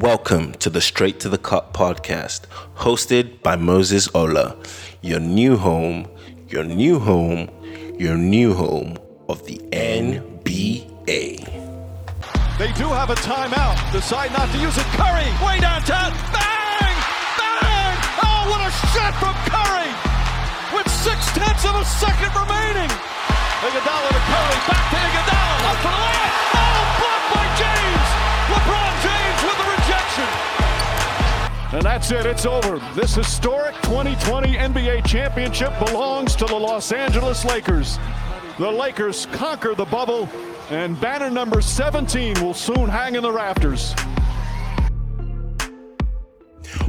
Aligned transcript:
Welcome 0.00 0.52
to 0.60 0.68
the 0.68 0.82
Straight 0.82 1.20
to 1.20 1.30
the 1.30 1.38
Cup 1.38 1.72
podcast, 1.72 2.42
hosted 2.76 3.40
by 3.42 3.56
Moses 3.56 4.10
Ola, 4.14 4.54
your 5.00 5.20
new 5.20 5.56
home, 5.56 6.06
your 6.50 6.64
new 6.64 6.98
home, 6.98 7.48
your 7.98 8.18
new 8.18 8.52
home 8.52 8.98
of 9.30 9.46
the 9.46 9.56
NBA. 9.72 10.44
They 12.58 12.72
do 12.76 12.92
have 12.92 13.08
a 13.08 13.14
timeout. 13.24 13.80
Decide 13.90 14.32
not 14.32 14.52
to 14.52 14.58
use 14.60 14.76
it. 14.76 14.84
Curry, 15.00 15.32
way 15.40 15.60
downtown. 15.64 16.12
Bang! 16.28 16.96
Bang! 17.40 17.96
Oh, 18.20 18.52
what 18.52 18.60
a 18.68 18.70
shot 18.92 19.16
from 19.16 19.32
Curry! 19.48 19.88
With 20.76 20.92
six 20.92 21.24
tenths 21.32 21.64
of 21.64 21.72
a 21.72 21.84
second 21.86 22.36
remaining. 22.36 22.92
Iguodala 23.64 24.12
to 24.12 24.22
Curry, 24.28 24.58
back 24.68 24.84
to 24.92 24.96
Iguodala, 25.00 25.56
up 25.72 25.76
for 25.80 25.88
the 25.88 26.00
layup. 26.04 26.32
Oh, 26.52 27.05
by 27.34 27.46
James. 27.58 28.08
LeBron 28.52 28.92
James 29.02 29.40
with 29.42 29.58
the 29.58 29.68
rejection. 29.76 30.28
And 31.76 31.82
that's 31.82 32.10
it. 32.10 32.26
It's 32.26 32.46
over. 32.46 32.78
This 32.94 33.14
historic 33.14 33.74
2020 33.82 34.54
NBA 34.54 35.06
championship 35.06 35.72
belongs 35.84 36.36
to 36.36 36.44
the 36.44 36.54
Los 36.54 36.92
Angeles 36.92 37.44
Lakers. 37.44 37.98
The 38.58 38.70
Lakers 38.70 39.26
conquer 39.32 39.74
the 39.74 39.84
bubble, 39.84 40.28
and 40.70 40.98
banner 41.00 41.30
number 41.30 41.60
17 41.60 42.40
will 42.42 42.54
soon 42.54 42.88
hang 42.88 43.14
in 43.14 43.22
the 43.22 43.32
rafters. 43.32 43.94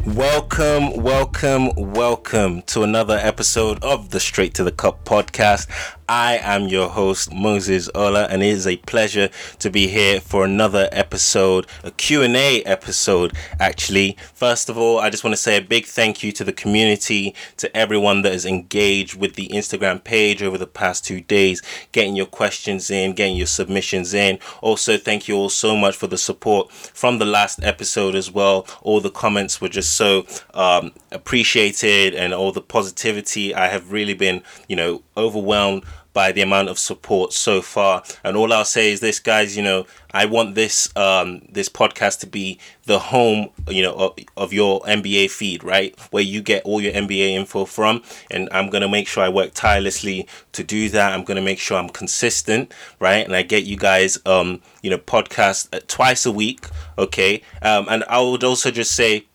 Welcome, 0.05 1.03
welcome, 1.03 1.72
welcome 1.75 2.61
to 2.63 2.83
another 2.83 3.17
episode 3.22 3.83
of 3.83 4.11
the 4.11 4.19
Straight 4.19 4.53
to 4.53 4.63
the 4.63 4.72
Cup 4.72 5.03
podcast. 5.03 5.67
I 6.09 6.38
am 6.41 6.70
your 6.70 6.88
host 6.88 7.34
Moses 7.34 7.89
Ola 7.93 8.27
and 8.27 8.41
it 8.41 8.47
is 8.47 8.66
a 8.66 8.77
pleasure 8.77 9.29
to 9.59 9.70
be 9.70 9.88
here 9.88 10.21
for 10.21 10.45
another 10.45 10.88
episode, 10.93 11.67
a 11.83 11.91
Q&A 11.91 12.63
episode 12.63 13.33
actually. 13.59 14.16
First 14.33 14.70
of 14.70 14.77
all, 14.77 14.99
I 14.99 15.09
just 15.09 15.25
want 15.25 15.33
to 15.33 15.41
say 15.41 15.57
a 15.57 15.61
big 15.61 15.85
thank 15.85 16.23
you 16.23 16.31
to 16.31 16.45
the 16.45 16.53
community, 16.53 17.35
to 17.58 17.75
everyone 17.75 18.22
that 18.22 18.31
has 18.31 18.45
engaged 18.45 19.17
with 19.17 19.35
the 19.35 19.50
Instagram 19.50 20.02
page 20.02 20.41
over 20.41 20.58
the 20.58 20.66
past 20.66 21.03
2 21.03 21.19
days, 21.19 21.61
getting 21.91 22.16
your 22.16 22.25
questions 22.25 22.89
in, 22.89 23.11
getting 23.11 23.35
your 23.35 23.45
submissions 23.45 24.13
in. 24.13 24.39
Also, 24.61 24.97
thank 24.97 25.28
you 25.28 25.35
all 25.35 25.50
so 25.50 25.75
much 25.75 25.97
for 25.97 26.08
the 26.08 26.17
support 26.17 26.72
from 26.72 27.17
the 27.17 27.25
last 27.25 27.61
episode 27.63 28.16
as 28.16 28.31
well. 28.31 28.66
All 28.81 29.02
the 29.02 29.11
comments 29.11 29.59
were 29.59 29.67
just 29.67 29.97
so 29.97 30.25
um, 30.53 30.94
appreciated 31.11 32.16
and 32.16 32.33
all 32.33 32.53
the 32.53 32.61
positivity. 32.61 33.53
I 33.53 33.67
have 33.67 33.91
really 33.91 34.13
been, 34.13 34.41
you 34.69 34.78
know, 34.78 35.03
overwhelmed 35.17 35.83
by 36.17 36.31
the 36.31 36.41
amount 36.41 36.67
of 36.67 36.79
support 36.79 37.31
so 37.31 37.61
far. 37.61 38.01
And 38.23 38.35
all 38.35 38.51
I'll 38.51 38.65
say 38.65 38.91
is 38.91 39.01
this, 39.01 39.19
guys. 39.19 39.55
You 39.55 39.61
know, 39.61 39.85
I 40.09 40.25
want 40.25 40.55
this 40.55 40.89
um, 40.95 41.43
this 41.47 41.69
podcast 41.69 42.21
to 42.21 42.27
be 42.27 42.57
the 42.85 42.97
home, 42.97 43.49
you 43.67 43.83
know, 43.83 43.93
of, 43.93 44.17
of 44.35 44.51
your 44.51 44.81
NBA 44.81 45.29
feed, 45.29 45.63
right, 45.63 45.93
where 46.09 46.23
you 46.23 46.41
get 46.41 46.63
all 46.63 46.81
your 46.81 46.91
NBA 46.91 47.35
info 47.35 47.65
from. 47.65 48.01
And 48.31 48.49
I'm 48.51 48.71
gonna 48.71 48.89
make 48.89 49.07
sure 49.07 49.21
I 49.21 49.29
work 49.29 49.51
tirelessly 49.53 50.27
to 50.53 50.63
do 50.63 50.89
that. 50.89 51.13
I'm 51.13 51.23
gonna 51.23 51.47
make 51.51 51.59
sure 51.59 51.77
I'm 51.77 51.89
consistent, 51.89 52.73
right, 52.99 53.23
and 53.23 53.35
I 53.35 53.43
get 53.43 53.65
you 53.65 53.77
guys, 53.77 54.17
um, 54.25 54.63
you 54.81 54.89
know, 54.89 54.97
podcast 54.97 55.85
twice 55.85 56.25
a 56.25 56.31
week, 56.31 56.65
okay. 56.97 57.43
Um, 57.61 57.85
and 57.91 58.03
I 58.09 58.19
would 58.21 58.43
also 58.43 58.71
just 58.71 58.95
say 58.95 59.27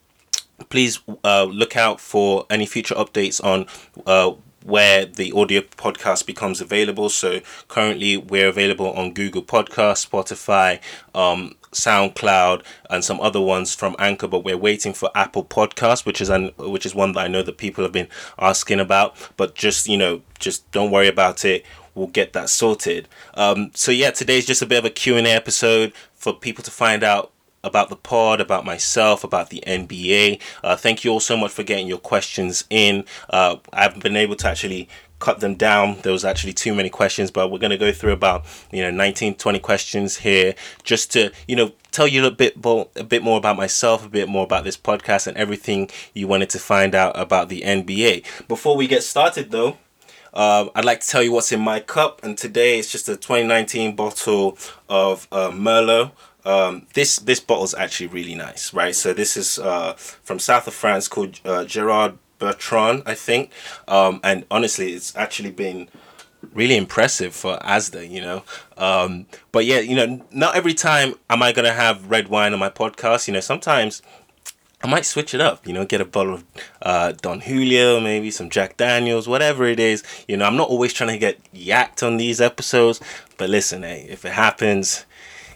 please 0.68 1.00
uh, 1.24 1.44
look 1.44 1.76
out 1.76 2.00
for 2.00 2.46
any 2.48 2.66
future 2.66 2.94
updates 2.94 3.42
on 3.42 3.66
uh, 4.06 4.32
where 4.64 5.04
the 5.04 5.32
audio 5.32 5.60
podcast 5.60 6.26
becomes 6.26 6.60
available. 6.60 7.08
So 7.08 7.40
currently 7.68 8.16
we're 8.16 8.48
available 8.48 8.92
on 8.92 9.12
Google 9.12 9.42
Podcast, 9.42 10.08
Spotify, 10.08 10.80
um, 11.14 11.54
SoundCloud, 11.72 12.62
and 12.90 13.04
some 13.04 13.20
other 13.20 13.40
ones 13.40 13.74
from 13.74 13.96
Anchor. 13.98 14.28
But 14.28 14.44
we're 14.44 14.56
waiting 14.56 14.92
for 14.92 15.10
Apple 15.14 15.44
Podcast, 15.44 16.06
which 16.06 16.20
is 16.20 16.28
an 16.28 16.52
which 16.58 16.86
is 16.86 16.94
one 16.94 17.12
that 17.12 17.20
I 17.20 17.28
know 17.28 17.42
that 17.42 17.58
people 17.58 17.84
have 17.84 17.92
been 17.92 18.08
asking 18.38 18.80
about. 18.80 19.16
But 19.36 19.54
just 19.54 19.88
you 19.88 19.96
know, 19.96 20.22
just 20.38 20.70
don't 20.70 20.90
worry 20.90 21.08
about 21.08 21.44
it. 21.44 21.64
We'll 21.94 22.06
get 22.06 22.32
that 22.32 22.48
sorted. 22.48 23.06
Um, 23.34 23.70
so 23.74 23.92
yeah, 23.92 24.10
today's 24.12 24.46
just 24.46 24.62
a 24.62 24.66
bit 24.66 24.78
of 24.78 24.84
a 24.84 24.90
Q 24.90 25.16
and 25.16 25.26
A 25.26 25.30
episode 25.30 25.92
for 26.14 26.32
people 26.32 26.64
to 26.64 26.70
find 26.70 27.02
out 27.02 27.31
about 27.64 27.88
the 27.88 27.96
pod, 27.96 28.40
about 28.40 28.64
myself, 28.64 29.24
about 29.24 29.50
the 29.50 29.62
NBA. 29.66 30.40
Uh, 30.62 30.76
thank 30.76 31.04
you 31.04 31.12
all 31.12 31.20
so 31.20 31.36
much 31.36 31.52
for 31.52 31.62
getting 31.62 31.86
your 31.86 31.98
questions 31.98 32.64
in. 32.70 33.04
Uh, 33.30 33.56
I've 33.72 33.98
been 34.00 34.16
able 34.16 34.36
to 34.36 34.48
actually 34.48 34.88
cut 35.22 35.38
them 35.38 35.54
down. 35.54 35.98
There 36.02 36.12
was 36.12 36.24
actually 36.24 36.52
too 36.52 36.74
many 36.74 36.90
questions, 36.90 37.30
but 37.30 37.50
we're 37.50 37.60
going 37.60 37.70
to 37.70 37.78
go 37.78 37.92
through 37.92 38.12
about, 38.12 38.44
you 38.72 38.82
know, 38.82 38.90
19, 38.90 39.36
20 39.36 39.58
questions 39.60 40.16
here 40.18 40.54
just 40.82 41.12
to, 41.12 41.30
you 41.46 41.54
know, 41.54 41.72
tell 41.92 42.08
you 42.08 42.26
a 42.26 42.30
bit 42.30 42.62
more, 42.62 42.88
a 42.96 43.04
bit 43.04 43.22
more 43.22 43.38
about 43.38 43.56
myself, 43.56 44.04
a 44.04 44.08
bit 44.08 44.28
more 44.28 44.44
about 44.44 44.64
this 44.64 44.76
podcast 44.76 45.28
and 45.28 45.36
everything 45.36 45.88
you 46.12 46.26
wanted 46.26 46.50
to 46.50 46.58
find 46.58 46.94
out 46.94 47.16
about 47.18 47.48
the 47.48 47.62
NBA. 47.62 48.48
Before 48.48 48.76
we 48.76 48.88
get 48.88 49.04
started 49.04 49.52
though, 49.52 49.78
uh, 50.34 50.68
I'd 50.74 50.84
like 50.84 51.00
to 51.00 51.06
tell 51.06 51.22
you 51.22 51.30
what's 51.30 51.52
in 51.52 51.60
my 51.60 51.78
cup, 51.78 52.24
and 52.24 52.38
today 52.38 52.78
it's 52.78 52.90
just 52.90 53.08
a 53.08 53.16
2019 53.16 53.94
bottle 53.94 54.56
of 54.88 55.28
uh, 55.30 55.50
Merlot. 55.50 56.12
Um, 56.44 56.86
this 56.94 57.16
this 57.18 57.40
bottle 57.40 57.64
is 57.64 57.74
actually 57.74 58.08
really 58.08 58.34
nice, 58.34 58.74
right? 58.74 58.94
So 58.94 59.12
this 59.12 59.36
is 59.36 59.58
uh, 59.58 59.94
from 59.94 60.38
south 60.38 60.66
of 60.66 60.74
France 60.74 61.08
called 61.08 61.40
uh, 61.44 61.64
Gerard 61.64 62.18
Bertrand, 62.38 63.04
I 63.06 63.14
think. 63.14 63.50
Um, 63.86 64.20
and 64.24 64.44
honestly, 64.50 64.92
it's 64.92 65.14
actually 65.16 65.52
been 65.52 65.88
really 66.52 66.76
impressive 66.76 67.34
for 67.34 67.56
Asda, 67.58 68.08
you 68.08 68.20
know. 68.20 68.42
Um, 68.76 69.26
but 69.52 69.64
yeah, 69.64 69.78
you 69.78 69.94
know, 69.94 70.24
not 70.32 70.56
every 70.56 70.74
time 70.74 71.14
am 71.30 71.42
I 71.42 71.52
gonna 71.52 71.72
have 71.72 72.10
red 72.10 72.28
wine 72.28 72.52
on 72.52 72.58
my 72.58 72.70
podcast. 72.70 73.28
You 73.28 73.34
know, 73.34 73.40
sometimes 73.40 74.02
I 74.82 74.88
might 74.88 75.06
switch 75.06 75.32
it 75.32 75.40
up, 75.40 75.64
you 75.66 75.72
know, 75.72 75.84
get 75.84 76.00
a 76.00 76.04
bottle 76.04 76.34
of 76.34 76.44
uh, 76.82 77.12
Don 77.12 77.40
Julio, 77.40 78.00
maybe 78.00 78.32
some 78.32 78.50
Jack 78.50 78.76
Daniels, 78.76 79.28
whatever 79.28 79.64
it 79.64 79.78
is. 79.78 80.02
You 80.26 80.36
know, 80.36 80.44
I'm 80.44 80.56
not 80.56 80.68
always 80.68 80.92
trying 80.92 81.10
to 81.10 81.18
get 81.18 81.38
yacked 81.52 82.04
on 82.04 82.16
these 82.16 82.40
episodes, 82.40 83.00
but 83.36 83.48
listen, 83.48 83.84
hey, 83.84 84.06
if 84.08 84.24
it 84.24 84.32
happens, 84.32 85.06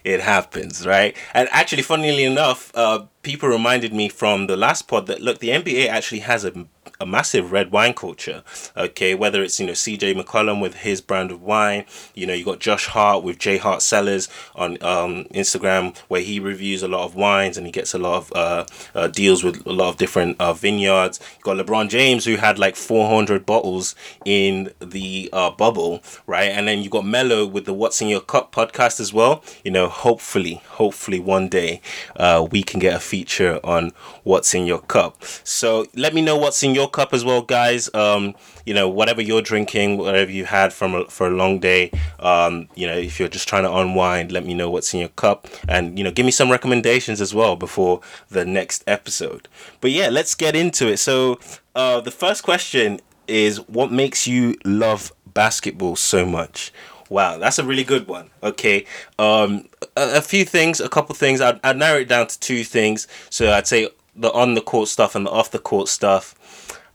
it 0.06 0.20
happens, 0.20 0.86
right? 0.86 1.16
And 1.34 1.48
actually, 1.50 1.82
funnily 1.82 2.22
enough, 2.22 2.70
uh, 2.76 3.06
people 3.22 3.48
reminded 3.48 3.92
me 3.92 4.08
from 4.08 4.46
the 4.46 4.56
last 4.56 4.82
pod 4.82 5.08
that 5.08 5.20
look, 5.20 5.40
the 5.40 5.48
NBA 5.48 5.88
actually 5.88 6.20
has 6.20 6.44
a 6.44 6.66
a 7.00 7.06
massive 7.06 7.52
red 7.52 7.70
wine 7.72 7.94
culture. 7.94 8.42
Okay, 8.76 9.14
whether 9.14 9.42
it's 9.42 9.58
you 9.60 9.66
know 9.66 9.72
CJ 9.72 10.20
McCollum 10.20 10.60
with 10.60 10.76
his 10.76 11.00
brand 11.00 11.30
of 11.30 11.42
wine, 11.42 11.84
you 12.14 12.26
know 12.26 12.34
you 12.34 12.44
got 12.44 12.58
Josh 12.58 12.86
Hart 12.86 13.22
with 13.22 13.38
J 13.38 13.58
Hart 13.58 13.82
Cellars 13.82 14.28
on 14.54 14.82
um, 14.82 15.24
Instagram 15.34 15.96
where 16.08 16.20
he 16.20 16.40
reviews 16.40 16.82
a 16.82 16.88
lot 16.88 17.04
of 17.04 17.14
wines 17.14 17.56
and 17.56 17.66
he 17.66 17.72
gets 17.72 17.94
a 17.94 17.98
lot 17.98 18.16
of 18.16 18.32
uh, 18.34 18.66
uh, 18.94 19.08
deals 19.08 19.44
with 19.44 19.66
a 19.66 19.72
lot 19.72 19.88
of 19.88 19.96
different 19.96 20.40
uh, 20.40 20.52
vineyards. 20.52 21.20
You 21.38 21.42
got 21.42 21.64
LeBron 21.64 21.88
James 21.88 22.24
who 22.24 22.36
had 22.36 22.58
like 22.58 22.76
400 22.76 23.46
bottles 23.46 23.94
in 24.24 24.72
the 24.80 25.28
uh, 25.32 25.50
bubble, 25.50 26.02
right? 26.26 26.50
And 26.50 26.66
then 26.68 26.82
you 26.82 26.90
got 26.90 27.04
Melo 27.04 27.46
with 27.46 27.64
the 27.64 27.74
What's 27.74 28.00
in 28.00 28.08
Your 28.08 28.20
Cup 28.20 28.52
podcast 28.52 29.00
as 29.00 29.12
well. 29.12 29.42
You 29.64 29.70
know, 29.70 29.88
hopefully, 29.88 30.62
hopefully 30.68 31.20
one 31.20 31.48
day 31.48 31.80
uh, 32.16 32.46
we 32.50 32.62
can 32.62 32.80
get 32.80 32.94
a 32.94 33.00
feature 33.00 33.60
on 33.64 33.92
What's 34.24 34.54
in 34.54 34.66
Your 34.66 34.80
Cup. 34.80 35.22
So 35.44 35.86
let 35.94 36.14
me 36.14 36.22
know 36.22 36.36
what's 36.36 36.62
in 36.62 36.74
your 36.74 36.85
cup 36.88 37.12
as 37.12 37.24
well, 37.24 37.42
guys. 37.42 37.92
Um, 37.94 38.34
you 38.64 38.74
know, 38.74 38.88
whatever 38.88 39.20
you're 39.20 39.42
drinking, 39.42 39.98
whatever 39.98 40.30
you 40.30 40.44
had 40.44 40.72
from 40.72 40.94
a, 40.94 41.04
for 41.06 41.26
a 41.26 41.30
long 41.30 41.58
day. 41.58 41.90
Um, 42.18 42.68
you 42.74 42.86
know, 42.86 42.96
if 42.96 43.18
you're 43.18 43.28
just 43.28 43.48
trying 43.48 43.64
to 43.64 43.72
unwind, 43.72 44.32
let 44.32 44.44
me 44.44 44.54
know 44.54 44.70
what's 44.70 44.92
in 44.94 45.00
your 45.00 45.08
cup, 45.10 45.48
and 45.68 45.98
you 45.98 46.04
know, 46.04 46.10
give 46.10 46.26
me 46.26 46.32
some 46.32 46.50
recommendations 46.50 47.20
as 47.20 47.34
well 47.34 47.56
before 47.56 48.00
the 48.28 48.44
next 48.44 48.84
episode. 48.86 49.48
But 49.80 49.90
yeah, 49.90 50.08
let's 50.08 50.34
get 50.34 50.56
into 50.56 50.88
it. 50.88 50.98
So, 50.98 51.38
uh, 51.74 52.00
the 52.00 52.10
first 52.10 52.42
question 52.42 53.00
is, 53.28 53.58
what 53.68 53.92
makes 53.92 54.26
you 54.26 54.56
love 54.64 55.12
basketball 55.26 55.96
so 55.96 56.24
much? 56.24 56.72
Wow, 57.08 57.38
that's 57.38 57.58
a 57.58 57.64
really 57.64 57.84
good 57.84 58.08
one. 58.08 58.30
Okay, 58.42 58.84
um, 59.18 59.68
a, 59.96 60.18
a 60.18 60.20
few 60.20 60.44
things, 60.44 60.80
a 60.80 60.88
couple 60.88 61.14
things. 61.14 61.40
I'd, 61.40 61.60
I'd 61.62 61.76
narrow 61.76 62.00
it 62.00 62.08
down 62.08 62.26
to 62.26 62.40
two 62.40 62.64
things. 62.64 63.06
So 63.30 63.52
I'd 63.52 63.66
say 63.66 63.88
the 64.16 64.32
on 64.32 64.54
the 64.54 64.60
court 64.60 64.88
stuff 64.88 65.14
and 65.14 65.26
the 65.26 65.30
off 65.30 65.50
the 65.50 65.58
court 65.58 65.88
stuff. 65.88 66.34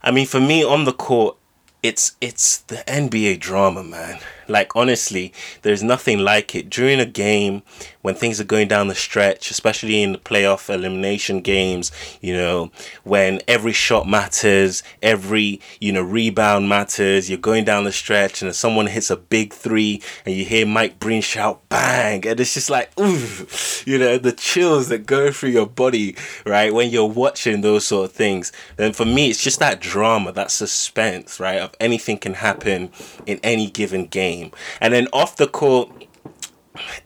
I 0.02 0.10
mean, 0.10 0.26
for 0.26 0.40
me, 0.40 0.64
on 0.64 0.84
the 0.84 0.92
court, 0.92 1.36
it's 1.82 2.16
it's 2.20 2.58
the 2.58 2.82
NBA 2.86 3.40
drama, 3.40 3.82
man. 3.82 4.18
Like 4.48 4.74
honestly, 4.74 5.32
there's 5.62 5.82
nothing 5.82 6.18
like 6.20 6.54
it 6.54 6.70
during 6.70 7.00
a 7.00 7.06
game 7.06 7.62
when 8.02 8.14
things 8.14 8.40
are 8.40 8.44
going 8.44 8.68
down 8.68 8.88
the 8.88 8.94
stretch, 8.94 9.50
especially 9.50 10.02
in 10.02 10.12
the 10.12 10.18
playoff 10.18 10.72
elimination 10.72 11.40
games. 11.40 11.92
You 12.20 12.34
know, 12.34 12.70
when 13.04 13.40
every 13.46 13.72
shot 13.72 14.08
matters, 14.08 14.82
every 15.02 15.60
you 15.80 15.92
know 15.92 16.02
rebound 16.02 16.68
matters. 16.68 17.28
You're 17.28 17.38
going 17.38 17.64
down 17.64 17.84
the 17.84 17.92
stretch, 17.92 18.42
and 18.42 18.54
someone 18.54 18.86
hits 18.86 19.10
a 19.10 19.16
big 19.16 19.52
three, 19.52 20.02
and 20.26 20.34
you 20.34 20.44
hear 20.44 20.66
Mike 20.66 20.98
Breen 20.98 21.22
shout 21.22 21.68
"bang," 21.68 22.26
and 22.26 22.40
it's 22.40 22.54
just 22.54 22.70
like, 22.70 22.90
ooh, 22.98 23.46
you 23.86 23.98
know, 23.98 24.18
the 24.18 24.32
chills 24.32 24.88
that 24.88 25.06
go 25.06 25.30
through 25.30 25.50
your 25.50 25.66
body, 25.66 26.16
right, 26.44 26.74
when 26.74 26.90
you're 26.90 27.06
watching 27.06 27.60
those 27.60 27.84
sort 27.84 28.06
of 28.06 28.12
things. 28.12 28.52
Then 28.76 28.92
for 28.92 29.04
me, 29.04 29.30
it's 29.30 29.42
just 29.42 29.60
that 29.60 29.80
drama, 29.80 30.32
that 30.32 30.50
suspense, 30.50 31.38
right, 31.38 31.60
of 31.60 31.74
anything 31.80 32.18
can 32.18 32.34
happen 32.34 32.90
in 33.26 33.38
any 33.42 33.70
given 33.70 34.06
game 34.06 34.31
game. 34.32 34.52
And 34.80 34.92
then 34.94 35.08
off 35.12 35.36
the 35.36 35.46
court, 35.46 36.06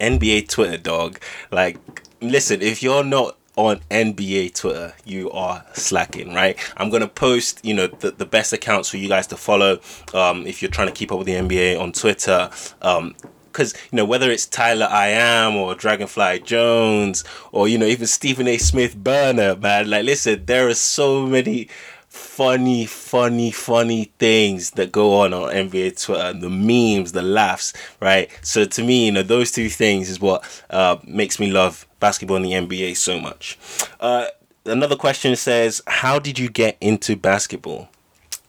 NBA 0.01 0.49
Twitter 0.49 0.77
dog, 0.77 1.21
like 1.51 1.79
listen, 2.21 2.63
if 2.63 2.83
you're 2.83 3.05
not 3.05 3.37
on 3.57 3.81
NBA 3.91 4.55
Twitter, 4.55 4.95
you 5.05 5.31
are 5.31 5.65
slacking, 5.73 6.35
right? 6.35 6.59
I'm 6.77 6.91
gonna 6.91 7.09
post, 7.09 7.65
you 7.65 7.75
know, 7.75 7.87
the, 7.87 8.11
the 8.11 8.27
best 8.27 8.53
accounts 8.53 8.91
for 8.91 8.99
you 8.99 9.09
guys 9.09 9.27
to 9.29 9.37
follow. 9.37 9.81
Um, 10.13 10.47
if 10.47 10.63
you're 10.63 10.71
trying 10.71 10.89
to 10.89 10.95
keep 10.95 11.11
up 11.11 11.19
with 11.19 11.27
the 11.27 11.35
NBA 11.35 11.81
on 11.81 11.93
Twitter, 11.93 12.51
um, 12.83 13.15
because 13.47 13.73
you 13.91 13.97
know 13.97 14.05
whether 14.05 14.31
it's 14.31 14.45
Tyler 14.45 14.87
I 14.91 15.09
am 15.09 15.57
or 15.57 15.75
Dragonfly 15.75 16.41
Jones 16.41 17.25
or 17.53 17.69
you 17.69 17.79
know 17.79 17.87
even 17.87 18.07
Stephen 18.07 18.47
A. 18.47 18.59
Smith 18.59 18.95
Burner, 19.03 19.57
man. 19.57 19.89
Like, 19.89 20.05
listen, 20.05 20.45
there 20.45 20.69
are 20.69 20.75
so 20.75 21.27
many 21.27 21.69
funny, 22.17 22.87
funny, 22.87 23.51
funny 23.51 24.11
things 24.19 24.73
that 24.73 24.91
go 24.91 25.21
on 25.21 25.33
on 25.33 25.53
NBA 25.53 26.03
Twitter, 26.03 26.33
the 26.33 26.51
memes, 26.51 27.13
the 27.13 27.23
laughs, 27.23 27.73
right? 28.01 28.31
So 28.43 28.65
to 28.65 28.83
me, 28.83 29.07
you 29.07 29.13
know, 29.13 29.23
those 29.23 29.53
two 29.53 29.69
things 29.69 30.09
is 30.09 30.21
what 30.21 30.45
uh, 30.71 30.97
makes 31.07 31.39
me 31.39 31.51
love 31.51 31.87
basketball 32.01 32.39
in 32.39 32.43
the 32.43 32.53
NBA 32.53 32.97
so 32.97 33.21
much. 33.21 33.59
Uh, 34.01 34.27
another 34.65 34.97
question 34.97 35.37
says, 35.37 35.83
"How 35.87 36.19
did 36.19 36.39
you 36.39 36.49
get 36.49 36.77
into 36.81 37.17
basketball?" 37.17 37.89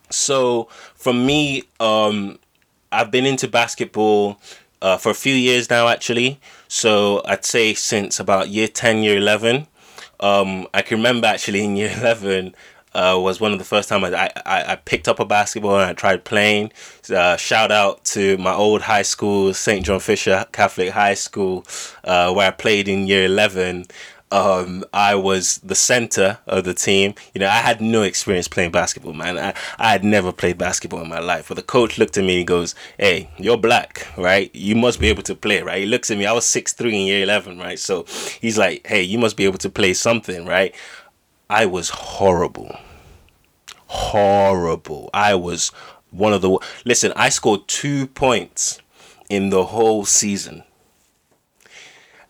So 0.10 0.70
for 0.96 1.14
me, 1.14 1.64
um, 1.80 2.40
I've 2.92 3.12
been 3.12 3.26
into 3.26 3.48
basketball 3.48 4.40
uh, 4.82 4.98
for 4.98 5.10
a 5.10 5.16
few 5.16 5.34
years 5.34 5.70
now, 5.70 5.88
actually. 5.88 6.40
So 6.68 7.22
I'd 7.26 7.46
say 7.46 7.74
since 7.74 8.20
about 8.20 8.50
year 8.50 8.68
10, 8.68 9.04
year 9.04 9.18
11. 9.18 9.68
Um, 10.20 10.68
I 10.74 10.82
can 10.82 10.98
remember 10.98 11.28
actually 11.28 11.64
in 11.64 11.76
year 11.76 11.94
11, 11.98 12.56
uh, 12.94 13.18
was 13.20 13.40
one 13.40 13.54
of 13.54 13.60
the 13.60 13.66
first 13.66 13.90
time 13.90 14.04
I, 14.04 14.32
I, 14.46 14.74
I 14.74 14.76
picked 14.76 15.08
up 15.08 15.20
a 15.20 15.26
basketball 15.26 15.76
and 15.76 15.86
I 15.90 15.94
tried 15.94 16.24
playing. 16.24 16.72
Uh, 17.10 17.38
shout 17.38 17.72
out 17.72 18.04
to 18.06 18.38
my 18.38 18.54
old 18.54 18.82
high 18.84 19.02
school, 19.04 19.54
St. 19.54 19.86
John 19.86 20.00
Fisher 20.00 20.46
Catholic 20.52 20.90
High 20.90 21.14
School, 21.14 21.66
uh, 22.04 22.34
where 22.34 22.48
I 22.48 22.52
played 22.52 22.88
in 22.88 23.08
year 23.08 23.26
11 23.26 23.86
um, 24.32 24.84
I 24.94 25.16
was 25.16 25.60
the 25.60 25.76
center 25.76 26.40
of 26.48 26.66
the 26.66 26.74
team. 26.74 27.14
You 27.34 27.40
know, 27.40 27.48
I 27.48 27.60
had 27.60 27.80
no 27.80 28.04
experience 28.04 28.48
playing 28.48 28.72
basketball, 28.72 29.14
man. 29.14 29.38
I, 29.38 29.54
I 29.80 29.92
had 29.92 30.04
never 30.04 30.32
played 30.32 30.58
basketball 30.58 31.02
in 31.02 31.08
my 31.08 31.20
life. 31.20 31.48
But 31.48 31.56
the 31.56 31.64
coach 31.64 31.98
looked 31.98 32.18
at 32.18 32.24
me 32.24 32.32
and 32.32 32.40
he 32.40 32.44
goes, 32.44 32.76
Hey, 32.98 33.30
you're 33.38 33.58
black, 33.58 34.08
right? 34.18 34.54
You 34.54 34.76
must 34.76 35.00
be 35.00 35.08
able 35.08 35.24
to 35.24 35.36
play, 35.36 35.62
right? 35.62 35.80
He 35.80 35.86
looks 35.86 36.12
at 36.12 36.18
me, 36.18 36.26
I 36.26 36.34
was 36.34 36.46
6'3 36.46 36.86
in 36.86 37.08
year 37.08 37.24
11, 37.24 37.58
right? 37.58 37.80
So 37.80 38.06
he's 38.42 38.58
like, 38.58 38.86
Hey, 38.86 39.02
you 39.02 39.18
must 39.18 39.38
be 39.38 39.46
able 39.46 39.60
to 39.60 39.70
play 39.70 39.94
something, 39.94 40.46
right? 40.46 40.76
I 41.50 41.66
was 41.66 41.90
horrible. 41.90 42.78
Horrible. 43.88 45.10
I 45.14 45.36
was 45.36 45.70
one 46.12 46.34
of 46.34 46.42
the. 46.42 46.60
Listen, 46.86 47.14
I 47.16 47.30
scored 47.30 47.68
two 47.68 48.08
points 48.08 48.82
in 49.30 49.50
the 49.50 49.66
whole 49.66 50.06
season 50.06 50.64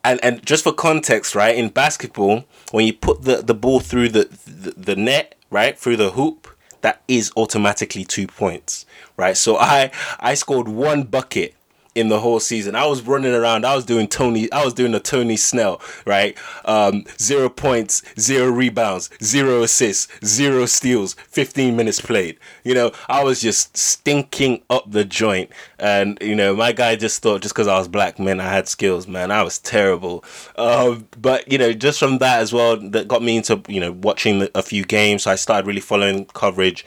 and 0.07 0.23
and 0.23 0.45
just 0.45 0.63
for 0.63 0.73
context, 0.73 1.35
right? 1.35 1.55
In 1.55 1.69
basketball, 1.69 2.45
when 2.71 2.85
you 2.85 2.93
put 2.93 3.23
the, 3.23 3.37
the 3.41 3.53
ball 3.53 3.79
through 3.79 4.09
the, 4.09 4.29
the 4.45 4.71
the 4.71 4.95
net, 4.95 5.35
right, 5.49 5.77
through 5.77 5.97
the 5.97 6.11
hoop, 6.11 6.47
that 6.81 7.01
is 7.07 7.31
automatically 7.35 8.05
two 8.05 8.25
points, 8.25 8.85
right? 9.17 9.35
So 9.35 9.57
I 9.57 9.91
I 10.19 10.33
scored 10.35 10.69
one 10.69 11.03
bucket 11.03 11.55
in 11.97 12.09
the 12.09 12.19
whole 12.19 12.39
season. 12.39 12.75
I 12.75 12.85
was 12.85 13.01
running 13.01 13.33
around. 13.33 13.65
I 13.65 13.75
was 13.75 13.83
doing 13.83 14.07
Tony. 14.07 14.51
I 14.51 14.63
was 14.63 14.73
doing 14.73 14.93
a 14.93 14.99
Tony 14.99 15.35
Snell, 15.35 15.81
right? 16.05 16.37
Um, 16.63 17.05
zero 17.19 17.49
points, 17.49 18.03
zero 18.19 18.51
rebounds, 18.51 19.09
zero 19.23 19.63
assists, 19.63 20.07
zero 20.23 20.67
steals, 20.67 21.15
fifteen 21.27 21.75
minutes 21.75 21.99
played. 21.99 22.37
You 22.63 22.75
know, 22.75 22.91
I 23.09 23.23
was 23.23 23.41
just 23.41 23.75
stinking 23.75 24.61
up 24.69 24.91
the 24.91 25.03
joint, 25.03 25.49
and 25.79 26.19
you 26.21 26.35
know, 26.35 26.55
my 26.55 26.71
guy 26.71 26.95
just 26.95 27.21
thought 27.23 27.41
just 27.41 27.55
because 27.55 27.67
I 27.67 27.79
was 27.79 27.87
black, 27.87 28.19
man, 28.19 28.39
I 28.39 28.53
had 28.53 28.67
skills, 28.67 29.07
man. 29.07 29.31
I 29.31 29.41
was 29.41 29.57
terrible. 29.57 30.23
Um, 30.55 31.07
but 31.19 31.51
you 31.51 31.57
know, 31.57 31.73
just 31.73 31.99
from 31.99 32.19
that 32.19 32.41
as 32.41 32.53
well, 32.53 32.77
that 32.77 33.07
got 33.07 33.23
me 33.23 33.37
into 33.37 33.61
you 33.67 33.79
know 33.79 33.91
watching 33.91 34.47
a 34.53 34.61
few 34.61 34.85
games. 34.85 35.23
So 35.23 35.31
I 35.31 35.35
started 35.35 35.65
really 35.65 35.81
following 35.81 36.25
coverage 36.25 36.85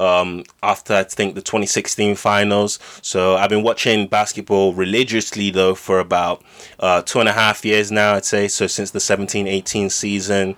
um, 0.00 0.44
after 0.62 0.94
I 0.94 1.04
think 1.04 1.34
the 1.34 1.42
2016 1.42 2.16
finals. 2.16 2.78
So 3.02 3.36
I've 3.36 3.50
been 3.50 3.62
watching 3.62 4.06
basketball 4.06 4.74
religiously 4.74 5.50
though 5.50 5.74
for 5.74 6.00
about 6.00 6.42
uh, 6.78 7.02
two 7.02 7.20
and 7.20 7.28
a 7.28 7.32
half 7.32 7.64
years 7.64 7.92
now, 7.92 8.14
I'd 8.14 8.24
say. 8.24 8.48
So 8.48 8.66
since 8.66 8.90
the 8.90 9.00
17 9.00 9.46
18 9.46 9.90
season 9.90 10.56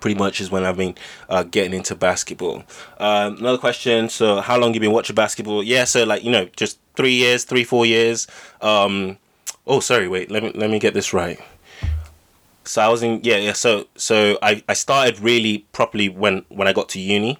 pretty 0.00 0.16
much 0.16 0.40
is 0.40 0.48
when 0.48 0.64
I've 0.64 0.76
been 0.76 0.94
uh, 1.28 1.42
getting 1.42 1.74
into 1.74 1.96
basketball. 1.96 2.62
Um, 2.98 3.38
another 3.38 3.58
question. 3.58 4.08
So, 4.08 4.40
how 4.40 4.56
long 4.56 4.72
you 4.72 4.78
been 4.78 4.92
watching 4.92 5.16
basketball? 5.16 5.62
Yeah, 5.64 5.84
so 5.84 6.04
like 6.04 6.22
you 6.22 6.30
know, 6.30 6.44
just 6.56 6.78
three 6.94 7.14
years, 7.14 7.44
three 7.44 7.64
four 7.64 7.84
years. 7.84 8.28
Um, 8.62 9.18
oh, 9.66 9.80
sorry, 9.80 10.06
wait. 10.06 10.30
Let 10.30 10.44
me 10.44 10.52
let 10.54 10.70
me 10.70 10.78
get 10.78 10.94
this 10.94 11.12
right. 11.12 11.40
So 12.64 12.82
I 12.82 12.88
was 12.88 13.02
in 13.02 13.20
yeah 13.22 13.36
yeah. 13.38 13.54
So 13.54 13.86
so 13.96 14.38
I, 14.42 14.62
I 14.68 14.74
started 14.74 15.20
really 15.20 15.66
properly 15.72 16.08
when 16.08 16.44
when 16.48 16.68
I 16.68 16.72
got 16.72 16.88
to 16.90 17.00
uni. 17.00 17.38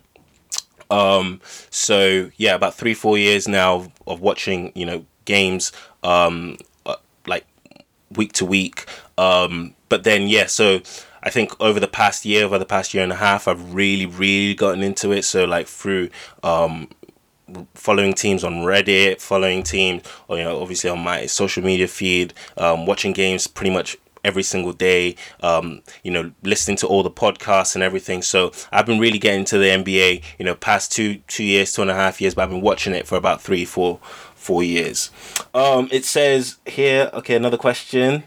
Um, 0.90 1.40
so 1.70 2.30
yeah, 2.36 2.54
about 2.54 2.74
three 2.74 2.94
four 2.94 3.18
years 3.18 3.46
now 3.48 3.92
of 4.06 4.20
watching 4.20 4.72
you 4.74 4.86
know 4.86 5.04
games 5.24 5.72
um, 6.02 6.56
uh, 6.86 6.96
like 7.26 7.46
week 8.16 8.32
to 8.34 8.44
week. 8.44 8.86
Um, 9.16 9.74
but 9.88 10.04
then 10.04 10.28
yeah, 10.28 10.46
so 10.46 10.80
I 11.22 11.30
think 11.30 11.58
over 11.60 11.80
the 11.80 11.88
past 11.88 12.24
year, 12.24 12.44
over 12.44 12.58
the 12.58 12.66
past 12.66 12.94
year 12.94 13.02
and 13.02 13.12
a 13.12 13.16
half, 13.16 13.48
I've 13.48 13.74
really 13.74 14.06
really 14.06 14.54
gotten 14.54 14.82
into 14.82 15.12
it. 15.12 15.24
So 15.24 15.44
like 15.44 15.66
through 15.66 16.10
um, 16.42 16.88
following 17.74 18.14
teams 18.14 18.44
on 18.44 18.54
Reddit, 18.54 19.20
following 19.20 19.62
teams, 19.62 20.02
or 20.28 20.38
you 20.38 20.44
know, 20.44 20.60
obviously 20.60 20.90
on 20.90 21.00
my 21.00 21.26
social 21.26 21.62
media 21.62 21.88
feed, 21.88 22.34
um, 22.56 22.86
watching 22.86 23.12
games 23.12 23.46
pretty 23.46 23.70
much 23.70 23.96
every 24.24 24.42
single 24.42 24.72
day, 24.72 25.16
um, 25.42 25.82
you 26.02 26.10
know, 26.10 26.32
listening 26.42 26.76
to 26.78 26.86
all 26.86 27.02
the 27.02 27.10
podcasts 27.10 27.74
and 27.74 27.82
everything. 27.82 28.22
So 28.22 28.52
I've 28.72 28.86
been 28.86 28.98
really 28.98 29.18
getting 29.18 29.44
to 29.46 29.58
the 29.58 29.66
NBA, 29.66 30.22
you 30.38 30.44
know, 30.44 30.54
past 30.54 30.92
two 30.92 31.16
two 31.28 31.44
years, 31.44 31.72
two 31.72 31.82
and 31.82 31.90
a 31.90 31.94
half 31.94 32.20
years, 32.20 32.34
but 32.34 32.42
I've 32.42 32.50
been 32.50 32.60
watching 32.60 32.94
it 32.94 33.06
for 33.06 33.16
about 33.16 33.40
three, 33.40 33.64
four, 33.64 33.98
four 34.34 34.62
years. 34.62 35.10
Um, 35.54 35.88
it 35.90 36.04
says 36.04 36.56
here, 36.66 37.10
okay, 37.12 37.34
another 37.34 37.58
question. 37.58 38.24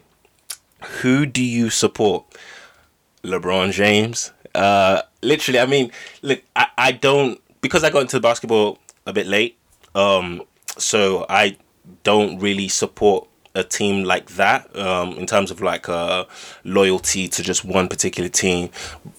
Who 1.01 1.25
do 1.25 1.43
you 1.43 1.69
support? 1.69 2.25
LeBron 3.23 3.71
James. 3.71 4.31
Uh, 4.55 5.01
literally, 5.21 5.59
I 5.59 5.65
mean, 5.65 5.91
look, 6.21 6.41
I, 6.55 6.67
I 6.77 6.91
don't 6.91 7.39
because 7.61 7.83
I 7.83 7.89
got 7.89 8.01
into 8.01 8.19
basketball 8.19 8.79
a 9.05 9.13
bit 9.13 9.27
late. 9.27 9.57
Um, 9.93 10.43
so 10.77 11.25
I 11.29 11.57
don't 12.03 12.39
really 12.39 12.67
support 12.67 13.27
a 13.55 13.63
team 13.63 14.03
like 14.03 14.31
that 14.31 14.73
um, 14.77 15.13
in 15.17 15.25
terms 15.25 15.51
of 15.51 15.61
like 15.61 15.89
uh, 15.89 16.25
loyalty 16.63 17.27
to 17.27 17.43
just 17.43 17.65
one 17.65 17.87
particular 17.87 18.29
team. 18.29 18.69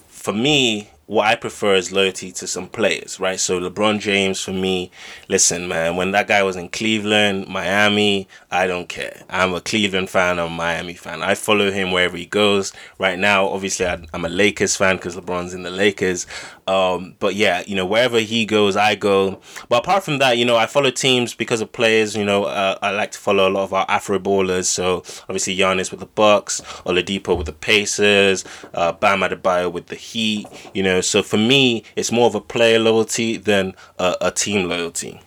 For 0.07 0.33
me, 0.33 0.89
what 1.05 1.27
I 1.27 1.35
prefer 1.35 1.75
is 1.75 1.91
loyalty 1.91 2.31
to 2.31 2.47
some 2.47 2.67
players, 2.67 3.19
right? 3.19 3.39
So 3.39 3.59
LeBron 3.59 3.99
James 3.99 4.39
for 4.39 4.53
me, 4.53 4.89
listen, 5.27 5.67
man, 5.67 5.97
when 5.97 6.11
that 6.11 6.27
guy 6.27 6.43
was 6.43 6.55
in 6.55 6.69
Cleveland, 6.69 7.47
Miami, 7.49 8.27
I 8.49 8.67
don't 8.67 8.87
care. 8.87 9.21
I'm 9.29 9.53
a 9.53 9.59
Cleveland 9.59 10.09
fan, 10.09 10.39
I'm 10.39 10.47
a 10.47 10.49
Miami 10.49 10.93
fan. 10.93 11.21
I 11.21 11.35
follow 11.35 11.71
him 11.71 11.91
wherever 11.91 12.15
he 12.15 12.25
goes. 12.25 12.71
Right 12.99 13.19
now, 13.19 13.47
obviously, 13.47 13.85
I'm 13.85 14.25
a 14.25 14.29
Lakers 14.29 14.77
fan 14.77 14.95
because 14.95 15.17
LeBron's 15.17 15.53
in 15.53 15.63
the 15.63 15.71
Lakers. 15.71 16.25
Um, 16.67 17.15
but 17.19 17.35
yeah, 17.35 17.63
you 17.67 17.75
know, 17.75 17.85
wherever 17.85 18.19
he 18.19 18.45
goes, 18.45 18.75
I 18.75 18.95
go. 18.95 19.39
But 19.69 19.83
apart 19.83 20.03
from 20.03 20.19
that, 20.19 20.37
you 20.37 20.45
know, 20.45 20.55
I 20.55 20.65
follow 20.65 20.91
teams 20.91 21.33
because 21.33 21.61
of 21.61 21.71
players. 21.71 22.15
You 22.15 22.25
know, 22.25 22.45
uh, 22.45 22.77
I 22.81 22.91
like 22.91 23.11
to 23.11 23.19
follow 23.19 23.47
a 23.47 23.51
lot 23.51 23.63
of 23.63 23.73
our 23.73 23.85
Afro 23.89 24.19
ballers. 24.19 24.65
So 24.65 24.97
obviously, 25.23 25.57
Giannis 25.57 25.91
with 25.91 25.99
the 25.99 26.05
Bucks, 26.05 26.61
Oladipo 26.85 27.37
with 27.37 27.47
the 27.47 27.53
Pacers, 27.53 28.45
uh, 28.73 28.93
Bam 28.93 29.21
Adebayo 29.21 29.71
with 29.71 29.87
the 29.87 29.95
Heat. 29.95 30.47
You 30.73 30.83
know, 30.83 31.01
so 31.01 31.23
for 31.23 31.37
me, 31.37 31.83
it's 31.95 32.11
more 32.11 32.27
of 32.27 32.35
a 32.35 32.41
player 32.41 32.79
loyalty 32.79 33.37
than 33.37 33.73
a, 33.99 34.15
a 34.21 34.31
team 34.31 34.69
loyalty. 34.69 35.21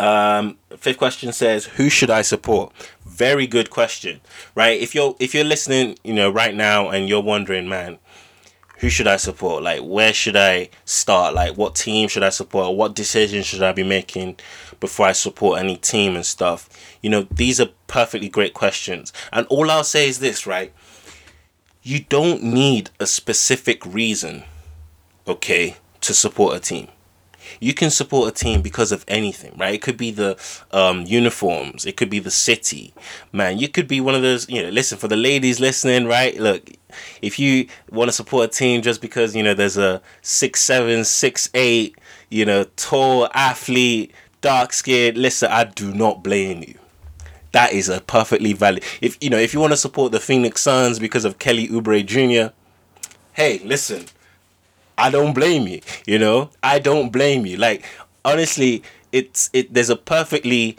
Um, 0.00 0.56
fifth 0.76 0.98
question 0.98 1.32
says, 1.32 1.64
"Who 1.64 1.90
should 1.90 2.10
I 2.10 2.22
support?" 2.22 2.72
Very 3.04 3.46
good 3.46 3.70
question, 3.70 4.20
right? 4.54 4.80
If 4.80 4.94
you're 4.94 5.16
if 5.18 5.34
you're 5.34 5.44
listening, 5.44 5.98
you 6.04 6.14
know, 6.14 6.30
right 6.30 6.54
now, 6.54 6.88
and 6.88 7.08
you're 7.08 7.22
wondering, 7.22 7.68
man, 7.68 7.98
who 8.78 8.88
should 8.88 9.06
I 9.06 9.16
support? 9.16 9.62
Like, 9.62 9.80
where 9.80 10.12
should 10.12 10.36
I 10.36 10.70
start? 10.84 11.34
Like, 11.34 11.56
what 11.56 11.74
team 11.74 12.08
should 12.08 12.22
I 12.22 12.30
support? 12.30 12.76
What 12.76 12.94
decisions 12.94 13.46
should 13.46 13.62
I 13.62 13.72
be 13.72 13.82
making 13.82 14.36
before 14.80 15.06
I 15.06 15.12
support 15.12 15.60
any 15.60 15.76
team 15.76 16.14
and 16.14 16.24
stuff? 16.24 16.68
You 17.02 17.10
know, 17.10 17.26
these 17.30 17.60
are 17.60 17.68
perfectly 17.86 18.28
great 18.28 18.54
questions. 18.54 19.12
And 19.32 19.46
all 19.48 19.70
I'll 19.70 19.84
say 19.84 20.08
is 20.08 20.20
this, 20.20 20.46
right? 20.46 20.72
You 21.82 22.00
don't 22.00 22.42
need 22.42 22.90
a 23.00 23.06
specific 23.06 23.84
reason, 23.84 24.44
okay, 25.26 25.76
to 26.00 26.14
support 26.14 26.56
a 26.56 26.60
team 26.60 26.88
you 27.60 27.74
can 27.74 27.90
support 27.90 28.28
a 28.28 28.32
team 28.32 28.62
because 28.62 28.92
of 28.92 29.04
anything, 29.08 29.56
right? 29.56 29.74
It 29.74 29.82
could 29.82 29.96
be 29.96 30.10
the 30.10 30.38
um, 30.70 31.04
uniforms, 31.06 31.86
it 31.86 31.96
could 31.96 32.10
be 32.10 32.18
the 32.18 32.30
city, 32.30 32.94
man. 33.32 33.58
You 33.58 33.68
could 33.68 33.88
be 33.88 34.00
one 34.00 34.14
of 34.14 34.22
those, 34.22 34.48
you 34.48 34.62
know. 34.62 34.68
Listen 34.70 34.98
for 34.98 35.08
the 35.08 35.16
ladies 35.16 35.60
listening, 35.60 36.06
right? 36.06 36.38
Look, 36.38 36.70
if 37.22 37.38
you 37.38 37.66
want 37.90 38.08
to 38.08 38.12
support 38.12 38.44
a 38.44 38.48
team 38.48 38.82
just 38.82 39.00
because 39.00 39.34
you 39.34 39.42
know 39.42 39.54
there's 39.54 39.76
a 39.76 40.00
six 40.22 40.60
seven, 40.60 41.04
six 41.04 41.50
eight, 41.54 41.96
you 42.30 42.44
know, 42.44 42.64
tall 42.76 43.28
athlete, 43.34 44.12
dark 44.40 44.72
skinned, 44.72 45.18
listen, 45.18 45.50
I 45.50 45.64
do 45.64 45.92
not 45.92 46.22
blame 46.22 46.62
you 46.62 46.74
that 47.50 47.72
is 47.72 47.88
a 47.88 47.98
perfectly 48.02 48.52
valid 48.52 48.84
if 49.00 49.16
you 49.22 49.30
know 49.30 49.38
if 49.38 49.54
you 49.54 49.58
want 49.58 49.72
to 49.72 49.76
support 49.76 50.12
the 50.12 50.20
Phoenix 50.20 50.60
Suns 50.60 50.98
because 50.98 51.24
of 51.24 51.38
Kelly 51.38 51.66
Oubre 51.68 52.04
Jr 52.04 52.52
hey, 53.38 53.60
listen, 53.60 54.04
I 54.98 55.10
don't 55.10 55.32
blame 55.32 55.66
you. 55.68 55.80
You 56.06 56.18
know, 56.18 56.50
I 56.62 56.78
don't 56.78 57.10
blame 57.10 57.46
you. 57.46 57.56
Like 57.56 57.84
honestly, 58.24 58.82
it's 59.12 59.48
it. 59.52 59.72
There's 59.72 59.90
a 59.90 59.96
perfectly, 59.96 60.76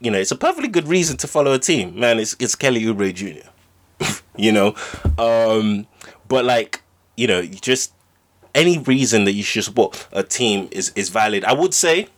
you 0.00 0.10
know, 0.10 0.18
it's 0.18 0.30
a 0.30 0.36
perfectly 0.36 0.68
good 0.68 0.86
reason 0.86 1.16
to 1.18 1.26
follow 1.26 1.52
a 1.52 1.58
team. 1.58 1.98
Man, 1.98 2.18
it's 2.18 2.36
it's 2.38 2.54
Kelly 2.54 2.82
Oubre 2.82 3.12
Jr. 3.12 3.48
you 4.36 4.52
know, 4.52 4.74
um, 5.18 5.86
but 6.28 6.44
like 6.44 6.82
you 7.16 7.26
know, 7.26 7.42
just 7.42 7.92
any 8.54 8.78
reason 8.78 9.24
that 9.24 9.32
you 9.32 9.42
should 9.42 9.64
support 9.64 10.06
a 10.12 10.22
team 10.22 10.68
is 10.70 10.92
is 10.94 11.08
valid. 11.08 11.44
I 11.44 11.52
would 11.52 11.74
say 11.74 12.08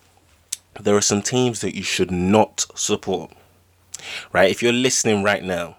there 0.80 0.96
are 0.96 1.00
some 1.00 1.22
teams 1.22 1.60
that 1.60 1.74
you 1.74 1.82
should 1.82 2.10
not 2.10 2.66
support. 2.74 3.32
Right? 4.32 4.50
If 4.50 4.62
you're 4.62 4.72
listening 4.72 5.22
right 5.22 5.42
now, 5.42 5.78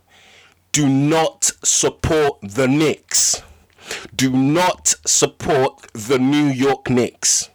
do 0.72 0.88
not 0.90 1.52
support 1.64 2.40
the 2.42 2.68
Knicks. 2.68 3.42
Do 4.16 4.32
not 4.32 4.96
support 5.06 5.88
the 5.94 6.20
New 6.20 6.48
York 6.48 6.90
Knicks. 6.90 7.50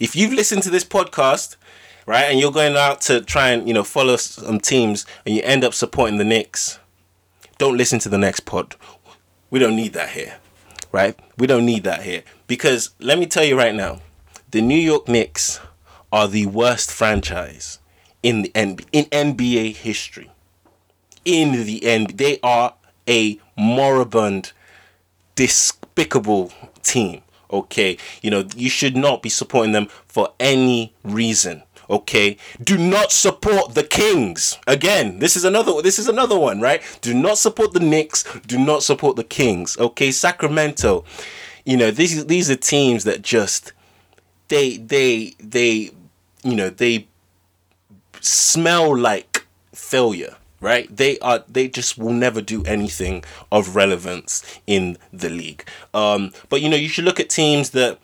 If 0.00 0.16
you've 0.16 0.32
listened 0.32 0.62
to 0.64 0.70
this 0.70 0.84
podcast, 0.84 1.56
right, 2.06 2.24
and 2.24 2.40
you're 2.40 2.52
going 2.52 2.76
out 2.76 3.00
to 3.02 3.20
try 3.20 3.50
and, 3.50 3.66
you 3.68 3.74
know, 3.74 3.84
follow 3.84 4.16
some 4.16 4.60
teams 4.60 5.06
and 5.24 5.34
you 5.34 5.42
end 5.42 5.64
up 5.64 5.74
supporting 5.74 6.18
the 6.18 6.24
Knicks, 6.24 6.78
don't 7.58 7.76
listen 7.76 7.98
to 8.00 8.08
the 8.08 8.18
next 8.18 8.40
pod. 8.40 8.76
We 9.50 9.58
don't 9.58 9.76
need 9.76 9.92
that 9.94 10.10
here. 10.10 10.36
Right? 10.92 11.18
We 11.36 11.46
don't 11.46 11.66
need 11.66 11.84
that 11.84 12.02
here. 12.02 12.22
Because 12.46 12.90
let 13.00 13.18
me 13.18 13.26
tell 13.26 13.44
you 13.44 13.56
right 13.56 13.74
now, 13.74 14.00
the 14.50 14.62
New 14.62 14.78
York 14.78 15.08
Knicks 15.08 15.60
are 16.12 16.28
the 16.28 16.46
worst 16.46 16.90
franchise 16.90 17.78
in 18.22 18.42
the 18.42 18.50
in 18.54 19.04
NBA 19.06 19.76
history. 19.76 20.30
In 21.24 21.64
the 21.66 21.84
end, 21.84 22.18
they 22.18 22.38
are 22.42 22.74
a 23.08 23.38
moribund, 23.56 24.52
despicable 25.36 26.52
team. 26.82 27.22
Okay, 27.52 27.96
you 28.22 28.30
know 28.30 28.44
you 28.56 28.68
should 28.68 28.96
not 28.96 29.22
be 29.22 29.28
supporting 29.28 29.72
them 29.72 29.86
for 30.08 30.32
any 30.40 30.92
reason. 31.04 31.62
Okay, 31.88 32.36
do 32.60 32.76
not 32.76 33.12
support 33.12 33.74
the 33.74 33.84
Kings. 33.84 34.58
Again, 34.66 35.20
this 35.20 35.36
is 35.36 35.44
another. 35.44 35.80
This 35.80 36.00
is 36.00 36.08
another 36.08 36.36
one, 36.36 36.60
right? 36.60 36.82
Do 37.00 37.14
not 37.14 37.38
support 37.38 37.72
the 37.72 37.80
Knicks. 37.80 38.24
Do 38.46 38.58
not 38.58 38.82
support 38.82 39.14
the 39.14 39.22
Kings. 39.22 39.78
Okay, 39.78 40.10
Sacramento. 40.10 41.04
You 41.64 41.76
know 41.76 41.92
these 41.92 42.26
these 42.26 42.50
are 42.50 42.56
teams 42.56 43.04
that 43.04 43.22
just 43.22 43.72
they 44.48 44.76
they 44.78 45.34
they 45.38 45.90
you 46.42 46.56
know 46.56 46.70
they 46.70 47.06
smell 48.20 48.96
like 48.96 49.46
failure 49.72 50.36
right? 50.60 50.94
They 50.94 51.18
are 51.20 51.44
they 51.48 51.68
just 51.68 51.98
will 51.98 52.12
never 52.12 52.40
do 52.40 52.64
anything 52.64 53.24
of 53.52 53.76
relevance 53.76 54.42
in 54.66 54.98
the 55.12 55.28
league. 55.28 55.68
Um 55.94 56.32
but 56.48 56.60
you 56.60 56.68
know 56.68 56.76
you 56.76 56.88
should 56.88 57.04
look 57.04 57.20
at 57.20 57.28
teams 57.30 57.70
that 57.70 57.98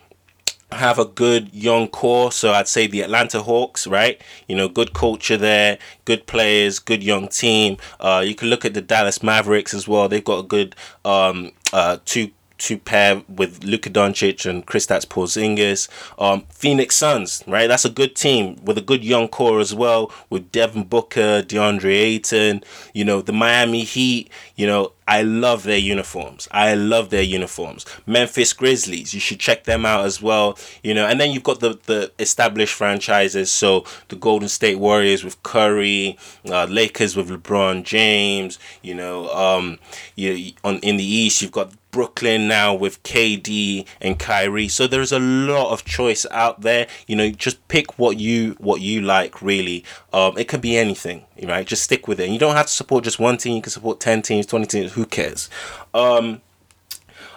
have 0.71 0.99
a 0.99 1.05
good 1.05 1.53
young 1.55 1.87
core. 1.89 2.33
So 2.33 2.53
i'd 2.53 2.69
say 2.69 2.87
the 2.87 3.03
atlanta 3.03 3.43
hawks 3.43 3.87
right? 3.87 4.21
You 4.49 4.57
know 4.57 4.69
good 4.69 4.93
culture 4.95 5.37
there 5.37 5.79
good 6.05 6.27
players 6.27 6.79
good 6.79 7.03
young 7.03 7.29
team. 7.29 7.77
Uh 8.01 8.23
you 8.27 8.35
can 8.35 8.49
look 8.49 8.65
at 8.65 8.75
the 8.75 8.83
dallas 8.83 9.23
mavericks 9.23 9.75
as 9.75 9.87
well. 9.89 10.09
They've 10.09 10.25
got 10.25 10.39
a 10.45 10.49
good 10.49 10.75
um 11.05 11.53
uh 11.73 11.99
two 12.05 12.31
to 12.63 12.79
pair 12.79 13.23
with 13.29 13.65
Luka 13.65 13.91
Doncic 13.91 14.49
and 14.49 14.65
Kristaps 14.65 15.05
Porzingis. 15.05 15.89
Um, 16.19 16.45
Phoenix 16.51 16.97
Suns, 16.97 17.43
right? 17.47 17.67
That's 17.67 17.85
a 17.85 17.91
good 17.91 18.15
team 18.15 18.57
with 18.65 18.79
a 18.79 18.83
good 18.83 19.05
young 19.05 19.27
core 19.29 19.59
as 19.59 19.75
well, 19.75 20.13
with 20.31 20.53
Devin 20.53 20.85
Booker, 20.85 21.43
DeAndre 21.43 21.93
Ayton. 21.93 22.63
You 22.95 23.05
know 23.05 23.21
the 23.21 23.33
Miami 23.33 23.83
Heat. 23.83 24.31
You 24.55 24.67
know 24.67 24.93
I 25.07 25.23
love 25.23 25.65
their 25.65 25.79
uniforms. 25.79 26.49
I 26.53 26.75
love 26.75 27.11
their 27.11 27.23
uniforms. 27.23 27.85
Memphis 28.07 28.53
Grizzlies, 28.53 29.13
you 29.13 29.19
should 29.19 29.41
check 29.41 29.65
them 29.65 29.85
out 29.85 30.05
as 30.05 30.23
well. 30.23 30.57
You 30.83 30.95
know, 30.95 31.07
and 31.07 31.21
then 31.21 31.33
you've 31.33 31.43
got 31.43 31.61
the 31.61 31.79
the 31.87 32.13
established 32.19 32.75
franchises. 32.75 33.51
So 33.51 33.85
the 34.09 34.17
Golden 34.17 34.49
State 34.49 34.79
Warriors 34.79 35.25
with 35.25 35.43
Curry, 35.43 36.17
uh, 36.49 36.67
Lakers 36.67 37.17
with 37.17 37.29
LeBron 37.29 37.83
James. 37.83 38.59
You 38.83 38.95
know, 38.95 39.29
um, 39.31 39.79
you 40.15 40.53
on 40.63 40.79
in 40.79 40.97
the 40.97 41.05
East 41.05 41.43
you've 41.43 41.53
got 41.53 41.73
Brooklyn 41.93 42.49
now 42.49 42.75
with 42.75 43.03
KD 43.05 43.87
and 44.01 44.19
Kyrie. 44.19 44.67
So 44.67 44.89
there's 44.89 45.13
a 45.13 45.21
lot 45.21 45.73
of 45.73 45.85
choice 45.85 46.27
out 46.33 46.63
there. 46.63 46.89
You 47.07 47.15
know, 47.15 47.31
just 47.31 47.69
pick 47.69 47.99
what 47.99 48.19
you 48.19 48.57
what 48.59 48.81
you 48.81 49.03
like 49.03 49.41
really. 49.41 49.85
Um, 50.13 50.37
it 50.37 50.49
can 50.49 50.61
be 50.61 50.77
anything, 50.77 51.25
right? 51.45 51.65
Just 51.67 51.85
stick 51.85 52.09
with 52.09 52.19
it. 52.19 52.25
And 52.25 52.33
you 52.33 52.41
don't 52.41 52.57
have 52.57 52.67
to 52.67 52.73
support 52.73 53.05
just 53.05 53.21
one 53.21 53.37
team. 53.37 53.55
You 53.57 53.63
can 53.63 53.71
support 53.71 54.01
10 54.01 54.23
teams, 54.23 54.47
20 54.47 54.67
teams, 54.67 54.93
who 54.93 55.07
cares? 55.07 55.49
Um 55.95 56.41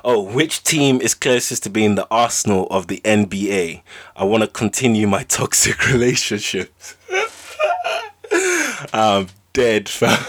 Oh, 0.07 0.21
which 0.21 0.63
team 0.63 1.01
is 1.01 1.15
closest 1.15 1.63
to 1.63 1.69
being 1.71 1.95
the 1.95 2.07
Arsenal 2.11 2.67
of 2.67 2.85
the 2.85 3.01
NBA? 3.03 3.81
I 4.15 4.23
want 4.23 4.43
to 4.43 4.47
continue 4.47 5.07
my 5.07 5.23
toxic 5.27 5.87
relationships. 5.87 6.95
I'm 8.93 9.29
dead, 9.53 9.89
fam. 9.89 10.23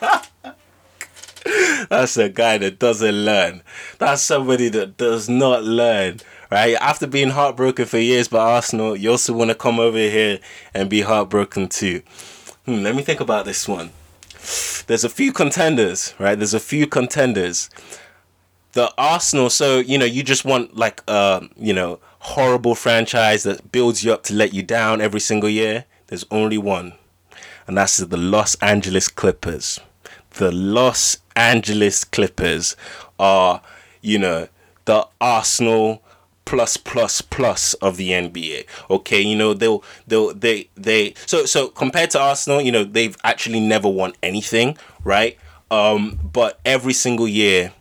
That's 1.88 2.16
a 2.16 2.28
guy 2.28 2.58
that 2.58 2.78
doesn't 2.78 3.24
learn. 3.24 3.62
That's 3.98 4.22
somebody 4.22 4.68
that 4.70 4.96
does 4.96 5.28
not 5.28 5.64
learn. 5.64 6.20
Right? 6.50 6.74
After 6.80 7.06
being 7.06 7.30
heartbroken 7.30 7.86
for 7.86 7.98
years 7.98 8.28
by 8.28 8.38
Arsenal, 8.38 8.96
you 8.96 9.10
also 9.10 9.32
want 9.32 9.50
to 9.50 9.54
come 9.54 9.78
over 9.78 9.98
here 9.98 10.40
and 10.74 10.90
be 10.90 11.02
heartbroken 11.02 11.68
too. 11.68 12.02
Hmm, 12.66 12.82
let 12.82 12.94
me 12.94 13.02
think 13.02 13.20
about 13.20 13.44
this 13.44 13.68
one. 13.68 13.90
There's 14.86 15.04
a 15.04 15.08
few 15.08 15.32
contenders, 15.32 16.14
right? 16.18 16.34
There's 16.34 16.54
a 16.54 16.60
few 16.60 16.86
contenders. 16.86 17.70
The 18.72 18.92
Arsenal, 18.98 19.50
so 19.50 19.78
you 19.78 19.98
know, 19.98 20.04
you 20.04 20.22
just 20.22 20.44
want 20.44 20.76
like 20.76 21.02
uh, 21.06 21.40
you 21.56 21.72
know, 21.72 22.00
horrible 22.20 22.74
franchise 22.74 23.42
that 23.44 23.72
builds 23.72 24.04
you 24.04 24.12
up 24.12 24.22
to 24.24 24.34
let 24.34 24.52
you 24.52 24.62
down 24.62 25.00
every 25.00 25.20
single 25.20 25.48
year. 25.48 25.84
There's 26.08 26.24
only 26.30 26.58
one, 26.58 26.94
and 27.66 27.76
that's 27.76 27.98
the 27.98 28.16
Los 28.16 28.54
Angeles 28.56 29.08
Clippers. 29.08 29.80
The 30.30 30.52
Los 30.52 31.18
Angeles 31.36 32.04
Clippers 32.04 32.76
are, 33.18 33.62
you 34.00 34.18
know, 34.18 34.48
the 34.84 35.06
Arsenal 35.20 36.02
plus 36.44 36.76
plus 36.76 37.20
plus 37.20 37.74
of 37.74 37.96
the 37.96 38.10
NBA. 38.10 38.66
Okay, 38.90 39.20
you 39.20 39.36
know 39.36 39.54
they'll 39.54 39.84
they'll 40.08 40.34
they 40.34 40.68
they 40.76 41.14
so 41.26 41.46
so 41.46 41.68
compared 41.68 42.10
to 42.10 42.20
Arsenal, 42.20 42.60
you 42.60 42.72
know 42.72 42.82
they've 42.82 43.16
actually 43.22 43.60
never 43.60 43.88
won 43.88 44.12
anything, 44.22 44.76
right? 45.04 45.38
Um, 45.70 46.18
but 46.32 46.58
every 46.64 46.92
single 46.92 47.28
year 47.28 47.72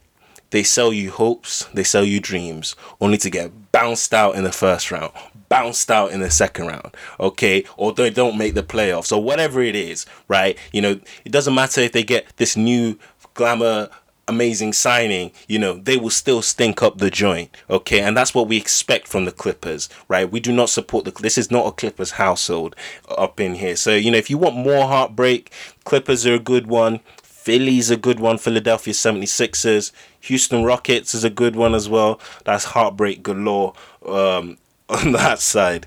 they 0.51 0.61
sell 0.63 0.93
you 0.93 1.09
hopes, 1.11 1.65
they 1.73 1.83
sell 1.83 2.03
you 2.03 2.19
dreams, 2.19 2.75
only 3.01 3.17
to 3.17 3.29
get 3.29 3.71
bounced 3.71 4.13
out 4.13 4.35
in 4.35 4.43
the 4.43 4.51
first 4.51 4.91
round, 4.91 5.13
bounced 5.49 5.91
out 5.91 6.11
in 6.11 6.21
the 6.21 6.29
second 6.31 6.67
round, 6.67 6.95
okay? 7.19 7.65
Or 7.75 7.91
they 7.91 8.09
don't 8.09 8.37
make 8.37 8.53
the 8.53 8.63
playoffs, 8.63 9.15
or 9.15 9.21
whatever 9.21 9.61
it 9.61 9.75
is, 9.75 10.05
right? 10.27 10.57
You 10.71 10.81
know, 10.81 10.99
it 11.25 11.31
doesn't 11.31 11.55
matter 11.55 11.81
if 11.81 11.91
they 11.91 12.03
get 12.03 12.25
this 12.37 12.55
new 12.55 12.97
glamour 13.33 13.89
amazing 14.29 14.71
signing, 14.71 15.31
you 15.47 15.59
know, 15.59 15.73
they 15.73 15.97
will 15.97 16.11
still 16.11 16.41
stink 16.41 16.81
up 16.81 16.99
the 16.99 17.09
joint. 17.09 17.49
Okay, 17.69 17.99
and 17.99 18.15
that's 18.15 18.33
what 18.33 18.47
we 18.47 18.55
expect 18.55 19.07
from 19.07 19.25
the 19.25 19.31
Clippers, 19.31 19.89
right? 20.07 20.31
We 20.31 20.39
do 20.39 20.53
not 20.53 20.69
support 20.69 21.03
the. 21.03 21.11
This 21.11 21.37
is 21.37 21.51
not 21.51 21.65
a 21.65 21.71
Clippers 21.71 22.11
household 22.11 22.75
up 23.09 23.39
in 23.39 23.55
here. 23.55 23.75
So 23.75 23.95
you 23.95 24.11
know, 24.11 24.17
if 24.17 24.29
you 24.29 24.37
want 24.37 24.55
more 24.55 24.87
heartbreak, 24.87 25.51
Clippers 25.83 26.25
are 26.25 26.35
a 26.35 26.39
good 26.39 26.67
one. 26.67 27.01
Philly's 27.23 27.89
a 27.89 27.97
good 27.97 28.19
one. 28.19 28.37
Philadelphia 28.37 28.93
76ers. 28.93 29.91
Houston 30.21 30.63
Rockets 30.63 31.15
is 31.15 31.23
a 31.23 31.29
good 31.29 31.55
one 31.55 31.73
as 31.73 31.89
well. 31.89 32.19
That's 32.45 32.65
heartbreak 32.65 33.23
galore 33.23 33.73
um, 34.05 34.57
on 35.05 35.11
that 35.11 35.39
side. 35.39 35.85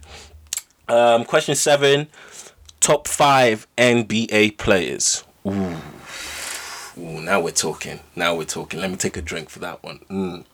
Um, 0.88 1.25
question 1.25 1.54
seven 1.54 2.09
top 2.80 3.09
five 3.09 3.66
NBA 3.76 4.59
players. 4.59 5.25
Ooh. 5.47 5.76
Ooh, 6.99 7.21
now 7.21 7.40
we're 7.40 7.50
talking. 7.50 8.00
Now 8.14 8.37
we're 8.37 8.44
talking. 8.44 8.80
Let 8.80 8.90
me 8.90 8.97
take 8.97 9.16
a 9.16 9.23
drink 9.23 9.49
for 9.49 9.59
that 9.61 9.82
one. 9.82 10.00
Mm. 10.11 10.44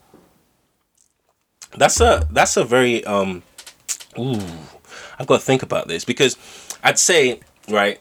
That's 1.76 2.00
a 2.00 2.26
that's 2.30 2.56
a 2.56 2.64
very 2.64 3.04
um. 3.04 3.42
Ooh, 4.18 4.40
I've 5.18 5.26
got 5.26 5.40
to 5.40 5.44
think 5.44 5.62
about 5.62 5.88
this 5.88 6.04
because 6.04 6.36
I'd 6.82 6.98
say 6.98 7.40
right. 7.68 8.00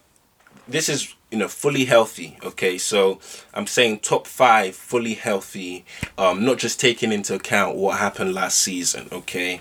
This 0.67 0.87
is 0.87 1.13
you 1.31 1.39
know 1.39 1.47
fully 1.47 1.85
healthy. 1.85 2.37
Okay, 2.43 2.77
so 2.77 3.19
I'm 3.53 3.67
saying 3.67 3.99
top 3.99 4.27
five 4.27 4.75
fully 4.75 5.15
healthy. 5.15 5.83
Um, 6.17 6.45
not 6.45 6.57
just 6.57 6.79
taking 6.79 7.11
into 7.11 7.33
account 7.33 7.75
what 7.75 7.97
happened 7.97 8.33
last 8.33 8.59
season. 8.59 9.09
Okay. 9.11 9.59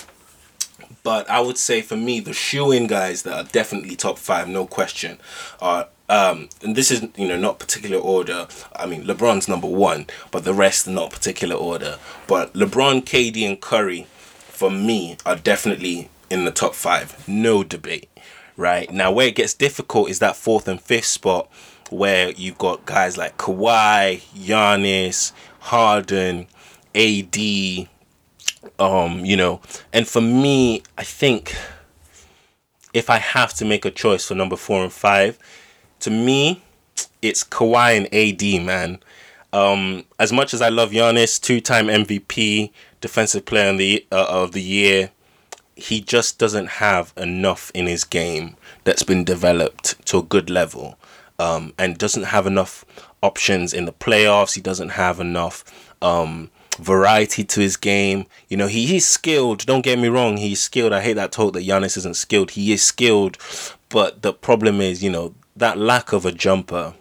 But 1.07 1.31
I 1.31 1.39
would 1.39 1.57
say 1.57 1.83
for 1.83 1.97
me, 1.97 2.19
the 2.19 2.33
shoe 2.33 2.73
in 2.73 2.89
guys 2.89 3.23
that 3.23 3.33
are 3.33 3.49
definitely 3.49 3.95
top 3.95 4.19
five, 4.19 4.49
no 4.49 4.67
question, 4.67 5.19
are 5.61 5.87
um, 6.09 6.49
and 6.65 6.75
this 6.75 6.91
is 6.91 7.07
you 7.15 7.29
know 7.29 7.39
not 7.39 7.61
particular 7.61 7.97
order. 7.97 8.49
I 8.75 8.87
mean, 8.87 9.05
LeBron's 9.05 9.47
number 9.47 9.69
one, 9.69 10.09
but 10.33 10.43
the 10.43 10.53
rest 10.53 10.89
not 10.89 11.13
particular 11.13 11.55
order. 11.55 12.01
But 12.27 12.55
LeBron, 12.55 13.05
KD, 13.05 13.47
and 13.47 13.61
Curry, 13.61 14.09
for 14.49 14.69
me, 14.69 15.17
are 15.25 15.37
definitely 15.37 16.11
in 16.29 16.45
the 16.45 16.51
top 16.51 16.75
five, 16.75 17.29
no 17.29 17.63
debate. 17.63 18.09
Right 18.57 18.91
now, 18.91 19.13
where 19.13 19.29
it 19.29 19.37
gets 19.37 19.55
difficult 19.55 20.11
is 20.11 20.19
that 20.19 20.35
fourth 20.35 20.67
and 20.67 20.81
fifth 20.81 21.05
spot, 21.05 21.49
where 21.89 22.33
you've 22.33 22.59
got 22.59 22.85
guys 22.85 23.17
like 23.17 23.39
Kawhi, 23.39 24.23
Giannis, 24.35 25.31
Harden, 25.61 26.49
AD. 26.97 27.87
Um, 28.79 29.25
you 29.25 29.37
know, 29.37 29.61
and 29.93 30.07
for 30.07 30.21
me, 30.21 30.83
I 30.99 31.05
think 31.05 31.55
if 32.93 33.11
I 33.11 33.19
have 33.19 33.53
to 33.55 33.65
make 33.65 33.85
a 33.85 33.91
choice 33.91 34.27
for 34.27 34.35
number 34.35 34.57
four 34.57 34.83
and 34.83 34.93
five, 34.93 35.39
to 36.01 36.11
me, 36.11 36.63
it's 37.23 37.45
Kawhi 37.45 37.97
and 37.97 38.07
AD, 38.15 38.65
man. 38.67 38.99
Um, 39.53 40.05
as 40.19 40.33
much 40.33 40.53
as 40.55 40.63
I 40.63 40.69
love 40.69 40.91
Giannis, 40.91 41.41
two-time 41.41 41.87
MVP, 41.87 42.71
defensive 43.01 43.45
player 43.45 43.71
of 43.71 43.79
the 43.79 44.07
uh, 44.13 44.27
of 44.29 44.53
the 44.53 44.63
year, 44.63 45.11
he 45.77 46.01
just 46.01 46.39
doesn't 46.39 46.67
have 46.67 47.13
enough 47.17 47.71
in 47.75 47.87
his 47.87 48.05
game 48.05 48.57
that's 48.85 49.03
been 49.03 49.25
developed 49.25 50.05
to 50.07 50.19
a 50.19 50.23
good 50.23 50.51
level, 50.51 50.99
um, 51.39 51.73
and 51.79 51.99
doesn't 51.99 52.25
have 52.25 52.47
enough 52.47 52.85
options 53.23 53.73
in 53.75 53.85
the 53.85 53.93
playoffs. 53.93 54.55
He 54.55 54.61
doesn't 54.61 54.91
have 54.91 55.21
enough 55.21 55.65
um, 56.03 56.51
variety 56.79 57.45
to 57.45 57.61
his 57.61 57.77
game. 57.77 58.27
You 58.49 58.57
know, 58.57 58.67
he, 58.67 58.87
he's 58.87 59.07
skilled. 59.07 59.67
Don't 59.67 59.83
get 59.83 59.99
me 59.99 60.09
wrong, 60.09 60.37
he's 60.37 60.61
skilled. 60.61 60.93
I 60.93 61.01
hate 61.01 61.15
that 61.15 61.33
talk 61.33 61.53
that 61.55 61.67
Giannis 61.67 61.97
isn't 61.97 62.17
skilled. 62.17 62.53
He 62.53 62.73
is 62.73 62.83
skilled, 62.83 63.39
but 63.89 64.23
the 64.23 64.33
problem 64.33 64.81
is, 64.81 65.03
you 65.03 65.11
know, 65.11 65.35
that 65.57 65.79
lack 65.79 66.13
of 66.13 66.27
a 66.27 66.33
jumper. 66.33 66.95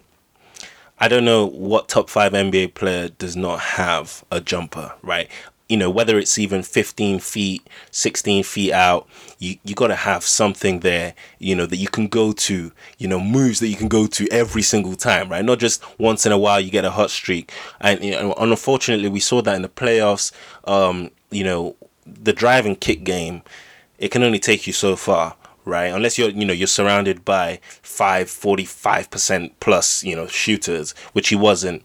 I 0.98 1.08
don't 1.08 1.26
know 1.26 1.44
what 1.46 1.88
top 1.88 2.08
five 2.08 2.32
NBA 2.32 2.74
player 2.74 3.08
does 3.10 3.36
not 3.36 3.60
have 3.60 4.24
a 4.30 4.40
jumper, 4.40 4.94
right? 5.02 5.28
You 5.68 5.76
know, 5.76 5.90
whether 5.90 6.18
it's 6.18 6.38
even 6.38 6.62
15 6.62 7.18
feet, 7.18 7.66
16 7.90 8.44
feet 8.44 8.72
out, 8.72 9.08
you, 9.38 9.56
you 9.64 9.74
got 9.74 9.88
to 9.88 9.96
have 9.96 10.22
something 10.22 10.80
there, 10.80 11.14
you 11.38 11.56
know, 11.56 11.66
that 11.66 11.76
you 11.76 11.88
can 11.88 12.06
go 12.06 12.32
to, 12.32 12.72
you 12.98 13.08
know, 13.08 13.18
moves 13.18 13.58
that 13.60 13.68
you 13.68 13.76
can 13.76 13.88
go 13.88 14.06
to 14.06 14.28
every 14.30 14.62
single 14.62 14.94
time, 14.94 15.28
right? 15.28 15.44
Not 15.44 15.58
just 15.58 15.82
once 15.98 16.24
in 16.24 16.32
a 16.32 16.38
while 16.38 16.60
you 16.60 16.70
get 16.70 16.84
a 16.84 16.90
hot 16.90 17.10
streak. 17.10 17.52
And, 17.80 18.02
you 18.02 18.12
know, 18.12 18.34
unfortunately, 18.38 19.08
we 19.08 19.20
saw 19.20 19.42
that 19.42 19.56
in 19.56 19.62
the 19.62 19.68
playoffs, 19.68 20.30
um, 20.64 21.10
you 21.30 21.42
know, 21.42 21.74
the 22.06 22.32
driving 22.32 22.76
kick 22.76 23.02
game, 23.02 23.42
it 23.98 24.10
can 24.10 24.22
only 24.22 24.38
take 24.38 24.66
you 24.66 24.72
so 24.72 24.94
far 24.94 25.36
right? 25.66 25.88
Unless 25.88 26.16
you're, 26.16 26.30
you 26.30 26.46
know, 26.46 26.52
you're 26.52 26.66
surrounded 26.68 27.24
by 27.24 27.58
five, 27.82 28.28
45% 28.28 29.50
plus, 29.60 30.02
you 30.04 30.16
know, 30.16 30.28
shooters, 30.28 30.92
which 31.12 31.28
he 31.28 31.36
wasn't. 31.36 31.84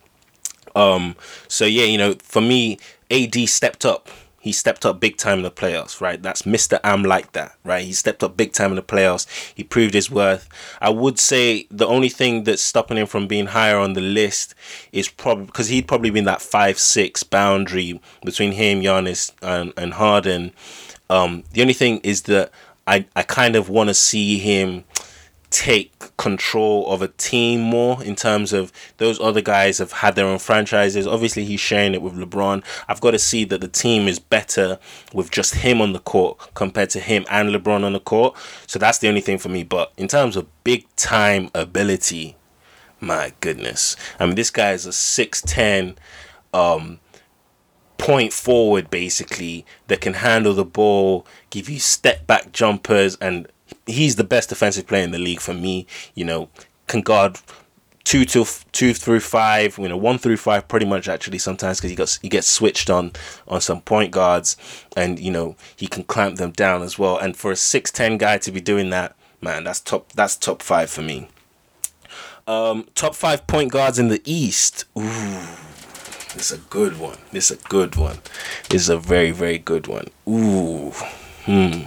Um, 0.76 1.16
so 1.50 1.66
yeah, 1.66 1.84
you 1.84 1.98
know, 1.98 2.16
for 2.22 2.42
me, 2.42 2.80
AD 3.12 3.50
stepped 3.50 3.86
up. 3.86 4.10
He 4.39 4.51
stepped 4.51 4.88
up 4.88 5.00
big 5.00 5.18
time 5.18 5.38
in 5.38 5.44
the 5.44 5.51
playoffs, 5.51 6.01
right? 6.01 6.20
That's 6.20 6.41
Mr. 6.44 6.80
Am 6.84 7.03
like 7.03 7.34
that, 7.34 7.56
right? 7.63 7.86
He 7.86 7.94
stepped 7.94 8.24
up 8.24 8.36
big 8.36 8.53
time 8.53 8.72
in 8.72 8.75
the 8.75 8.82
playoffs. 8.82 9.27
He 9.53 9.63
proved 9.63 9.94
his 9.94 10.10
worth. 10.10 10.50
I 10.82 10.89
would 10.89 11.20
say 11.20 11.68
the 11.70 11.86
only 11.86 12.10
thing 12.10 12.44
that's 12.44 12.63
stopping 12.63 12.98
him 12.98 13.06
from 13.06 13.27
being 13.27 13.48
higher 13.48 13.77
on 13.77 13.94
the 13.94 14.01
list 14.01 14.56
is 14.91 15.10
probably 15.10 15.46
because 15.46 15.68
he'd 15.68 15.88
probably 15.88 16.10
been 16.10 16.24
that 16.24 16.41
five 16.41 16.80
six 16.80 17.22
boundary 17.22 18.01
between 18.25 18.53
him, 18.53 18.82
Giannis, 18.82 19.32
and, 19.44 19.74
and 19.77 19.94
Harden. 19.94 20.53
Um, 21.08 21.44
the 21.53 21.62
only 21.62 21.74
thing 21.74 22.00
is 22.00 22.24
that 22.24 22.51
I, 22.88 23.06
I 23.15 23.22
kind 23.22 23.56
of 23.56 23.70
want 23.70 23.89
to 23.89 23.94
see 23.94 24.39
him 24.39 24.86
take 25.51 26.15
control 26.17 26.88
of 26.88 27.01
a 27.01 27.10
team 27.10 27.62
more 27.62 28.01
in 28.03 28.15
terms 28.15 28.53
of 28.53 28.72
those 28.98 29.20
other 29.20 29.41
guys 29.41 29.77
have 29.77 29.91
had 29.91 30.15
their 30.15 30.25
own 30.25 30.39
franchises. 30.39 31.05
Obviously, 31.05 31.43
he's 31.43 31.60
sharing 31.60 31.93
it 31.93 32.01
with 32.01 32.17
LeBron. 32.17 32.63
I've 32.88 33.01
got 33.01 33.12
to 33.12 33.20
see 33.20 33.43
that 33.46 33.62
the 33.62 33.67
team 33.67 34.08
is 34.08 34.17
better 34.17 34.79
with 35.13 35.29
just 35.29 35.55
him 35.55 35.81
on 35.81 35.93
the 35.93 36.00
court 36.00 36.53
compared 36.53 36.89
to 36.91 37.00
him 37.00 37.25
and 37.29 37.50
LeBron 37.50 37.84
on 37.84 37.93
the 37.93 38.00
court. 38.00 38.36
So 38.65 38.79
that's 38.79 38.98
the 38.98 39.10
only 39.10 39.22
thing 39.22 39.38
for 39.38 39.50
me. 39.50 39.63
But 39.63 39.91
in 39.98 40.08
terms 40.08 40.36
of 40.36 40.48
big 40.63 40.88
time 40.96 41.51
ability, 41.53 42.38
my 43.01 43.34
goodness. 43.41 43.98
I 44.20 44.25
mean, 44.25 44.36
this 44.36 44.51
guy 44.51 44.72
is 44.72 44.86
a 44.86 44.89
6'10, 44.89 45.98
um, 46.53 47.00
point 47.98 48.34
forward 48.34 48.89
basically 48.89 49.63
that 49.86 50.01
can 50.01 50.15
handle 50.15 50.55
the 50.55 50.65
ball, 50.65 51.25
give 51.51 51.70
you 51.70 51.79
step 51.79 52.25
back 52.25 52.51
jumpers, 52.51 53.15
and 53.17 53.47
he's 53.86 54.15
the 54.15 54.24
best 54.24 54.50
defensive 54.50 54.88
player 54.88 55.04
in 55.04 55.12
the 55.12 55.20
league 55.20 55.41
for 55.41 55.54
me. 55.54 55.88
You 56.15 56.26
know, 56.26 56.50
can 56.88 57.02
guard 57.02 57.39
two 58.04 58.26
to 58.26 58.46
two 58.72 58.94
through 58.94 59.20
five, 59.20 59.78
you 59.78 59.88
know, 59.88 59.98
one 59.98 60.17
through 60.17 60.38
five 60.38 60.67
pretty 60.67 60.86
much 60.86 61.08
actually 61.08 61.38
sometimes 61.38 61.80
because 61.80 61.89
he 61.89 61.96
gets 61.96 62.17
he 62.20 62.30
gets 62.30 62.48
switched 62.48 62.89
on 62.89 63.12
on 63.48 63.62
some 63.62 63.82
point 63.82 64.12
guards, 64.12 64.58
and 64.96 65.20
you 65.20 65.32
know 65.32 65.56
he 65.76 65.88
can 65.88 66.04
clamp 66.04 66.38
them 66.38 66.52
down 66.52 66.82
as 66.82 66.98
well. 66.98 67.17
And 67.17 67.36
for 67.36 67.52
a 67.52 67.56
six 67.56 67.91
ten 67.91 68.17
guy 68.17 68.38
to 68.39 68.52
be 68.52 68.62
doing 68.62 68.89
that, 68.91 69.15
man, 69.41 69.63
that's 69.63 69.80
top 69.80 70.12
that's 70.13 70.36
top 70.36 70.62
five 70.62 70.89
for 70.89 71.02
me. 71.02 71.28
Um, 72.48 72.88
top 72.96 73.15
five 73.15 73.46
point 73.48 73.72
guards 73.72 74.00
in 74.00 74.08
the 74.08 74.22
East. 74.26 74.86
Ooh. 74.98 75.48
It's 76.34 76.52
a 76.52 76.58
good 76.58 76.98
one. 76.98 77.17
It's 77.34 77.52
a 77.52 77.58
good 77.58 77.98
one. 77.98 78.20
It's 78.70 78.88
a 78.88 78.98
very, 78.98 79.32
very 79.32 79.58
good 79.58 79.88
one. 79.88 80.08
Ooh. 80.28 80.91
Hmm. 81.46 81.84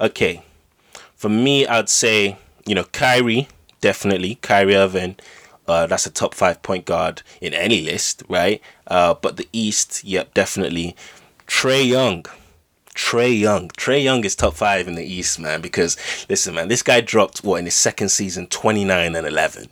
Okay. 0.00 0.42
For 1.24 1.30
me, 1.30 1.66
I'd 1.66 1.88
say, 1.88 2.36
you 2.66 2.74
know, 2.74 2.84
Kyrie, 2.84 3.48
definitely. 3.80 4.34
Kyrie 4.42 4.76
Irving. 4.76 5.16
Uh, 5.66 5.86
that's 5.86 6.04
a 6.04 6.10
top 6.10 6.34
five 6.34 6.62
point 6.62 6.84
guard 6.84 7.22
in 7.40 7.54
any 7.54 7.80
list, 7.80 8.22
right? 8.28 8.60
Uh, 8.86 9.14
but 9.14 9.38
the 9.38 9.48
East, 9.50 10.04
yep, 10.04 10.34
definitely. 10.34 10.94
Trae 11.46 11.88
Young. 11.88 12.26
Trae 12.94 13.40
Young. 13.40 13.70
Trae 13.70 14.04
Young 14.04 14.22
is 14.22 14.36
top 14.36 14.52
five 14.52 14.86
in 14.86 14.96
the 14.96 15.02
East, 15.02 15.40
man, 15.40 15.62
because 15.62 15.96
listen, 16.28 16.54
man, 16.56 16.68
this 16.68 16.82
guy 16.82 17.00
dropped 17.00 17.42
what 17.42 17.56
in 17.56 17.64
his 17.64 17.74
second 17.74 18.10
season 18.10 18.46
29 18.46 19.16
and 19.16 19.26
11. 19.26 19.68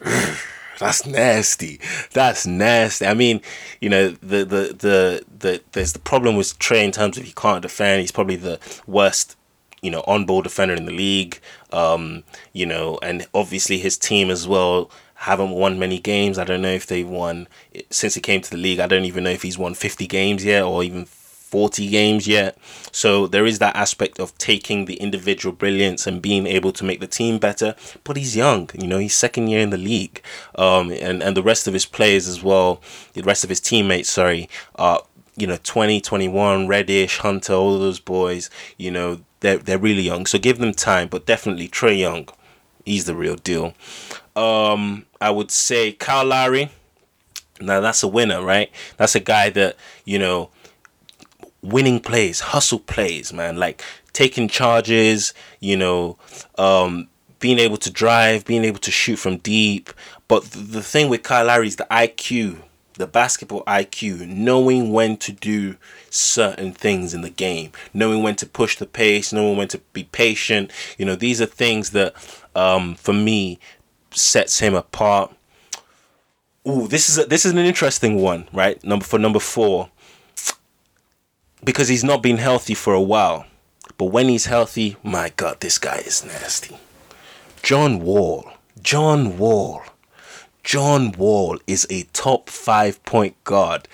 That's 0.80 1.06
nasty. 1.06 1.78
That's 2.14 2.48
nasty. 2.48 3.06
I 3.06 3.14
mean, 3.14 3.42
you 3.80 3.88
know, 3.88 4.08
the 4.08 4.38
the 4.38 4.74
the 4.76 5.24
the 5.38 5.62
there's 5.70 5.92
the 5.92 6.00
problem 6.00 6.34
with 6.34 6.58
Trae 6.58 6.82
in 6.82 6.90
terms 6.90 7.16
of 7.16 7.22
he 7.22 7.32
can't 7.32 7.62
defend. 7.62 8.00
He's 8.00 8.10
probably 8.10 8.34
the 8.34 8.58
worst, 8.88 9.36
you 9.82 9.90
know, 9.90 10.02
on 10.06 10.24
ball 10.24 10.42
defender 10.42 10.74
in 10.74 10.86
the 10.86 10.92
league. 10.92 11.40
Um, 11.72 12.22
you 12.52 12.64
know, 12.64 12.98
and 13.02 13.26
obviously 13.34 13.78
his 13.78 13.98
team 13.98 14.30
as 14.30 14.48
well 14.48 14.90
haven't 15.14 15.50
won 15.50 15.78
many 15.78 15.98
games. 15.98 16.38
I 16.38 16.44
don't 16.44 16.62
know 16.62 16.72
if 16.72 16.86
they've 16.86 17.08
won 17.08 17.48
since 17.90 18.14
he 18.14 18.20
came 18.20 18.40
to 18.40 18.50
the 18.50 18.56
league. 18.56 18.80
I 18.80 18.86
don't 18.86 19.04
even 19.04 19.24
know 19.24 19.30
if 19.30 19.42
he's 19.42 19.58
won 19.58 19.74
50 19.74 20.06
games 20.06 20.44
yet 20.44 20.62
or 20.62 20.82
even 20.82 21.04
40 21.04 21.88
games 21.90 22.26
yet. 22.26 22.56
So 22.92 23.26
there 23.26 23.44
is 23.44 23.58
that 23.58 23.76
aspect 23.76 24.18
of 24.18 24.36
taking 24.38 24.86
the 24.86 24.94
individual 24.94 25.54
brilliance 25.54 26.06
and 26.06 26.22
being 26.22 26.46
able 26.46 26.72
to 26.72 26.84
make 26.84 27.00
the 27.00 27.06
team 27.06 27.38
better. 27.38 27.74
But 28.04 28.16
he's 28.16 28.34
young, 28.34 28.70
you 28.78 28.86
know, 28.86 28.98
he's 28.98 29.14
second 29.14 29.48
year 29.48 29.60
in 29.60 29.70
the 29.70 29.78
league. 29.78 30.22
Um, 30.54 30.90
and, 30.90 31.22
and 31.22 31.36
the 31.36 31.42
rest 31.42 31.66
of 31.66 31.74
his 31.74 31.86
players 31.86 32.26
as 32.26 32.42
well, 32.42 32.80
the 33.12 33.22
rest 33.22 33.44
of 33.44 33.50
his 33.50 33.60
teammates, 33.60 34.10
sorry, 34.10 34.48
are, 34.76 35.02
you 35.36 35.46
know, 35.46 35.58
20, 35.62 36.00
21, 36.00 36.68
Reddish, 36.68 37.18
Hunter, 37.18 37.52
all 37.52 37.78
those 37.78 38.00
boys, 38.00 38.48
you 38.78 38.90
know, 38.90 39.20
they're, 39.42 39.58
they're 39.58 39.78
really 39.78 40.02
young. 40.02 40.24
So 40.24 40.38
give 40.38 40.58
them 40.58 40.72
time, 40.72 41.08
but 41.08 41.26
definitely 41.26 41.68
Trae 41.68 41.98
Young. 41.98 42.28
He's 42.86 43.04
the 43.04 43.14
real 43.14 43.36
deal. 43.36 43.74
Um, 44.34 45.04
I 45.20 45.30
would 45.30 45.50
say 45.50 45.92
Kyle 45.92 46.24
Lowry. 46.24 46.70
Now 47.60 47.80
that's 47.80 48.02
a 48.02 48.08
winner, 48.08 48.42
right? 48.42 48.70
That's 48.96 49.14
a 49.14 49.20
guy 49.20 49.50
that, 49.50 49.76
you 50.04 50.18
know, 50.18 50.50
winning 51.60 52.00
plays, 52.00 52.40
hustle 52.40 52.80
plays, 52.80 53.32
man. 53.32 53.56
Like 53.56 53.82
taking 54.12 54.48
charges, 54.48 55.34
you 55.60 55.76
know, 55.76 56.18
um, 56.58 57.08
being 57.38 57.58
able 57.58 57.76
to 57.78 57.90
drive, 57.90 58.44
being 58.44 58.64
able 58.64 58.80
to 58.80 58.90
shoot 58.90 59.16
from 59.16 59.36
deep. 59.38 59.90
But 60.28 60.44
the 60.44 60.82
thing 60.82 61.08
with 61.08 61.22
Kyle 61.22 61.46
Lowry 61.46 61.66
is 61.66 61.76
the 61.76 61.86
IQ, 61.90 62.58
the 62.94 63.06
basketball 63.06 63.64
IQ, 63.64 64.26
knowing 64.26 64.92
when 64.92 65.16
to 65.18 65.32
do 65.32 65.76
certain 66.12 66.72
things 66.72 67.14
in 67.14 67.22
the 67.22 67.30
game, 67.30 67.72
knowing 67.92 68.22
when 68.22 68.36
to 68.36 68.46
push 68.46 68.76
the 68.76 68.86
pace, 68.86 69.32
knowing 69.32 69.56
when 69.56 69.68
to 69.68 69.78
be 69.92 70.04
patient. 70.04 70.70
You 70.98 71.06
know, 71.06 71.16
these 71.16 71.40
are 71.40 71.46
things 71.46 71.90
that, 71.90 72.14
um, 72.54 72.94
for 72.94 73.12
me, 73.12 73.58
sets 74.10 74.60
him 74.60 74.74
apart. 74.74 75.34
Ooh, 76.68 76.86
this 76.86 77.08
is 77.08 77.18
a, 77.18 77.24
this 77.24 77.44
is 77.44 77.52
an 77.52 77.58
interesting 77.58 78.16
one, 78.16 78.48
right? 78.52 78.82
Number 78.84 79.04
for 79.04 79.18
number 79.18 79.40
four 79.40 79.90
because 81.64 81.88
he's 81.88 82.04
not 82.04 82.22
been 82.22 82.38
healthy 82.38 82.74
for 82.74 82.94
a 82.94 83.00
while. 83.00 83.46
But 83.98 84.06
when 84.06 84.28
he's 84.28 84.46
healthy, 84.46 84.96
my 85.02 85.32
God, 85.36 85.60
this 85.60 85.78
guy 85.78 85.98
is 85.98 86.24
nasty. 86.24 86.78
John 87.62 88.00
Wall. 88.00 88.50
John 88.82 89.38
Wall. 89.38 89.82
John 90.64 91.12
Wall 91.12 91.58
is 91.66 91.86
a 91.90 92.04
top 92.12 92.48
five 92.48 93.02
point 93.04 93.42
guard. 93.44 93.86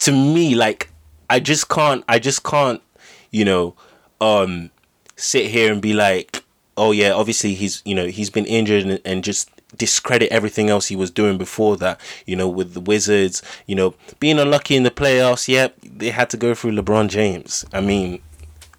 To 0.00 0.12
me, 0.12 0.54
like, 0.54 0.90
I 1.30 1.40
just 1.40 1.68
can't, 1.68 2.04
I 2.08 2.18
just 2.18 2.42
can't, 2.44 2.82
you 3.30 3.44
know, 3.44 3.74
um, 4.20 4.70
sit 5.16 5.46
here 5.50 5.72
and 5.72 5.82
be 5.82 5.92
like, 5.92 6.42
oh 6.76 6.92
yeah, 6.92 7.10
obviously 7.10 7.54
he's, 7.54 7.82
you 7.84 7.94
know, 7.94 8.06
he's 8.06 8.30
been 8.30 8.46
injured 8.46 8.84
and, 8.84 9.00
and 9.04 9.24
just 9.24 9.50
discredit 9.76 10.30
everything 10.32 10.70
else 10.70 10.86
he 10.86 10.96
was 10.96 11.10
doing 11.10 11.36
before 11.36 11.76
that. 11.76 12.00
You 12.26 12.36
know, 12.36 12.48
with 12.48 12.74
the 12.74 12.80
Wizards, 12.80 13.42
you 13.66 13.74
know, 13.74 13.94
being 14.20 14.38
unlucky 14.38 14.76
in 14.76 14.82
the 14.84 14.90
playoffs. 14.90 15.48
Yep, 15.48 15.76
they 15.82 16.10
had 16.10 16.30
to 16.30 16.36
go 16.36 16.54
through 16.54 16.72
LeBron 16.72 17.08
James. 17.08 17.64
I 17.72 17.80
mean, 17.80 18.22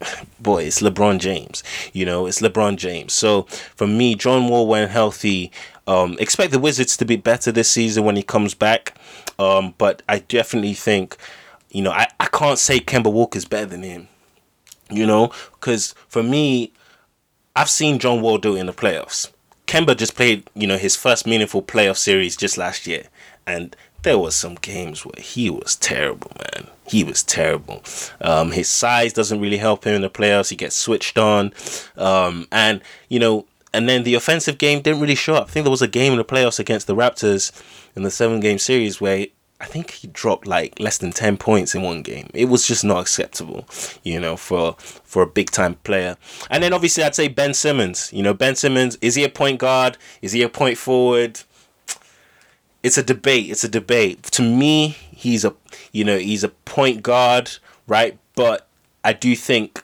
boy, 0.40 0.64
it's 0.64 0.82
LeBron 0.82 1.20
James. 1.20 1.64
You 1.94 2.06
know, 2.06 2.26
it's 2.26 2.42
LeBron 2.42 2.78
James. 2.78 3.14
So 3.14 3.44
for 3.76 3.86
me, 3.86 4.16
John 4.16 4.48
Wall 4.48 4.68
when 4.68 4.88
healthy, 4.90 5.52
Um, 5.88 6.18
expect 6.20 6.52
the 6.52 6.60
Wizards 6.60 6.96
to 6.98 7.06
be 7.06 7.16
better 7.16 7.52
this 7.52 7.70
season 7.70 8.04
when 8.04 8.16
he 8.16 8.24
comes 8.24 8.54
back. 8.54 8.96
Um, 9.40 9.74
but 9.78 10.04
I 10.08 10.20
definitely 10.20 10.76
think, 10.76 11.18
you 11.70 11.82
know, 11.82 11.92
I, 11.92 12.08
I 12.20 12.28
can't 12.28 12.60
say 12.60 12.80
Kemba 12.80 13.12
Walker's 13.12 13.46
better 13.46 13.68
than 13.68 13.84
him. 13.84 14.08
You 14.92 15.06
know, 15.06 15.32
because 15.54 15.94
for 16.08 16.24
me, 16.24 16.74
I've 17.56 17.70
seen 17.70 18.00
John 18.00 18.22
Wall 18.22 18.40
do 18.40 18.56
it 18.56 18.60
in 18.60 18.66
the 18.66 18.74
playoffs. 18.74 19.32
Kemba 19.68 19.96
just 19.96 20.16
played, 20.16 20.50
you 20.56 20.66
know, 20.66 20.78
his 20.78 20.96
first 20.96 21.28
meaningful 21.28 21.62
playoff 21.62 21.98
series 21.98 22.36
just 22.36 22.58
last 22.58 22.88
year, 22.88 23.04
and 23.46 23.76
there 24.02 24.18
was 24.18 24.36
some 24.36 24.56
games 24.56 25.06
where 25.06 25.22
he 25.22 25.50
was 25.50 25.76
terrible, 25.76 26.32
man. 26.40 26.68
He 26.88 27.04
was 27.04 27.22
terrible. 27.22 27.84
Um, 28.20 28.52
his 28.52 28.68
size 28.68 29.14
doesn't 29.14 29.40
really 29.40 29.58
help 29.58 29.84
him 29.84 29.94
in 29.94 30.02
the 30.02 30.10
playoffs. 30.10 30.50
He 30.50 30.56
gets 30.56 30.76
switched 30.76 31.20
on, 31.20 31.54
um, 31.98 32.48
and 32.52 32.82
you 33.10 33.20
know, 33.20 33.46
and 33.72 33.88
then 33.88 34.04
the 34.04 34.16
offensive 34.16 34.58
game 34.58 34.82
didn't 34.82 35.02
really 35.02 35.16
show 35.16 35.36
up. 35.36 35.50
I 35.50 35.52
think 35.52 35.66
there 35.66 35.72
was 35.72 35.84
a 35.84 35.88
game 35.88 36.14
in 36.14 36.18
the 36.18 36.26
playoffs 36.26 36.60
against 36.60 36.88
the 36.88 36.96
Raptors 36.96 37.52
in 37.96 38.02
the 38.02 38.10
seven 38.10 38.40
game 38.40 38.58
series 38.58 39.00
where 39.00 39.28
I 39.62 39.66
think 39.66 39.92
he 39.92 40.08
dropped 40.08 40.48
like 40.48 40.80
less 40.80 40.98
than 40.98 41.12
10 41.12 41.38
points 41.38 41.76
in 41.76 41.82
one 41.82 42.02
game. 42.02 42.30
It 42.34 42.46
was 42.46 42.66
just 42.66 42.84
not 42.84 43.00
acceptable, 43.00 43.68
you 44.04 44.20
know, 44.20 44.38
for 44.38 44.76
for 44.80 45.22
a 45.22 45.28
big 45.28 45.52
time 45.52 45.76
player. 45.84 46.16
And 46.50 46.64
then 46.64 46.72
obviously 46.74 47.04
I'd 47.04 47.16
say 47.16 47.28
Ben 47.28 47.54
Simmons. 47.54 48.12
You 48.14 48.24
know, 48.24 48.34
Ben 48.34 48.56
Simmons, 48.56 48.98
is 49.02 49.16
he 49.16 49.24
a 49.24 49.30
point 49.30 49.60
guard? 49.60 49.98
Is 50.22 50.32
he 50.32 50.44
a 50.44 50.50
point 50.50 50.78
forward? 50.78 51.42
It's 52.84 52.98
a 52.98 53.04
debate. 53.04 53.52
It's 53.52 53.66
a 53.66 53.70
debate. 53.70 54.24
To 54.24 54.42
me, 54.42 54.98
he's 55.12 55.44
a 55.44 55.54
you 55.92 56.06
know, 56.06 56.18
he's 56.18 56.44
a 56.44 56.50
point 56.50 57.04
guard, 57.04 57.52
right? 57.86 58.18
But 58.36 58.68
I 59.04 59.12
do 59.12 59.36
think 59.36 59.84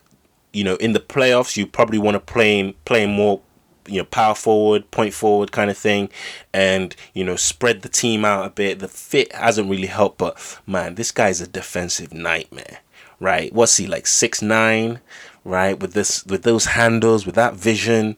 you 0.55 0.63
know, 0.63 0.77
in 0.77 0.93
the 0.93 1.01
playoffs, 1.01 1.57
you 1.57 1.67
probably 1.67 1.99
want 1.99 2.15
to 2.15 2.19
play 2.21 2.57
him, 2.59 2.75
play 2.85 3.03
him 3.03 3.11
more 3.11 3.41
you 3.87 3.99
know 3.99 4.05
power 4.05 4.35
forward 4.35 4.89
point 4.91 5.13
forward 5.13 5.51
kind 5.51 5.69
of 5.69 5.77
thing 5.77 6.09
and 6.53 6.95
you 7.13 7.23
know 7.23 7.35
spread 7.35 7.81
the 7.81 7.89
team 7.89 8.25
out 8.25 8.45
a 8.45 8.49
bit. 8.49 8.79
The 8.79 8.87
fit 8.87 9.33
hasn't 9.33 9.69
really 9.69 9.87
helped 9.87 10.17
but 10.17 10.59
man 10.65 10.95
this 10.95 11.11
guy's 11.11 11.41
a 11.41 11.47
defensive 11.47 12.13
nightmare 12.13 12.79
right? 13.19 13.53
What's 13.53 13.77
he 13.77 13.87
like 13.87 14.07
six 14.07 14.41
nine 14.41 14.99
right? 15.43 15.79
With 15.79 15.93
this 15.93 16.25
with 16.25 16.43
those 16.43 16.65
handles 16.65 17.25
with 17.25 17.35
that 17.35 17.55
vision. 17.55 18.17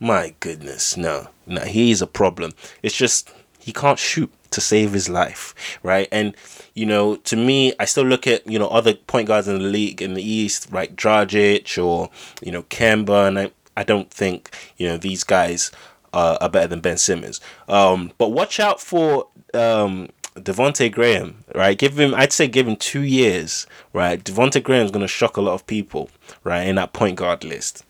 My 0.00 0.34
goodness 0.40 0.96
no 0.96 1.28
no 1.46 1.62
he's 1.62 2.02
a 2.02 2.06
problem. 2.06 2.52
It's 2.82 2.96
just 2.96 3.30
he 3.58 3.72
can't 3.72 3.98
shoot 3.98 4.32
to 4.50 4.60
save 4.60 4.92
his 4.92 5.08
life 5.08 5.54
right? 5.82 6.08
And 6.10 6.34
you 6.74 6.86
know 6.86 7.16
to 7.16 7.36
me 7.36 7.72
i 7.78 7.84
still 7.84 8.04
look 8.04 8.26
at 8.26 8.46
you 8.46 8.58
know 8.58 8.68
other 8.68 8.94
point 8.94 9.28
guards 9.28 9.48
in 9.48 9.58
the 9.58 9.64
league 9.64 10.00
in 10.00 10.14
the 10.14 10.22
east 10.22 10.72
like 10.72 10.96
Dragic 10.96 11.82
or 11.82 12.10
you 12.40 12.50
know 12.50 12.62
Kemba 12.64 13.28
and 13.28 13.38
I, 13.38 13.50
I 13.76 13.84
don't 13.84 14.10
think 14.10 14.50
you 14.76 14.88
know 14.88 14.96
these 14.96 15.24
guys 15.24 15.70
uh, 16.12 16.38
are 16.40 16.48
better 16.48 16.68
than 16.68 16.80
Ben 16.80 16.98
Simmons. 16.98 17.40
Um, 17.68 18.12
but 18.18 18.30
watch 18.30 18.60
out 18.60 18.80
for 18.80 19.28
um, 19.54 20.08
Devonte 20.36 20.90
Graham, 20.90 21.44
right? 21.54 21.76
Give 21.76 21.98
him, 21.98 22.14
I'd 22.14 22.32
say, 22.32 22.46
give 22.48 22.66
him 22.66 22.76
two 22.76 23.02
years, 23.02 23.66
right? 23.92 24.22
Devonte 24.22 24.62
Graham's 24.62 24.90
gonna 24.90 25.08
shock 25.08 25.36
a 25.36 25.42
lot 25.42 25.54
of 25.54 25.66
people, 25.66 26.10
right, 26.44 26.66
in 26.66 26.76
that 26.76 26.92
point 26.92 27.16
guard 27.16 27.44
list. 27.44 27.84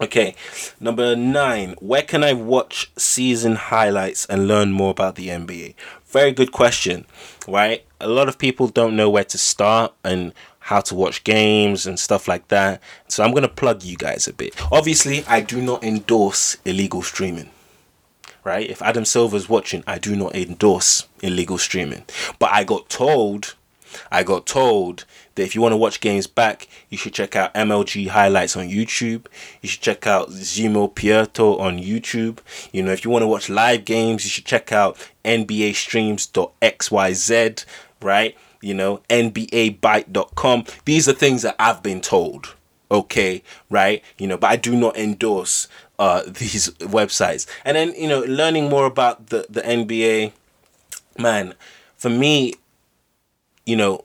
Okay, 0.00 0.34
number 0.80 1.14
nine. 1.14 1.76
Where 1.78 2.02
can 2.02 2.24
I 2.24 2.32
watch 2.32 2.90
season 2.96 3.54
highlights 3.54 4.26
and 4.26 4.48
learn 4.48 4.72
more 4.72 4.90
about 4.90 5.14
the 5.14 5.28
NBA? 5.28 5.74
Very 6.06 6.32
good 6.32 6.50
question, 6.50 7.06
right? 7.46 7.84
A 8.00 8.08
lot 8.08 8.28
of 8.28 8.36
people 8.36 8.66
don't 8.66 8.96
know 8.96 9.08
where 9.08 9.24
to 9.24 9.38
start 9.38 9.92
and 10.02 10.34
how 10.64 10.80
to 10.80 10.94
watch 10.94 11.22
games 11.24 11.86
and 11.86 12.00
stuff 12.00 12.26
like 12.26 12.48
that. 12.48 12.80
So 13.06 13.22
I'm 13.22 13.32
going 13.32 13.42
to 13.42 13.48
plug 13.48 13.82
you 13.82 13.98
guys 13.98 14.26
a 14.26 14.32
bit. 14.32 14.54
Obviously, 14.72 15.22
I 15.26 15.42
do 15.42 15.60
not 15.60 15.84
endorse 15.84 16.56
illegal 16.64 17.02
streaming. 17.02 17.50
Right? 18.44 18.70
If 18.70 18.80
Adam 18.80 19.04
Silver's 19.04 19.46
watching, 19.46 19.84
I 19.86 19.98
do 19.98 20.16
not 20.16 20.34
endorse 20.34 21.06
illegal 21.22 21.58
streaming. 21.58 22.04
But 22.38 22.50
I 22.50 22.64
got 22.64 22.88
told, 22.88 23.56
I 24.10 24.22
got 24.22 24.46
told 24.46 25.04
that 25.34 25.42
if 25.42 25.54
you 25.54 25.60
want 25.60 25.72
to 25.72 25.76
watch 25.76 26.00
games 26.00 26.26
back, 26.26 26.66
you 26.88 26.96
should 26.96 27.12
check 27.12 27.36
out 27.36 27.52
MLG 27.52 28.08
highlights 28.08 28.56
on 28.56 28.68
YouTube. 28.68 29.26
You 29.60 29.68
should 29.68 29.82
check 29.82 30.06
out 30.06 30.30
Zimo 30.30 30.90
Pierto 30.94 31.60
on 31.60 31.78
YouTube. 31.78 32.38
You 32.72 32.82
know, 32.82 32.92
if 32.92 33.04
you 33.04 33.10
want 33.10 33.22
to 33.22 33.28
watch 33.28 33.50
live 33.50 33.84
games, 33.84 34.24
you 34.24 34.30
should 34.30 34.46
check 34.46 34.72
out 34.72 34.96
NBA 35.26 35.74
streams.xyz, 35.74 37.64
right? 38.00 38.34
You 38.64 38.74
know, 38.74 39.02
NBABite.com. 39.10 40.64
These 40.84 41.08
are 41.08 41.12
things 41.12 41.42
that 41.42 41.54
I've 41.58 41.82
been 41.82 42.00
told. 42.00 42.54
Okay, 42.90 43.42
right? 43.70 44.02
You 44.18 44.26
know, 44.26 44.36
but 44.36 44.50
I 44.50 44.56
do 44.56 44.76
not 44.76 44.96
endorse 44.96 45.68
uh, 45.98 46.22
these 46.26 46.70
websites. 46.80 47.46
And 47.64 47.76
then, 47.76 47.94
you 47.94 48.08
know, 48.08 48.20
learning 48.20 48.68
more 48.68 48.86
about 48.86 49.28
the, 49.28 49.46
the 49.48 49.60
NBA, 49.62 50.32
man, 51.18 51.54
for 51.96 52.10
me, 52.10 52.54
you 53.66 53.76
know, 53.76 54.04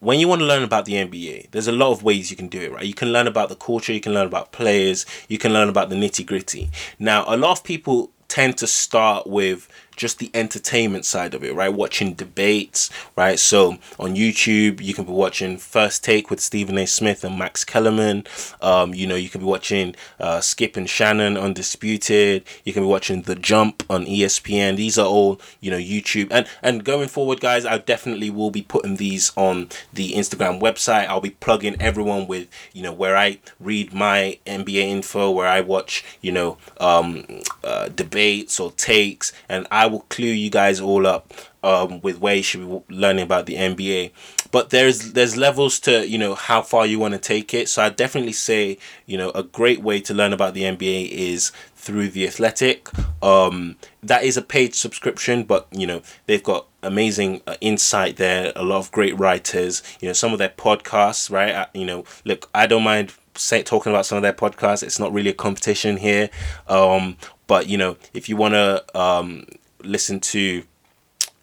when 0.00 0.20
you 0.20 0.28
want 0.28 0.40
to 0.40 0.46
learn 0.46 0.62
about 0.62 0.84
the 0.84 0.92
NBA, 0.92 1.50
there's 1.50 1.68
a 1.68 1.72
lot 1.72 1.90
of 1.90 2.02
ways 2.02 2.30
you 2.30 2.36
can 2.36 2.48
do 2.48 2.60
it, 2.60 2.72
right? 2.72 2.84
You 2.84 2.94
can 2.94 3.12
learn 3.12 3.26
about 3.26 3.48
the 3.48 3.56
culture, 3.56 3.92
you 3.92 4.00
can 4.00 4.12
learn 4.12 4.26
about 4.26 4.52
players, 4.52 5.06
you 5.28 5.38
can 5.38 5.52
learn 5.52 5.68
about 5.68 5.88
the 5.88 5.96
nitty 5.96 6.24
gritty. 6.26 6.70
Now, 6.98 7.24
a 7.26 7.36
lot 7.36 7.52
of 7.52 7.64
people 7.64 8.10
tend 8.28 8.58
to 8.58 8.66
start 8.66 9.26
with 9.26 9.68
just 9.96 10.18
the 10.18 10.30
entertainment 10.34 11.04
side 11.04 11.34
of 11.34 11.42
it, 11.42 11.54
right? 11.54 11.72
Watching 11.72 12.14
debates, 12.14 12.90
right? 13.16 13.38
So 13.38 13.78
on 13.98 14.14
YouTube, 14.14 14.80
you 14.80 14.94
can 14.94 15.04
be 15.04 15.12
watching 15.12 15.56
First 15.56 16.04
Take 16.04 16.30
with 16.30 16.40
Stephen 16.40 16.78
A. 16.78 16.86
Smith 16.86 17.24
and 17.24 17.38
Max 17.38 17.64
Kellerman. 17.64 18.24
Um, 18.60 18.94
you 18.94 19.06
know, 19.06 19.16
you 19.16 19.28
can 19.28 19.40
be 19.40 19.46
watching 19.46 19.96
uh, 20.20 20.40
Skip 20.40 20.76
and 20.76 20.88
Shannon 20.88 21.36
Undisputed. 21.36 22.44
You 22.64 22.72
can 22.72 22.82
be 22.82 22.88
watching 22.88 23.22
The 23.22 23.34
Jump 23.34 23.82
on 23.88 24.06
ESPN. 24.06 24.76
These 24.76 24.98
are 24.98 25.06
all 25.06 25.40
you 25.60 25.70
know 25.70 25.78
YouTube. 25.78 26.28
And 26.30 26.46
and 26.62 26.84
going 26.84 27.08
forward, 27.08 27.40
guys, 27.40 27.64
I 27.64 27.78
definitely 27.78 28.30
will 28.30 28.50
be 28.50 28.62
putting 28.62 28.96
these 28.96 29.32
on 29.36 29.68
the 29.92 30.12
Instagram 30.12 30.60
website. 30.60 31.06
I'll 31.06 31.20
be 31.20 31.30
plugging 31.30 31.80
everyone 31.80 32.26
with 32.26 32.48
you 32.72 32.82
know 32.82 32.92
where 32.92 33.16
I 33.16 33.38
read 33.58 33.94
my 33.94 34.38
NBA 34.46 34.82
info, 34.88 35.30
where 35.30 35.48
I 35.48 35.60
watch 35.60 36.04
you 36.20 36.32
know 36.32 36.58
um, 36.78 37.24
uh, 37.64 37.88
debates 37.88 38.60
or 38.60 38.72
takes, 38.72 39.32
and 39.48 39.66
I 39.70 39.85
I 39.86 39.88
will 39.88 40.00
clue 40.08 40.26
you 40.26 40.50
guys 40.50 40.80
all 40.80 41.06
up 41.06 41.32
um, 41.62 42.00
with 42.00 42.18
where 42.18 42.34
you 42.34 42.42
should 42.42 42.60
be 42.68 42.82
learning 42.92 43.22
about 43.22 43.46
the 43.46 43.54
NBA. 43.54 44.10
But 44.50 44.70
there's 44.70 45.12
there's 45.12 45.36
levels 45.36 45.78
to 45.80 46.08
you 46.08 46.18
know 46.18 46.34
how 46.34 46.62
far 46.62 46.86
you 46.86 46.98
want 46.98 47.14
to 47.14 47.20
take 47.20 47.54
it. 47.54 47.68
So 47.68 47.82
I 47.82 47.90
definitely 47.90 48.32
say 48.32 48.78
you 49.06 49.16
know 49.16 49.30
a 49.30 49.44
great 49.44 49.82
way 49.82 50.00
to 50.00 50.12
learn 50.12 50.32
about 50.32 50.54
the 50.54 50.62
NBA 50.62 51.10
is 51.10 51.52
through 51.76 52.08
the 52.08 52.26
Athletic. 52.26 52.88
Um, 53.22 53.76
that 54.02 54.24
is 54.24 54.36
a 54.36 54.42
paid 54.42 54.74
subscription, 54.74 55.44
but 55.44 55.68
you 55.70 55.86
know 55.86 56.02
they've 56.26 56.42
got 56.42 56.66
amazing 56.82 57.42
uh, 57.46 57.54
insight 57.60 58.16
there. 58.16 58.52
A 58.56 58.64
lot 58.64 58.78
of 58.78 58.90
great 58.90 59.16
writers. 59.16 59.84
You 60.00 60.08
know 60.08 60.14
some 60.14 60.32
of 60.32 60.40
their 60.40 60.48
podcasts, 60.48 61.30
right? 61.30 61.54
Uh, 61.54 61.66
you 61.74 61.86
know, 61.86 62.04
look, 62.24 62.50
I 62.52 62.66
don't 62.66 62.82
mind 62.82 63.14
say 63.36 63.62
talking 63.62 63.92
about 63.92 64.06
some 64.06 64.16
of 64.16 64.22
their 64.22 64.32
podcasts. 64.32 64.82
It's 64.82 64.98
not 64.98 65.12
really 65.12 65.30
a 65.30 65.34
competition 65.34 65.96
here. 65.96 66.28
Um, 66.66 67.18
but 67.46 67.68
you 67.68 67.78
know, 67.78 67.96
if 68.12 68.28
you 68.28 68.36
want 68.36 68.54
to 68.54 68.98
um, 68.98 69.46
listen 69.86 70.20
to 70.20 70.64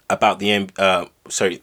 about 0.09 0.39
the 0.39 0.69
uh 0.77 1.05
sorry 1.29 1.61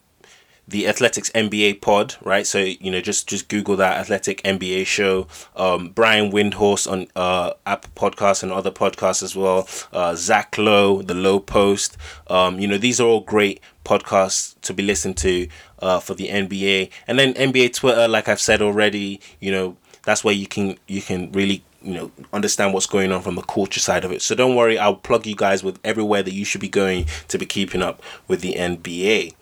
the 0.66 0.86
athletics 0.86 1.30
nba 1.30 1.80
pod 1.80 2.14
right? 2.22 2.46
So 2.46 2.58
you 2.58 2.90
know 2.92 3.00
just 3.00 3.28
just 3.28 3.48
google 3.48 3.76
that 3.76 3.98
athletic 3.98 4.40
nba 4.42 4.86
show. 4.86 5.26
Um 5.56 5.88
brian 5.88 6.30
windhorst 6.30 6.90
on 6.90 7.08
uh 7.16 7.54
apple 7.66 7.90
podcast 7.96 8.42
and 8.42 8.52
other 8.52 8.70
podcasts 8.70 9.22
as 9.22 9.34
well. 9.34 9.68
Uh 9.92 10.14
zach 10.14 10.56
lowe 10.58 11.02
the 11.02 11.14
lowe 11.14 11.40
post. 11.40 11.96
Um 12.28 12.60
you 12.60 12.68
know 12.68 12.78
these 12.78 13.00
are 13.00 13.06
all 13.06 13.20
great 13.20 13.60
podcasts 13.84 14.54
to 14.62 14.72
be 14.72 14.82
listened 14.82 15.16
to 15.18 15.48
uh 15.80 15.98
for 15.98 16.14
the 16.14 16.28
nba 16.28 16.90
and 17.08 17.18
then 17.18 17.34
nba 17.34 17.72
twitter 17.74 18.06
like 18.06 18.28
i've 18.28 18.40
said 18.40 18.60
already 18.60 19.18
you 19.40 19.50
know 19.50 19.74
that's 20.04 20.22
where 20.22 20.34
you 20.34 20.46
can 20.46 20.76
you 20.86 21.00
can 21.02 21.32
really 21.32 21.64
you 21.82 21.94
know 21.94 22.10
understand 22.32 22.72
what's 22.74 22.86
going 22.86 23.10
on 23.12 23.22
from 23.22 23.34
the 23.36 23.42
culture 23.42 23.80
side 23.80 24.04
of 24.04 24.12
it 24.12 24.22
so 24.22 24.34
don't 24.34 24.54
worry 24.54 24.78
i'll 24.78 24.94
plug 24.94 25.26
you 25.26 25.34
guys 25.34 25.62
with 25.62 25.78
everywhere 25.84 26.22
that 26.22 26.34
you 26.34 26.44
should 26.44 26.60
be 26.60 26.68
going 26.68 27.06
to 27.28 27.38
be 27.38 27.46
keeping 27.46 27.82
up 27.82 28.02
with 28.28 28.40
the 28.40 28.54
nba 28.54 29.34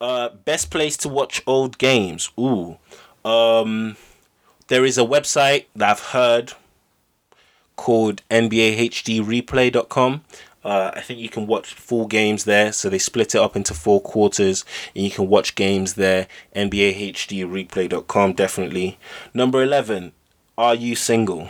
uh 0.00 0.28
best 0.44 0.70
place 0.70 0.96
to 0.96 1.08
watch 1.08 1.42
old 1.46 1.78
games 1.78 2.30
ooh 2.38 2.76
um 3.24 3.96
there 4.68 4.84
is 4.84 4.96
a 4.96 5.02
website 5.02 5.66
that 5.74 5.90
i've 5.90 6.00
heard 6.10 6.52
called 7.76 8.22
nbahdreplay.com 8.30 10.22
uh, 10.62 10.92
I 10.94 11.00
think 11.00 11.20
you 11.20 11.28
can 11.30 11.46
watch 11.46 11.72
full 11.72 12.06
games 12.06 12.44
there. 12.44 12.72
So 12.72 12.90
they 12.90 12.98
split 12.98 13.34
it 13.34 13.40
up 13.40 13.56
into 13.56 13.72
four 13.72 14.00
quarters, 14.00 14.64
and 14.94 15.04
you 15.04 15.10
can 15.10 15.26
watch 15.28 15.54
games 15.54 15.94
there. 15.94 16.26
NBAHDreplay.com, 16.54 18.34
definitely. 18.34 18.98
Number 19.32 19.62
11, 19.62 20.12
Are 20.58 20.74
You 20.74 20.96
Single? 20.96 21.48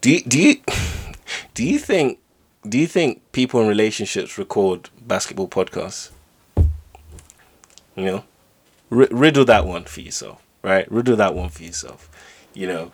Do 0.00 0.10
you, 0.10 0.22
do 0.22 0.40
you 0.40 0.56
do 1.54 1.64
you 1.64 1.78
think 1.78 2.18
do 2.68 2.78
you 2.78 2.86
think 2.86 3.20
people 3.32 3.60
in 3.60 3.68
relationships 3.68 4.38
record 4.38 4.90
basketball 5.00 5.48
podcasts? 5.48 6.10
You 7.96 8.04
know, 8.04 8.24
R- 8.90 9.08
riddle 9.10 9.44
that 9.46 9.66
one 9.66 9.84
for 9.84 10.00
yourself, 10.00 10.42
right? 10.62 10.90
Riddle 10.90 11.16
that 11.16 11.34
one 11.34 11.48
for 11.48 11.62
yourself. 11.62 12.10
You 12.54 12.66
know, 12.66 12.92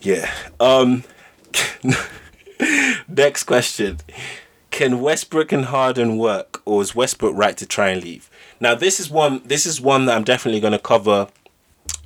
Yeah. 0.00 0.32
Um. 0.60 1.04
next 3.08 3.44
question: 3.44 3.98
Can 4.70 5.00
Westbrook 5.00 5.52
and 5.52 5.66
Harden 5.66 6.18
work, 6.18 6.62
or 6.64 6.82
is 6.82 6.94
Westbrook 6.94 7.36
right 7.36 7.56
to 7.56 7.66
try 7.66 7.88
and 7.90 8.02
leave? 8.02 8.30
Now, 8.60 8.74
this 8.74 9.00
is 9.00 9.10
one. 9.10 9.42
This 9.44 9.66
is 9.66 9.80
one 9.80 10.06
that 10.06 10.16
I'm 10.16 10.24
definitely 10.24 10.60
going 10.60 10.72
to 10.72 10.78
cover 10.78 11.28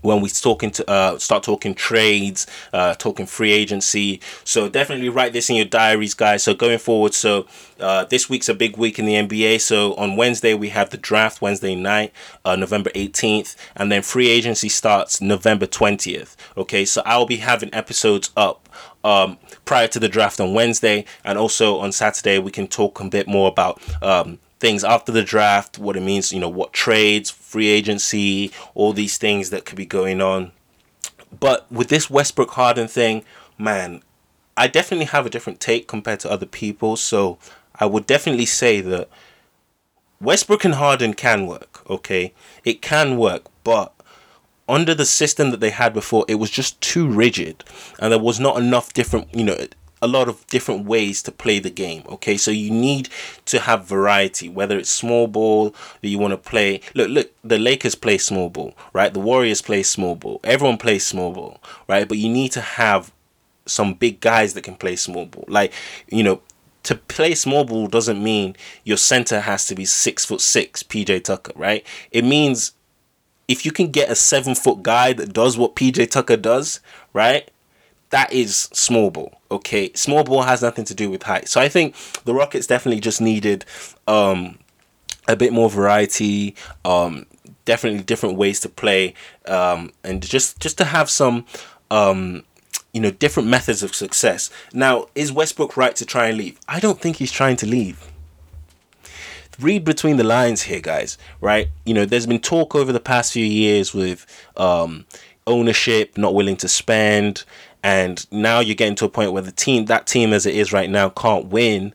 when 0.02 0.20
we 0.20 0.28
talking 0.28 0.70
to 0.72 0.90
uh, 0.90 1.18
start 1.18 1.42
talking 1.42 1.74
trades, 1.74 2.46
uh, 2.72 2.94
talking 2.94 3.26
free 3.26 3.52
agency. 3.52 4.20
So 4.44 4.68
definitely 4.68 5.08
write 5.08 5.32
this 5.32 5.48
in 5.48 5.56
your 5.56 5.64
diaries, 5.64 6.14
guys. 6.14 6.42
So 6.42 6.54
going 6.54 6.78
forward, 6.78 7.14
so 7.14 7.46
uh, 7.80 8.04
this 8.04 8.28
week's 8.28 8.48
a 8.48 8.54
big 8.54 8.76
week 8.76 8.98
in 8.98 9.06
the 9.06 9.14
NBA. 9.14 9.60
So 9.60 9.94
on 9.94 10.16
Wednesday 10.16 10.54
we 10.54 10.68
have 10.70 10.90
the 10.90 10.96
draft, 10.96 11.40
Wednesday 11.40 11.74
night, 11.74 12.12
uh, 12.44 12.56
November 12.56 12.90
eighteenth, 12.94 13.56
and 13.76 13.90
then 13.90 14.02
free 14.02 14.28
agency 14.28 14.68
starts 14.68 15.20
November 15.20 15.66
twentieth. 15.66 16.36
Okay, 16.56 16.84
so 16.84 17.02
I'll 17.06 17.26
be 17.26 17.38
having 17.38 17.72
episodes 17.74 18.30
up 18.36 18.68
um, 19.04 19.38
prior 19.64 19.88
to 19.88 19.98
the 19.98 20.08
draft 20.08 20.40
on 20.40 20.54
Wednesday, 20.54 21.04
and 21.24 21.38
also 21.38 21.78
on 21.78 21.92
Saturday 21.92 22.38
we 22.38 22.50
can 22.50 22.66
talk 22.66 23.00
a 23.00 23.08
bit 23.08 23.28
more 23.28 23.48
about 23.48 23.80
um, 24.02 24.38
things 24.62 24.84
after 24.84 25.10
the 25.10 25.24
draft, 25.24 25.78
what 25.78 25.96
it 25.96 26.02
means, 26.02 26.32
you 26.32 26.38
know, 26.38 26.48
what 26.48 26.72
trades, 26.72 27.30
free 27.52 27.68
agency, 27.68 28.50
all 28.74 28.94
these 28.94 29.18
things 29.18 29.50
that 29.50 29.66
could 29.66 29.76
be 29.76 29.84
going 29.84 30.22
on. 30.22 30.52
But 31.38 31.70
with 31.70 31.88
this 31.88 32.08
Westbrook 32.08 32.50
Harden 32.52 32.88
thing, 32.88 33.24
man, 33.58 34.02
I 34.56 34.68
definitely 34.68 35.06
have 35.06 35.26
a 35.26 35.30
different 35.30 35.60
take 35.60 35.86
compared 35.86 36.20
to 36.20 36.30
other 36.30 36.46
people. 36.46 36.96
So 36.96 37.38
I 37.74 37.84
would 37.84 38.06
definitely 38.06 38.46
say 38.46 38.80
that 38.80 39.10
Westbrook 40.18 40.64
and 40.64 40.74
Harden 40.74 41.12
can 41.12 41.46
work, 41.46 41.88
okay? 41.90 42.32
It 42.64 42.80
can 42.80 43.18
work, 43.18 43.44
but 43.64 43.92
under 44.66 44.94
the 44.94 45.04
system 45.04 45.50
that 45.50 45.60
they 45.60 45.70
had 45.70 45.92
before, 45.92 46.24
it 46.28 46.36
was 46.36 46.50
just 46.50 46.80
too 46.80 47.06
rigid 47.06 47.64
and 47.98 48.12
there 48.12 48.18
was 48.18 48.40
not 48.40 48.56
enough 48.56 48.94
different, 48.94 49.34
you 49.34 49.44
know, 49.44 49.66
a 50.02 50.08
lot 50.08 50.28
of 50.28 50.44
different 50.48 50.84
ways 50.84 51.22
to 51.22 51.32
play 51.32 51.60
the 51.60 51.70
game. 51.70 52.02
Okay, 52.08 52.36
so 52.36 52.50
you 52.50 52.70
need 52.70 53.08
to 53.46 53.60
have 53.60 53.86
variety, 53.86 54.48
whether 54.48 54.76
it's 54.76 54.90
small 54.90 55.28
ball 55.28 55.74
that 56.00 56.08
you 56.08 56.18
want 56.18 56.32
to 56.32 56.50
play. 56.50 56.80
Look, 56.94 57.08
look, 57.08 57.32
the 57.44 57.58
Lakers 57.58 57.94
play 57.94 58.18
small 58.18 58.50
ball, 58.50 58.74
right? 58.92 59.14
The 59.14 59.20
Warriors 59.20 59.62
play 59.62 59.84
small 59.84 60.16
ball. 60.16 60.40
Everyone 60.42 60.76
plays 60.76 61.06
small 61.06 61.32
ball, 61.32 61.60
right? 61.88 62.08
But 62.08 62.18
you 62.18 62.28
need 62.28 62.50
to 62.52 62.60
have 62.60 63.12
some 63.64 63.94
big 63.94 64.20
guys 64.20 64.54
that 64.54 64.64
can 64.64 64.74
play 64.74 64.96
small 64.96 65.26
ball. 65.26 65.44
Like, 65.46 65.72
you 66.08 66.24
know, 66.24 66.42
to 66.82 66.96
play 66.96 67.36
small 67.36 67.64
ball 67.64 67.86
doesn't 67.86 68.22
mean 68.22 68.56
your 68.82 68.96
center 68.96 69.38
has 69.40 69.66
to 69.66 69.76
be 69.76 69.84
six 69.84 70.24
foot 70.24 70.40
six, 70.40 70.82
PJ 70.82 71.22
Tucker, 71.22 71.52
right? 71.54 71.86
It 72.10 72.24
means 72.24 72.72
if 73.46 73.64
you 73.64 73.70
can 73.70 73.92
get 73.92 74.10
a 74.10 74.16
seven 74.16 74.56
foot 74.56 74.82
guy 74.82 75.12
that 75.12 75.32
does 75.32 75.56
what 75.56 75.76
PJ 75.76 76.10
Tucker 76.10 76.36
does, 76.36 76.80
right? 77.12 77.51
That 78.12 78.32
is 78.32 78.68
small 78.72 79.10
ball. 79.10 79.40
Okay, 79.50 79.90
small 79.94 80.22
ball 80.22 80.42
has 80.42 80.62
nothing 80.62 80.84
to 80.84 80.94
do 80.94 81.10
with 81.10 81.24
height. 81.24 81.48
So 81.48 81.60
I 81.60 81.68
think 81.68 81.96
the 82.24 82.34
Rockets 82.34 82.66
definitely 82.66 83.00
just 83.00 83.20
needed 83.20 83.64
um, 84.06 84.58
a 85.26 85.34
bit 85.34 85.52
more 85.52 85.68
variety. 85.68 86.54
Um, 86.84 87.26
definitely 87.64 88.02
different 88.02 88.36
ways 88.36 88.60
to 88.60 88.68
play, 88.68 89.14
um, 89.46 89.92
and 90.04 90.22
just 90.22 90.60
just 90.60 90.78
to 90.78 90.84
have 90.84 91.10
some. 91.10 91.44
Um, 91.90 92.44
you 92.94 93.00
know, 93.00 93.10
different 93.10 93.48
methods 93.48 93.82
of 93.82 93.94
success. 93.94 94.50
Now, 94.74 95.06
is 95.14 95.32
Westbrook 95.32 95.78
right 95.78 95.96
to 95.96 96.04
try 96.04 96.26
and 96.26 96.36
leave? 96.36 96.60
I 96.68 96.78
don't 96.78 97.00
think 97.00 97.16
he's 97.16 97.32
trying 97.32 97.56
to 97.56 97.66
leave 97.66 98.06
read 99.58 99.84
between 99.84 100.16
the 100.16 100.24
lines 100.24 100.62
here, 100.62 100.80
guys. 100.80 101.16
Right? 101.40 101.68
You 101.86 101.94
know, 101.94 102.04
there's 102.04 102.26
been 102.26 102.40
talk 102.40 102.74
over 102.74 102.92
the 102.92 103.00
past 103.00 103.32
few 103.32 103.44
years 103.44 103.94
with 103.94 104.26
um, 104.58 105.06
ownership 105.46 106.16
not 106.18 106.34
willing 106.34 106.56
to 106.56 106.68
spend, 106.68 107.44
and 107.82 108.26
now 108.30 108.60
you're 108.60 108.76
getting 108.76 108.94
to 108.96 109.04
a 109.04 109.08
point 109.08 109.32
where 109.32 109.42
the 109.42 109.52
team 109.52 109.86
that 109.86 110.06
team 110.06 110.32
as 110.32 110.46
it 110.46 110.54
is 110.54 110.72
right 110.72 110.90
now 110.90 111.08
can't 111.10 111.46
win. 111.46 111.94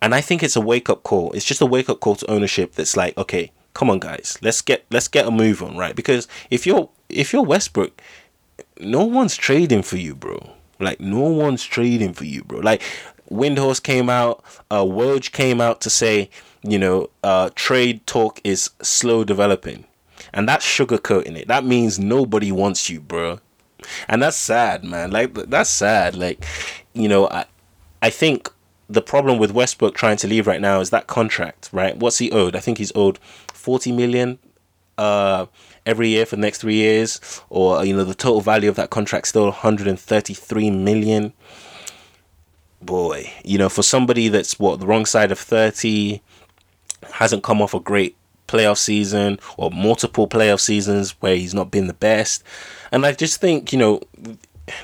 And 0.00 0.14
i 0.14 0.20
think 0.20 0.42
it's 0.42 0.56
a 0.56 0.60
wake 0.60 0.90
up 0.90 1.04
call. 1.04 1.32
It's 1.32 1.44
just 1.44 1.60
a 1.60 1.66
wake 1.66 1.88
up 1.88 2.00
call 2.00 2.16
to 2.16 2.30
ownership 2.30 2.72
that's 2.72 2.96
like 2.96 3.16
okay 3.16 3.52
come 3.74 3.88
on 3.88 3.98
guys 3.98 4.36
let's 4.42 4.60
get 4.60 4.84
let's 4.90 5.08
get 5.08 5.26
a 5.26 5.30
move 5.30 5.62
on 5.62 5.76
right? 5.76 5.94
Because 5.94 6.26
if 6.50 6.66
you're 6.66 6.88
if 7.08 7.32
you're 7.32 7.42
westbrook 7.42 8.00
no 8.80 9.04
one's 9.04 9.36
trading 9.36 9.82
for 9.82 9.96
you 9.96 10.14
bro. 10.14 10.54
Like 10.80 11.00
no 11.00 11.20
one's 11.20 11.62
trading 11.64 12.12
for 12.14 12.24
you 12.24 12.42
bro. 12.42 12.58
Like 12.58 12.82
windhorst 13.30 13.82
came 13.82 14.10
out 14.10 14.42
uh 14.70 14.82
woj 14.82 15.30
came 15.32 15.60
out 15.60 15.80
to 15.82 15.88
say 15.88 16.28
you 16.62 16.78
know 16.78 17.08
uh 17.22 17.48
trade 17.54 18.06
talk 18.06 18.40
is 18.42 18.70
slow 18.82 19.22
developing. 19.22 19.84
And 20.34 20.48
that's 20.48 20.66
sugarcoating 20.66 21.36
it. 21.36 21.48
That 21.48 21.64
means 21.64 21.98
nobody 21.98 22.50
wants 22.50 22.90
you 22.90 23.00
bro 23.00 23.38
and 24.08 24.22
that's 24.22 24.36
sad, 24.36 24.84
man. 24.84 25.10
Like 25.10 25.34
that's 25.34 25.70
sad. 25.70 26.14
Like, 26.14 26.44
you 26.92 27.08
know, 27.08 27.28
I 27.28 27.44
I 28.00 28.10
think 28.10 28.50
the 28.88 29.02
problem 29.02 29.38
with 29.38 29.52
Westbrook 29.52 29.94
trying 29.94 30.16
to 30.18 30.26
leave 30.26 30.46
right 30.46 30.60
now 30.60 30.80
is 30.80 30.90
that 30.90 31.06
contract, 31.06 31.70
right? 31.72 31.96
What's 31.96 32.18
he 32.18 32.30
owed? 32.30 32.56
I 32.56 32.60
think 32.60 32.78
he's 32.78 32.92
owed 32.94 33.18
forty 33.52 33.92
million 33.92 34.38
uh 34.98 35.46
every 35.86 36.08
year 36.08 36.26
for 36.26 36.36
the 36.36 36.42
next 36.42 36.58
three 36.58 36.74
years, 36.74 37.20
or 37.48 37.84
you 37.84 37.96
know, 37.96 38.04
the 38.04 38.14
total 38.14 38.40
value 38.40 38.68
of 38.68 38.76
that 38.76 38.90
contract 38.90 39.28
still 39.28 39.44
one 39.44 39.52
hundred 39.52 39.86
and 39.86 39.98
thirty 39.98 40.34
three 40.34 40.70
million. 40.70 41.32
Boy, 42.80 43.32
you 43.44 43.58
know, 43.58 43.68
for 43.68 43.82
somebody 43.82 44.28
that's 44.28 44.58
what 44.58 44.80
the 44.80 44.86
wrong 44.86 45.06
side 45.06 45.30
of 45.30 45.38
thirty, 45.38 46.20
hasn't 47.12 47.44
come 47.44 47.62
off 47.62 47.74
a 47.74 47.80
great 47.80 48.16
playoff 48.48 48.76
season 48.76 49.38
or 49.56 49.70
multiple 49.70 50.28
playoff 50.28 50.60
seasons 50.60 51.12
where 51.20 51.36
he's 51.36 51.54
not 51.54 51.70
been 51.70 51.86
the 51.86 51.94
best. 51.94 52.42
And 52.92 53.04
I 53.06 53.12
just 53.12 53.40
think, 53.40 53.72
you 53.72 53.78
know, 53.78 54.00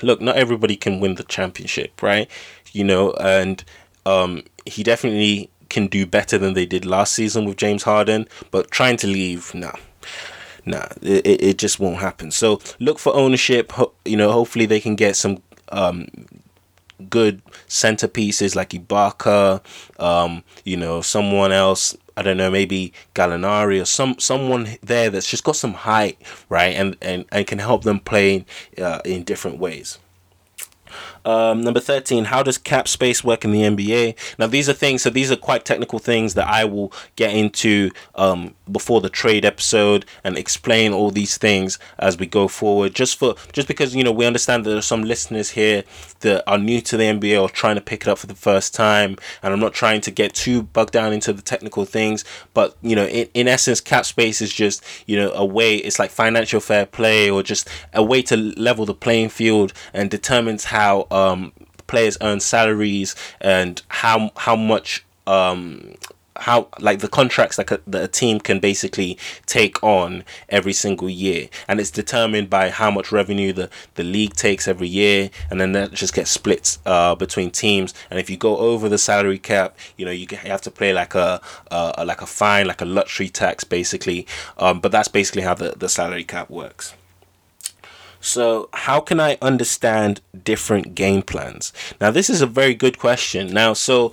look, 0.01 0.19
not 0.19 0.35
everybody 0.35 0.75
can 0.75 0.99
win 0.99 1.15
the 1.15 1.23
championship, 1.23 2.01
right? 2.01 2.29
You 2.73 2.83
know, 2.83 3.13
and 3.13 3.63
um, 4.05 4.43
he 4.65 4.83
definitely 4.83 5.49
can 5.69 5.87
do 5.87 6.05
better 6.05 6.37
than 6.37 6.53
they 6.53 6.65
did 6.65 6.85
last 6.85 7.13
season 7.13 7.45
with 7.45 7.57
James 7.57 7.83
Harden, 7.83 8.27
but 8.51 8.71
trying 8.71 8.97
to 8.97 9.07
leave, 9.07 9.53
nah. 9.53 9.73
Nah, 10.65 10.87
it, 11.01 11.25
it 11.25 11.57
just 11.57 11.79
won't 11.79 11.97
happen. 11.97 12.31
So 12.31 12.59
look 12.79 12.99
for 12.99 13.15
ownership. 13.15 13.71
You 14.05 14.17
know, 14.17 14.31
hopefully 14.31 14.65
they 14.65 14.79
can 14.79 14.95
get 14.95 15.15
some 15.15 15.41
um, 15.71 16.07
good 17.09 17.41
centerpieces 17.67 18.55
like 18.55 18.69
Ibaka, 18.69 19.61
um, 19.99 20.43
you 20.63 20.77
know, 20.77 21.01
someone 21.01 21.51
else 21.51 21.95
I 22.19 22.21
don't 22.21 22.35
know, 22.35 22.51
maybe 22.51 22.91
Gallinari 23.15 23.81
or 23.81 23.85
some 23.85 24.19
someone 24.19 24.77
there 24.81 25.09
that's 25.09 25.29
just 25.29 25.45
got 25.45 25.55
some 25.55 25.73
height, 25.73 26.21
right, 26.49 26.75
and 26.75 26.97
and, 27.01 27.23
and 27.31 27.47
can 27.47 27.59
help 27.59 27.83
them 27.83 28.01
play 28.01 28.45
uh, 28.77 28.99
in 29.05 29.23
different 29.23 29.57
ways. 29.57 29.99
Um, 31.25 31.61
number 31.61 31.79
13, 31.79 32.25
how 32.25 32.43
does 32.43 32.57
cap 32.57 32.87
space 32.87 33.23
work 33.23 33.43
in 33.45 33.51
the 33.51 33.61
NBA? 33.61 34.15
Now, 34.37 34.47
these 34.47 34.69
are 34.69 34.73
things, 34.73 35.01
so 35.01 35.09
these 35.09 35.31
are 35.31 35.35
quite 35.35 35.65
technical 35.65 35.99
things 35.99 36.33
that 36.33 36.47
I 36.47 36.65
will 36.65 36.91
get 37.15 37.33
into 37.33 37.91
um, 38.15 38.55
before 38.71 39.01
the 39.01 39.09
trade 39.09 39.45
episode 39.45 40.05
and 40.23 40.37
explain 40.37 40.93
all 40.93 41.11
these 41.11 41.37
things 41.37 41.79
as 41.97 42.17
we 42.17 42.25
go 42.25 42.47
forward. 42.47 42.95
Just 42.95 43.17
for, 43.17 43.35
just 43.51 43.67
because, 43.67 43.95
you 43.95 44.03
know, 44.03 44.11
we 44.11 44.25
understand 44.25 44.65
that 44.65 44.69
there 44.69 44.79
are 44.79 44.81
some 44.81 45.03
listeners 45.03 45.51
here 45.51 45.83
that 46.21 46.43
are 46.47 46.57
new 46.57 46.81
to 46.81 46.97
the 46.97 47.03
NBA 47.03 47.41
or 47.41 47.49
trying 47.49 47.75
to 47.75 47.81
pick 47.81 48.01
it 48.01 48.07
up 48.07 48.17
for 48.17 48.27
the 48.27 48.35
first 48.35 48.73
time. 48.73 49.17
And 49.43 49.53
I'm 49.53 49.59
not 49.59 49.73
trying 49.73 50.01
to 50.01 50.11
get 50.11 50.33
too 50.33 50.63
bogged 50.63 50.93
down 50.93 51.13
into 51.13 51.33
the 51.33 51.41
technical 51.41 51.85
things, 51.85 52.23
but, 52.53 52.77
you 52.81 52.95
know, 52.95 53.05
in, 53.05 53.27
in 53.33 53.47
essence, 53.47 53.81
cap 53.81 54.05
space 54.05 54.41
is 54.41 54.53
just, 54.53 54.83
you 55.05 55.17
know, 55.17 55.31
a 55.33 55.45
way, 55.45 55.75
it's 55.77 55.99
like 55.99 56.11
financial 56.11 56.59
fair 56.59 56.85
play 56.85 57.29
or 57.29 57.43
just 57.43 57.67
a 57.93 58.03
way 58.03 58.21
to 58.23 58.37
level 58.37 58.85
the 58.85 58.93
playing 58.93 59.29
field 59.29 59.73
and 59.93 60.09
determines 60.09 60.65
how 60.65 60.78
um, 61.11 61.51
players 61.87 62.17
earn 62.21 62.39
salaries 62.39 63.15
and 63.41 63.81
how 63.89 64.31
how 64.37 64.55
much 64.55 65.05
um, 65.27 65.95
how 66.39 66.67
like 66.79 66.99
the 66.99 67.07
contracts 67.07 67.57
that, 67.57 67.69
a, 67.71 67.81
that 67.87 68.03
a 68.03 68.07
team 68.07 68.39
can 68.39 68.59
basically 68.59 69.17
take 69.45 69.83
on 69.83 70.23
every 70.47 70.73
single 70.73 71.09
year. 71.09 71.49
And 71.67 71.79
it's 71.79 71.91
determined 71.91 72.49
by 72.49 72.69
how 72.69 72.89
much 72.89 73.11
revenue 73.11 73.51
the, 73.51 73.69
the 73.95 74.03
league 74.03 74.33
takes 74.35 74.67
every 74.67 74.87
year. 74.87 75.29
And 75.49 75.59
then 75.59 75.73
that 75.73 75.91
just 75.91 76.13
gets 76.13 76.31
split 76.31 76.77
uh, 76.85 77.15
between 77.15 77.51
teams. 77.51 77.93
And 78.09 78.19
if 78.19 78.29
you 78.29 78.37
go 78.37 78.57
over 78.57 78.87
the 78.87 78.97
salary 78.97 79.39
cap 79.39 79.77
you 79.97 80.05
know 80.05 80.11
you, 80.11 80.27
have 80.37 80.61
to 80.61 80.71
pay 80.71 80.93
like 80.93 81.15
a, 81.15 81.41
like 81.71 82.21
a 82.21 82.25
fine 82.25 82.67
like 82.67 82.81
a 82.81 82.85
luxury 82.85 83.29
tax 83.29 83.63
basically. 83.63 84.25
Um, 84.57 84.79
but 84.79 84.91
that's 84.91 85.09
basically 85.09 85.41
how 85.41 85.53
the, 85.53 85.73
the 85.77 85.89
salary 85.89 86.23
cap 86.23 86.49
works 86.49 86.93
so, 88.21 88.69
how 88.73 88.99
can 88.99 89.19
I 89.19 89.37
understand 89.41 90.21
different 90.43 90.93
game 90.95 91.21
plans? 91.21 91.71
Now, 92.01 92.11
this 92.11 92.29
is 92.29 92.41
a 92.41 92.47
very 92.47 92.73
good 92.73 92.97
question. 92.97 93.53
Now, 93.53 93.73
so 93.73 94.11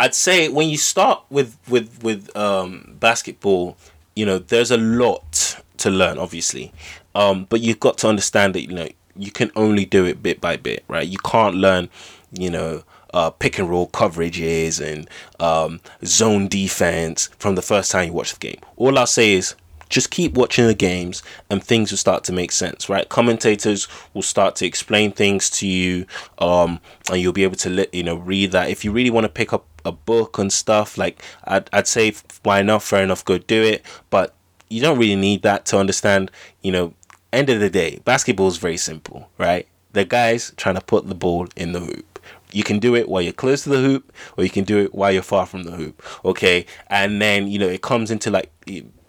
I'd 0.00 0.14
say 0.14 0.48
when 0.48 0.68
you 0.68 0.78
start 0.78 1.22
with 1.30 1.58
with 1.68 2.02
with 2.02 2.34
um, 2.36 2.96
basketball, 2.98 3.76
you 4.14 4.24
know, 4.24 4.38
there's 4.38 4.70
a 4.70 4.76
lot 4.76 5.60
to 5.78 5.90
learn, 5.90 6.18
obviously, 6.18 6.72
um, 7.14 7.46
but 7.50 7.60
you've 7.60 7.80
got 7.80 7.98
to 7.98 8.08
understand 8.08 8.54
that 8.54 8.62
you 8.62 8.74
know 8.74 8.88
you 9.16 9.30
can 9.30 9.50
only 9.56 9.84
do 9.84 10.04
it 10.04 10.22
bit 10.22 10.40
by 10.40 10.56
bit, 10.56 10.84
right? 10.88 11.06
You 11.06 11.18
can't 11.18 11.54
learn, 11.54 11.88
you 12.32 12.50
know. 12.50 12.84
Uh, 13.14 13.30
pick 13.30 13.58
and 13.58 13.70
roll 13.70 13.88
coverages 13.88 14.78
and 14.78 15.08
um, 15.40 15.80
zone 16.04 16.48
defense 16.48 17.30
from 17.38 17.54
the 17.54 17.62
first 17.62 17.90
time 17.90 18.08
you 18.08 18.12
watch 18.12 18.34
the 18.34 18.38
game. 18.38 18.60
All 18.76 18.98
I'll 18.98 19.06
say 19.06 19.32
is 19.32 19.54
just 19.88 20.10
keep 20.10 20.34
watching 20.34 20.66
the 20.66 20.74
games 20.74 21.22
and 21.50 21.62
things 21.62 21.90
will 21.90 21.98
start 21.98 22.24
to 22.24 22.32
make 22.32 22.52
sense 22.52 22.88
right? 22.88 23.08
Commentators 23.08 23.88
will 24.14 24.22
start 24.22 24.56
to 24.56 24.66
explain 24.66 25.12
things 25.12 25.50
to 25.50 25.66
you 25.66 26.06
um 26.38 26.80
and 27.10 27.20
you'll 27.20 27.32
be 27.32 27.44
able 27.44 27.56
to 27.56 27.70
let 27.70 27.92
you 27.94 28.02
know 28.02 28.16
read 28.16 28.52
that. 28.52 28.70
If 28.70 28.84
you 28.84 28.92
really 28.92 29.10
want 29.10 29.24
to 29.24 29.28
pick 29.28 29.52
up 29.52 29.66
a 29.84 29.92
book 29.92 30.38
and 30.38 30.52
stuff 30.52 30.98
like 30.98 31.22
I'd, 31.44 31.68
I'd 31.72 31.86
say 31.86 32.14
why 32.42 32.62
not? 32.62 32.82
Fair 32.82 33.02
enough 33.02 33.24
go 33.24 33.38
do 33.38 33.62
it. 33.62 33.84
But 34.10 34.34
you 34.68 34.80
don't 34.80 34.98
really 34.98 35.16
need 35.16 35.42
that 35.42 35.64
to 35.66 35.78
understand 35.78 36.30
you 36.62 36.72
know 36.72 36.94
end 37.32 37.50
of 37.50 37.60
the 37.60 37.70
day 37.70 38.00
basketball 38.04 38.48
is 38.48 38.58
very 38.58 38.76
simple 38.76 39.30
right? 39.38 39.66
The 39.92 40.04
guys 40.04 40.52
trying 40.56 40.74
to 40.74 40.80
put 40.80 41.08
the 41.08 41.14
ball 41.14 41.48
in 41.56 41.72
the 41.72 41.80
hoop. 41.80 42.18
You 42.52 42.62
can 42.62 42.78
do 42.78 42.94
it 42.94 43.08
while 43.08 43.22
you're 43.22 43.32
close 43.32 43.62
to 43.64 43.70
the 43.70 43.78
hoop 43.80 44.12
or 44.36 44.44
you 44.44 44.50
can 44.50 44.64
do 44.64 44.78
it 44.78 44.94
while 44.94 45.12
you're 45.12 45.22
far 45.22 45.46
from 45.46 45.62
the 45.62 45.72
hoop 45.72 46.02
okay? 46.24 46.66
And 46.88 47.22
then 47.22 47.46
you 47.48 47.58
know 47.58 47.68
it 47.68 47.82
comes 47.82 48.10
into 48.10 48.30
like 48.30 48.50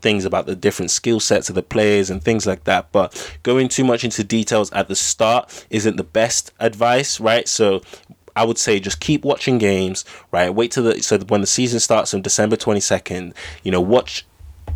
things 0.02 0.26
about 0.26 0.46
the 0.46 0.56
different 0.56 0.92
skill 0.92 1.20
sets 1.20 1.50
of 1.50 1.56
the 1.56 1.64
players 1.64 2.10
and 2.10 2.24
things 2.24 2.46
like 2.46 2.64
that 2.66 2.92
but 2.92 3.38
going 3.44 3.68
too 3.68 3.84
much 3.84 4.04
into 4.04 4.24
details 4.24 4.72
at 4.72 4.88
the 4.88 4.96
start 4.96 5.66
isn't 5.70 5.98
the 5.98 6.04
best 6.04 6.52
advice 6.60 7.20
right 7.20 7.48
so 7.48 7.82
I 8.36 8.46
would 8.46 8.60
say 8.60 8.80
just 8.80 9.00
keep 9.00 9.26
watching 9.26 9.58
games, 9.58 10.06
right? 10.32 10.54
Wait 10.54 10.72
till 10.72 10.84
the 10.84 11.02
so 11.02 11.18
when 11.18 11.42
the 11.42 11.48
season 11.48 11.80
starts 11.80 12.14
on 12.14 12.22
December 12.22 12.56
twenty 12.56 12.80
second, 12.80 13.34
you 13.64 13.72
know, 13.72 13.82
watch 13.82 14.28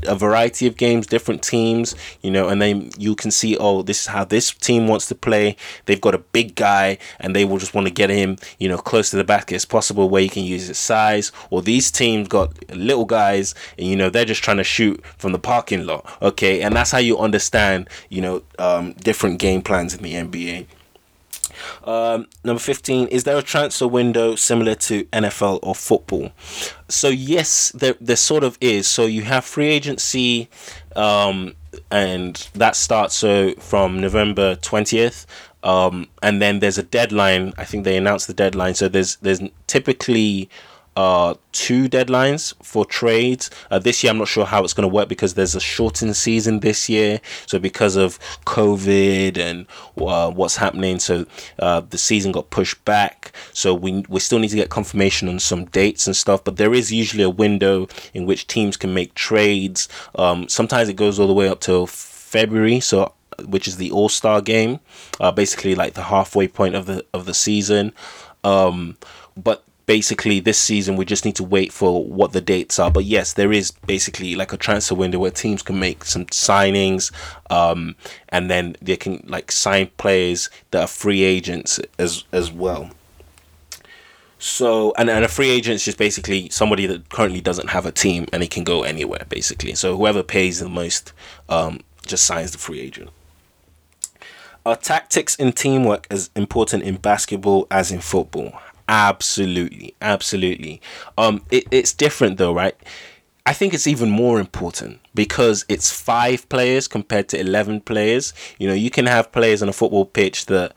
a 0.08 0.16
variety 0.16 0.68
of 0.68 0.78
games, 0.78 1.08
different 1.08 1.44
teams, 1.44 1.96
you 2.22 2.32
know, 2.32 2.50
and 2.50 2.62
then 2.62 2.90
you 2.98 3.16
can 3.16 3.32
see, 3.32 3.58
oh, 3.58 3.82
this 3.82 4.02
is 4.02 4.08
how 4.08 4.24
this 4.24 4.52
team 4.52 4.88
wants 4.88 5.08
to 5.08 5.16
play. 5.16 5.56
They've 5.86 6.02
got 6.02 6.16
a 6.16 6.20
big 6.20 6.56
guy 6.56 6.98
and 7.20 7.36
they 7.36 7.46
will 7.46 7.58
just 7.58 7.74
want 7.74 7.88
to 7.88 7.94
get 7.94 8.10
him, 8.10 8.38
you 8.60 8.70
know, 8.70 8.78
close 8.78 9.10
to 9.12 9.18
the 9.18 9.24
basket 9.24 9.56
as 9.56 9.66
possible 9.66 10.10
where 10.10 10.22
you 10.22 10.30
can 10.30 10.44
use 10.44 10.68
his 10.68 10.78
size. 10.78 11.32
Or 11.50 11.62
these 11.62 11.92
teams 11.92 12.28
got 12.28 12.52
little 12.76 13.06
guys 13.06 13.56
and, 13.78 13.88
you 13.88 13.96
know, 13.96 14.10
they're 14.10 14.26
just 14.26 14.44
trying 14.44 14.58
to 14.58 14.64
shoot 14.64 15.04
from 15.18 15.32
the 15.32 15.40
parking 15.40 15.86
lot. 15.86 16.10
Okay. 16.22 16.62
And 16.62 16.76
that's 16.76 16.92
how 16.92 17.00
you 17.00 17.18
understand, 17.18 17.90
you 18.10 18.22
know, 18.22 18.44
um, 18.60 18.94
different 18.94 19.40
game 19.40 19.62
plans 19.62 19.94
in 19.94 20.04
the 20.04 20.14
NBA. 20.14 20.66
Um, 21.84 22.28
number 22.44 22.60
15, 22.60 23.08
is 23.08 23.24
there 23.24 23.38
a 23.38 23.42
transfer 23.42 23.88
window 23.88 24.36
similar 24.36 24.76
to 24.76 25.04
NFL 25.06 25.60
or 25.64 25.76
football? 25.76 26.32
So, 26.88 27.10
yes, 27.10 27.72
there, 27.74 27.96
there 28.00 28.16
sort 28.16 28.44
of 28.44 28.58
is. 28.62 28.88
So, 28.88 29.06
you 29.06 29.24
have 29.24 29.46
free 29.46 29.68
agency, 29.68 30.50
um, 30.96 31.56
and 31.90 32.50
that 32.54 32.76
starts 32.76 33.16
so 33.16 33.54
from 33.56 34.00
November 34.00 34.56
20th. 34.56 35.26
Um, 35.64 36.08
and 36.24 36.42
then 36.42 36.60
there's 36.60 36.78
a 36.78 36.84
deadline. 36.84 37.54
I 37.58 37.66
think 37.66 37.84
they 37.84 37.98
announced 37.98 38.28
the 38.28 38.34
deadline. 38.34 38.74
So 38.74 38.88
there's 38.88 39.18
there's 39.18 39.42
typically 39.68 40.50
uh, 40.96 41.36
two 41.52 41.88
deadlines 41.88 42.54
for 42.64 42.86
trades. 42.86 43.50
Uh, 43.70 43.80
this 43.80 44.04
year, 44.04 44.12
I'm 44.12 44.18
not 44.18 44.28
sure 44.28 44.46
how 44.46 44.64
it's 44.64 44.74
going 44.74 44.88
to 44.88 44.94
work 44.94 45.08
because 45.08 45.36
there's 45.36 45.56
a 45.56 45.60
shortened 45.60 46.16
season 46.16 46.60
this 46.60 46.90
year. 46.90 47.22
So 47.46 47.60
because 47.60 47.96
of 47.96 48.20
COVID 48.46 49.38
and 49.38 49.68
uh, 49.98 50.32
what's 50.32 50.58
happening, 50.58 51.00
so 51.00 51.26
uh, 51.60 51.82
the 51.82 51.98
season 51.98 52.32
got 52.32 52.50
pushed 52.50 52.84
back. 52.84 53.32
So 53.54 53.74
we 53.74 54.04
we 54.10 54.20
still 54.20 54.40
need 54.40 54.50
to 54.50 54.56
get 54.56 54.70
confirmation 54.70 55.30
on 55.30 55.40
some 55.40 55.66
dates 55.66 56.08
and 56.08 56.16
stuff. 56.16 56.44
But 56.44 56.58
there 56.58 56.74
is 56.74 56.92
usually 56.92 57.24
a 57.24 57.30
window 57.30 57.88
in 58.14 58.26
which 58.26 58.48
teams 58.48 58.76
can 58.76 58.94
make 58.94 59.14
trades. 59.14 59.88
Um, 60.16 60.50
sometimes 60.50 60.90
it 60.90 60.96
goes 60.96 61.20
all 61.20 61.28
the 61.28 61.34
way 61.34 61.48
up 61.48 61.62
till 61.62 61.88
February. 61.88 62.80
So 62.80 63.14
which 63.46 63.68
is 63.68 63.78
the 63.78 63.92
All 63.92 64.10
Star 64.10 64.42
game, 64.42 64.80
uh, 65.20 65.32
basically 65.32 65.74
like 65.74 65.94
the 65.94 66.04
halfway 66.04 66.48
point 66.48 66.76
of 66.76 66.86
the 66.86 67.06
of 67.14 67.26
the 67.26 67.34
season. 67.34 67.94
Um, 68.44 68.98
but 69.38 69.64
basically 69.92 70.40
this 70.40 70.58
season 70.58 70.96
we 70.96 71.04
just 71.04 71.26
need 71.26 71.36
to 71.36 71.44
wait 71.44 71.74
for 71.74 72.06
what 72.06 72.32
the 72.32 72.40
dates 72.40 72.80
are. 72.80 72.90
But 72.90 73.04
yes 73.04 73.34
there 73.34 73.52
is 73.52 73.72
basically 73.72 74.36
like 74.36 74.54
a 74.54 74.58
transfer 74.58 74.96
window 74.96 75.20
where 75.20 75.32
teams 75.32 75.62
can 75.62 75.82
make 75.82 76.06
some 76.06 76.28
signings 76.28 77.12
um, 77.50 77.98
and 78.30 78.50
then 78.50 78.78
they 78.82 78.96
can 78.96 79.22
like 79.28 79.52
sign 79.52 79.92
players 79.98 80.50
that 80.72 80.84
are 80.84 80.88
free 80.88 81.24
agents 81.24 81.78
as 82.00 82.24
as 82.32 82.54
well. 82.54 82.90
So 84.40 84.94
and, 84.98 85.10
and 85.10 85.26
a 85.26 85.28
free 85.28 85.50
agent 85.50 85.76
is 85.76 85.84
just 85.84 85.98
basically 85.98 86.48
somebody 86.48 86.86
that 86.86 87.10
currently 87.10 87.42
doesn't 87.42 87.72
have 87.72 87.86
a 87.86 87.92
team 87.92 88.28
and 88.32 88.42
he 88.42 88.48
can 88.48 88.64
go 88.64 88.84
anywhere 88.84 89.26
basically. 89.28 89.76
So 89.76 89.98
whoever 89.98 90.24
pays 90.24 90.62
the 90.62 90.70
most 90.70 91.12
um, 91.50 91.82
just 92.08 92.24
signs 92.24 92.52
the 92.54 92.60
free 92.60 92.80
agent. 92.80 93.10
Are 94.66 94.78
tactics 94.78 95.36
and 95.36 95.54
teamwork 95.54 96.08
as 96.10 96.30
important 96.34 96.84
in 96.84 96.96
basketball 96.96 97.68
as 97.70 97.92
in 97.92 98.00
football 98.00 98.54
Absolutely, 98.88 99.96
absolutely. 100.02 100.82
Um, 101.18 101.44
it, 101.52 101.66
it's 101.72 101.94
different 101.94 102.38
though, 102.38 102.54
right? 102.54 102.76
I 103.46 103.54
think 103.54 103.74
it's 103.74 103.88
even 103.88 104.10
more 104.10 104.40
important 104.40 105.00
because 105.16 105.66
it's 105.68 105.92
five 105.92 106.48
players 106.50 106.88
compared 106.88 107.28
to 107.30 107.40
11 107.40 107.82
players. 107.82 108.34
You 108.60 108.68
know, 108.68 108.74
you 108.74 108.90
can 108.92 109.06
have 109.08 109.32
players 109.32 109.64
on 109.64 109.70
a 109.70 109.74
football 109.74 110.06
pitch 110.06 110.46
that 110.48 110.74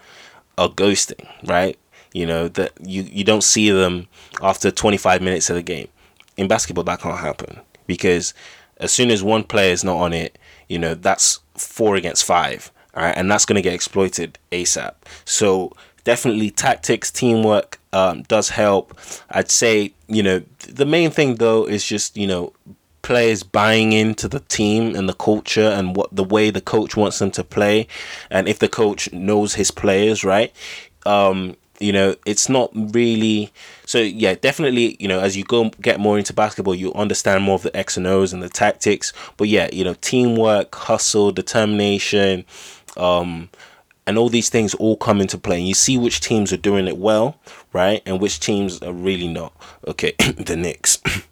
are 0.57 0.69
ghosting, 0.69 1.29
right? 1.45 1.79
You 2.13 2.27
know, 2.27 2.49
that 2.49 2.73
you, 2.81 3.03
you 3.03 3.25
don't 3.25 3.45
see 3.45 3.71
them 3.71 4.07
after 4.43 4.71
25 4.71 5.21
minutes 5.21 5.51
of 5.51 5.57
the 5.57 5.63
game. 5.63 5.89
In 6.37 6.49
basketball, 6.49 6.85
that 6.85 7.01
can't 7.01 7.19
happen 7.19 7.61
because 7.87 8.33
as 8.79 8.93
soon 8.93 9.11
as 9.11 9.23
one 9.23 9.45
player 9.45 9.73
is 9.73 9.85
not 9.85 9.97
on 9.97 10.13
it, 10.13 10.39
you 10.69 10.79
know, 10.79 10.95
that's 10.95 11.41
four 11.55 11.97
against 11.97 12.25
five, 12.25 12.73
all 12.95 13.03
right? 13.05 13.17
And 13.17 13.31
that's 13.31 13.45
going 13.45 13.57
to 13.57 13.63
get 13.63 13.75
exploited 13.75 14.39
ASAP. 14.51 14.95
So 15.25 15.73
definitely 16.05 16.51
tactics, 16.51 17.11
teamwork 17.11 17.79
um, 17.93 18.23
does 18.23 18.51
help. 18.51 18.99
I'd 19.31 19.51
say, 19.51 19.93
you 20.07 20.23
know, 20.23 20.43
the 20.69 20.87
main 20.87 21.11
thing 21.11 21.37
though 21.37 21.67
is 21.67 21.85
just, 21.85 22.17
you 22.17 22.27
know, 22.27 22.53
players 23.03 23.43
buying 23.43 23.93
into 23.93 24.29
the 24.29 24.41
team 24.41 24.95
and 24.97 25.09
the 25.09 25.15
culture 25.15 25.69
and 25.69 25.95
what 25.95 26.15
the 26.15 26.25
way 26.25 26.51
the 26.51 26.61
coach 26.61 26.97
wants 26.97 27.19
them 27.19 27.31
to 27.33 27.45
play. 27.45 27.87
And 28.31 28.49
if 28.49 28.59
the 28.59 28.69
coach 28.69 29.13
knows 29.13 29.55
his 29.55 29.71
players, 29.71 30.25
right? 30.25 30.53
Um, 31.05 31.57
you 31.81 31.93
know, 31.93 32.15
it's 32.25 32.49
not 32.49 32.71
really 32.75 33.53
so 33.87 33.99
yeah, 33.99 34.35
definitely, 34.35 34.97
you 34.99 35.09
know, 35.09 35.21
as 35.21 35.37
you 35.37 35.45
go 35.45 35.69
get 35.81 36.01
more 36.01 36.19
into 36.19 36.33
basketball, 36.33 36.75
you 36.75 36.93
understand 36.95 37.45
more 37.45 37.57
of 37.57 37.63
the 37.63 37.77
X 37.77 37.97
and 37.97 38.07
O's 38.07 38.33
and 38.33 38.43
the 38.43 38.49
tactics. 38.49 39.13
But 39.37 39.49
yeah, 39.49 39.69
you 39.73 39.85
know, 39.85 39.95
teamwork, 40.01 40.75
hustle, 40.75 41.33
determination, 41.33 42.45
um, 42.97 43.51
and 44.07 44.19
all 44.19 44.29
these 44.29 44.49
things 44.49 44.75
all 44.75 44.97
come 44.97 45.21
into 45.21 45.39
play 45.39 45.59
and 45.59 45.69
you 45.69 45.75
see 45.75 45.97
which 45.97 46.21
teams 46.21 46.53
are 46.53 46.59
doing 46.59 46.87
it 46.87 46.99
well 46.99 47.39
right 47.73 48.03
and 48.07 48.21
which 48.21 48.41
teams 48.41 48.81
are 48.83 48.93
really 48.93 49.29
not. 49.29 49.53
Okay 49.87 50.13
the 50.37 50.57
Knicks. 50.57 50.99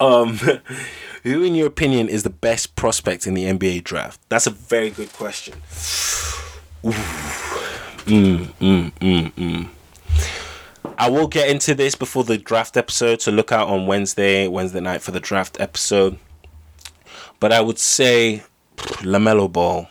Um 0.00 0.38
who 1.24 1.42
in 1.42 1.56
your 1.56 1.66
opinion 1.66 2.08
is 2.08 2.22
the 2.22 2.30
best 2.30 2.76
prospect 2.76 3.26
in 3.26 3.34
the 3.34 3.46
NBA 3.46 3.82
draft? 3.82 4.20
That's 4.28 4.46
a 4.46 4.50
very 4.50 4.90
good 4.90 5.12
question. 5.12 5.54
Mm, 6.84 8.46
mm, 8.60 8.92
mm, 8.92 9.32
mm. 9.32 9.68
I 10.96 11.10
will 11.10 11.26
get 11.26 11.50
into 11.50 11.74
this 11.74 11.96
before 11.96 12.22
the 12.22 12.38
draft 12.38 12.76
episode 12.76 13.20
so 13.20 13.32
look 13.32 13.50
out 13.50 13.66
on 13.66 13.88
Wednesday 13.88 14.46
Wednesday 14.46 14.78
night 14.78 15.02
for 15.02 15.10
the 15.10 15.18
draft 15.18 15.60
episode. 15.60 16.16
But 17.40 17.52
I 17.52 17.60
would 17.60 17.80
say 17.80 18.44
LaMelo 18.76 19.52
Ball 19.52 19.88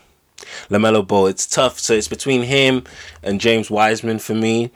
LaMelo 0.69 1.05
Ball. 1.05 1.27
It's 1.27 1.45
tough. 1.45 1.79
So 1.79 1.93
it's 1.93 2.07
between 2.07 2.43
him 2.43 2.83
and 3.23 3.41
James 3.41 3.69
Wiseman 3.69 4.19
for 4.19 4.33
me. 4.33 4.71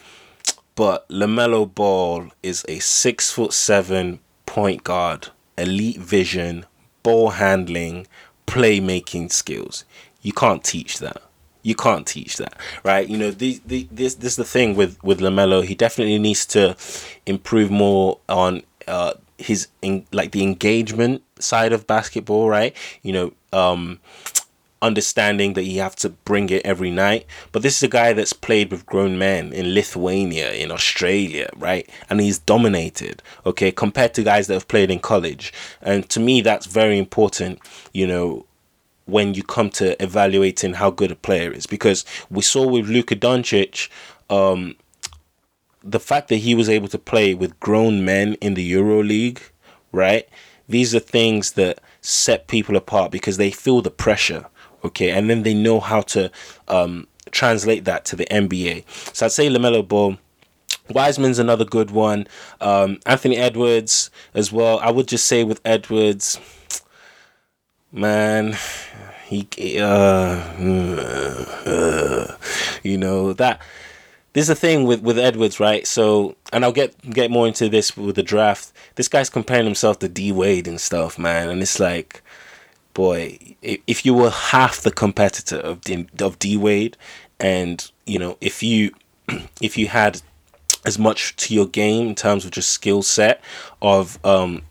But 0.76 1.08
LaMelo 1.10 1.74
Ball 1.74 2.32
is 2.42 2.66
a 2.68 2.80
six 2.80 3.32
foot 3.32 3.54
seven 3.54 4.20
point 4.46 4.84
guard, 4.84 5.30
elite 5.58 6.00
vision, 6.00 6.66
ball 7.04 7.32
handling, 7.32 8.08
playmaking 8.48 9.32
skills. 9.32 9.86
You 10.22 10.34
can't 10.34 10.64
teach 10.64 11.00
that. 11.00 11.22
You 11.64 11.76
can't 11.76 12.08
teach 12.08 12.38
that, 12.38 12.56
right? 12.84 13.08
You 13.08 13.18
know, 13.18 13.32
the, 13.32 13.62
the, 13.66 13.88
this 13.92 14.16
this 14.16 14.34
is 14.34 14.36
the 14.36 14.44
thing 14.44 14.76
with 14.76 15.02
with 15.04 15.20
LaMelo. 15.20 15.64
He 15.64 15.76
definitely 15.76 16.18
needs 16.18 16.46
to 16.48 16.76
improve 17.28 17.70
more 17.70 18.20
on 18.28 18.64
uh, 18.88 19.14
his 19.38 19.68
in, 19.82 20.06
like 20.12 20.32
the 20.32 20.42
engagement 20.44 21.22
side 21.40 21.72
of 21.74 21.86
basketball, 21.86 22.50
right? 22.50 22.76
You 23.04 23.14
know, 23.14 23.34
um, 23.54 24.00
understanding 24.82 25.54
that 25.54 25.64
you 25.64 25.80
have 25.82 25.96
to 25.98 26.10
bring 26.10 26.50
it 26.50 26.66
every 26.66 26.92
night. 26.92 27.26
But 27.52 27.62
this 27.62 27.78
is 27.78 27.84
a 27.84 27.88
guy 27.88 28.14
that's 28.14 28.34
played 28.34 28.72
with 28.72 28.86
grown 28.86 29.18
men 29.18 29.54
in 29.54 29.74
Lithuania, 29.74 30.52
in 30.54 30.72
Australia, 30.72 31.50
right? 31.56 31.90
And 32.10 32.20
he's 32.20 32.40
dominated, 32.40 33.22
okay, 33.46 33.72
compared 33.72 34.14
to 34.16 34.24
guys 34.24 34.48
that 34.48 34.56
have 34.56 34.68
played 34.68 34.92
in 34.92 35.00
college. 35.00 35.54
And 35.82 36.10
to 36.10 36.20
me, 36.20 36.42
that's 36.42 36.66
very 36.66 36.98
important, 36.98 37.60
you 37.94 38.08
know, 38.08 38.46
when 39.06 39.34
you 39.34 39.44
come 39.44 39.70
to 39.72 40.02
evaluating 40.02 40.76
how 40.76 40.90
good 40.90 41.12
a 41.12 41.16
player 41.16 41.52
is. 41.52 41.66
Because 41.68 42.06
we 42.30 42.42
saw 42.42 42.66
with 42.68 42.88
Luka 42.88 43.16
Doncic, 43.16 43.90
um, 44.30 44.76
the 45.84 46.00
fact 46.00 46.30
that 46.30 46.38
he 46.38 46.56
was 46.56 46.70
able 46.70 46.88
to 46.88 47.00
play 47.00 47.34
with 47.34 47.60
grown 47.60 48.06
men 48.06 48.36
in 48.36 48.54
the 48.54 48.64
Euro 48.64 49.04
League, 49.04 49.42
right? 49.92 50.28
These 50.70 50.96
are 50.96 51.00
things 51.00 51.54
that 51.54 51.82
set 52.02 52.48
people 52.48 52.76
apart 52.76 53.12
because 53.12 53.38
they 53.38 53.52
feel 53.52 53.82
the 53.82 53.92
pressure 53.92 54.46
okay, 54.84 55.12
and 55.12 55.30
then 55.30 55.44
they 55.44 55.54
know 55.54 55.80
how 55.80 56.02
to 56.02 56.32
um, 56.68 57.08
translate 57.32 57.86
that 57.86 58.06
to 58.06 58.16
the 58.16 58.26
NBA. 58.26 58.86
So 59.16 59.26
I'd 59.26 59.32
say 59.32 59.50
LaMelo 59.50 59.88
Ball. 59.88 60.18
Wiseman's 60.90 61.40
another 61.40 61.64
good 61.64 61.92
one. 61.92 62.28
Um, 62.60 63.00
Anthony 63.06 63.38
Edwards 63.38 64.10
as 64.34 64.52
well. 64.52 64.80
I 64.80 64.92
would 64.92 65.08
just 65.08 65.26
say 65.26 65.44
with 65.44 65.62
Edwards, 65.64 66.40
man, 67.92 68.58
he 69.28 69.48
uh, 69.80 69.86
uh, 71.66 72.36
you 72.84 72.98
know 72.98 73.32
that 73.34 73.62
this 74.34 74.50
is 74.50 74.60
thing 74.60 74.86
with 74.86 75.02
with 75.02 75.18
Edwards, 75.18 75.60
right? 75.60 75.86
So, 75.86 76.36
and 76.54 76.64
I'll 76.64 76.72
get 76.72 76.98
get 77.10 77.32
more 77.32 77.48
into 77.48 77.70
this 77.70 77.96
with 77.98 78.16
the 78.16 78.24
draft. 78.24 78.72
This 78.96 79.08
guy's 79.08 79.30
comparing 79.30 79.66
himself 79.66 80.00
to 80.00 80.10
D 80.10 80.32
Wade 80.32 80.68
and 80.68 80.80
stuff, 80.80 81.20
man, 81.20 81.50
and 81.50 81.62
it's 81.62 81.80
like, 81.80 82.22
boy, 82.94 83.56
if 83.62 84.06
you 84.06 84.14
were 84.14 84.30
half 84.30 84.82
the 84.82 84.92
competitor 84.92 85.58
of 85.58 85.82
D, 85.82 86.08
of 86.20 86.40
D 86.40 86.58
Wade, 86.58 86.98
and 87.40 87.90
you 88.06 88.20
know, 88.20 88.38
if 88.42 88.62
you 88.64 88.92
if 89.62 89.78
you 89.78 89.88
had 89.88 90.22
as 90.86 90.98
much 90.98 91.36
to 91.36 91.54
your 91.54 91.68
game 91.68 92.08
in 92.10 92.16
terms 92.16 92.44
of 92.44 92.52
just 92.52 92.72
skill 92.72 93.04
set 93.04 93.40
of 93.84 94.18
um 94.26 94.64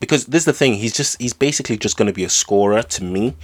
because 0.00 0.24
this 0.26 0.40
is 0.40 0.44
the 0.46 0.52
thing 0.52 0.72
he's 0.74 0.94
just 0.94 1.20
he's 1.20 1.34
basically 1.34 1.76
just 1.76 1.98
going 1.98 2.06
to 2.06 2.12
be 2.12 2.24
a 2.24 2.28
scorer 2.28 2.82
to 2.82 3.04
me 3.04 3.36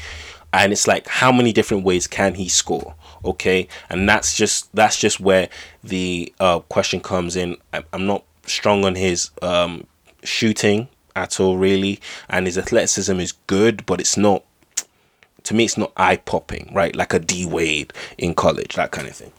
and 0.55 0.72
it's 0.72 0.86
like 0.86 1.07
how 1.07 1.30
many 1.30 1.53
different 1.53 1.84
ways 1.84 2.07
can 2.07 2.32
he 2.34 2.48
score 2.48 2.94
okay? 3.24 3.68
And 3.90 4.09
that's 4.09 4.36
just 4.36 4.74
that's 4.74 4.98
just 4.98 5.20
where 5.20 5.48
the 5.82 6.32
uh, 6.40 6.61
question 6.61 7.00
comes 7.00 7.36
in. 7.36 7.57
I'm 7.92 8.07
not 8.07 8.24
strong 8.46 8.84
on 8.84 8.94
his 8.94 9.30
um, 9.40 9.86
shooting 10.22 10.88
at 11.17 11.41
all 11.41 11.57
really. 11.57 12.01
And 12.29 12.47
his 12.47 12.59
athleticism 12.59 13.19
is 13.21 13.33
good 13.47 13.85
but 13.87 14.01
it's 14.01 14.17
not 14.17 14.45
to 15.45 15.55
me 15.55 15.65
it's 15.65 15.79
not 15.79 15.93
eye 15.97 16.17
popping 16.17 16.71
right? 16.73 16.95
Like 16.95 17.13
a 17.15 17.19
d 17.19 17.47
wade 17.47 17.93
in 18.19 18.35
college 18.35 18.75
that 18.77 18.91
kind 18.91 19.09
of 19.09 19.17
thing. 19.17 19.33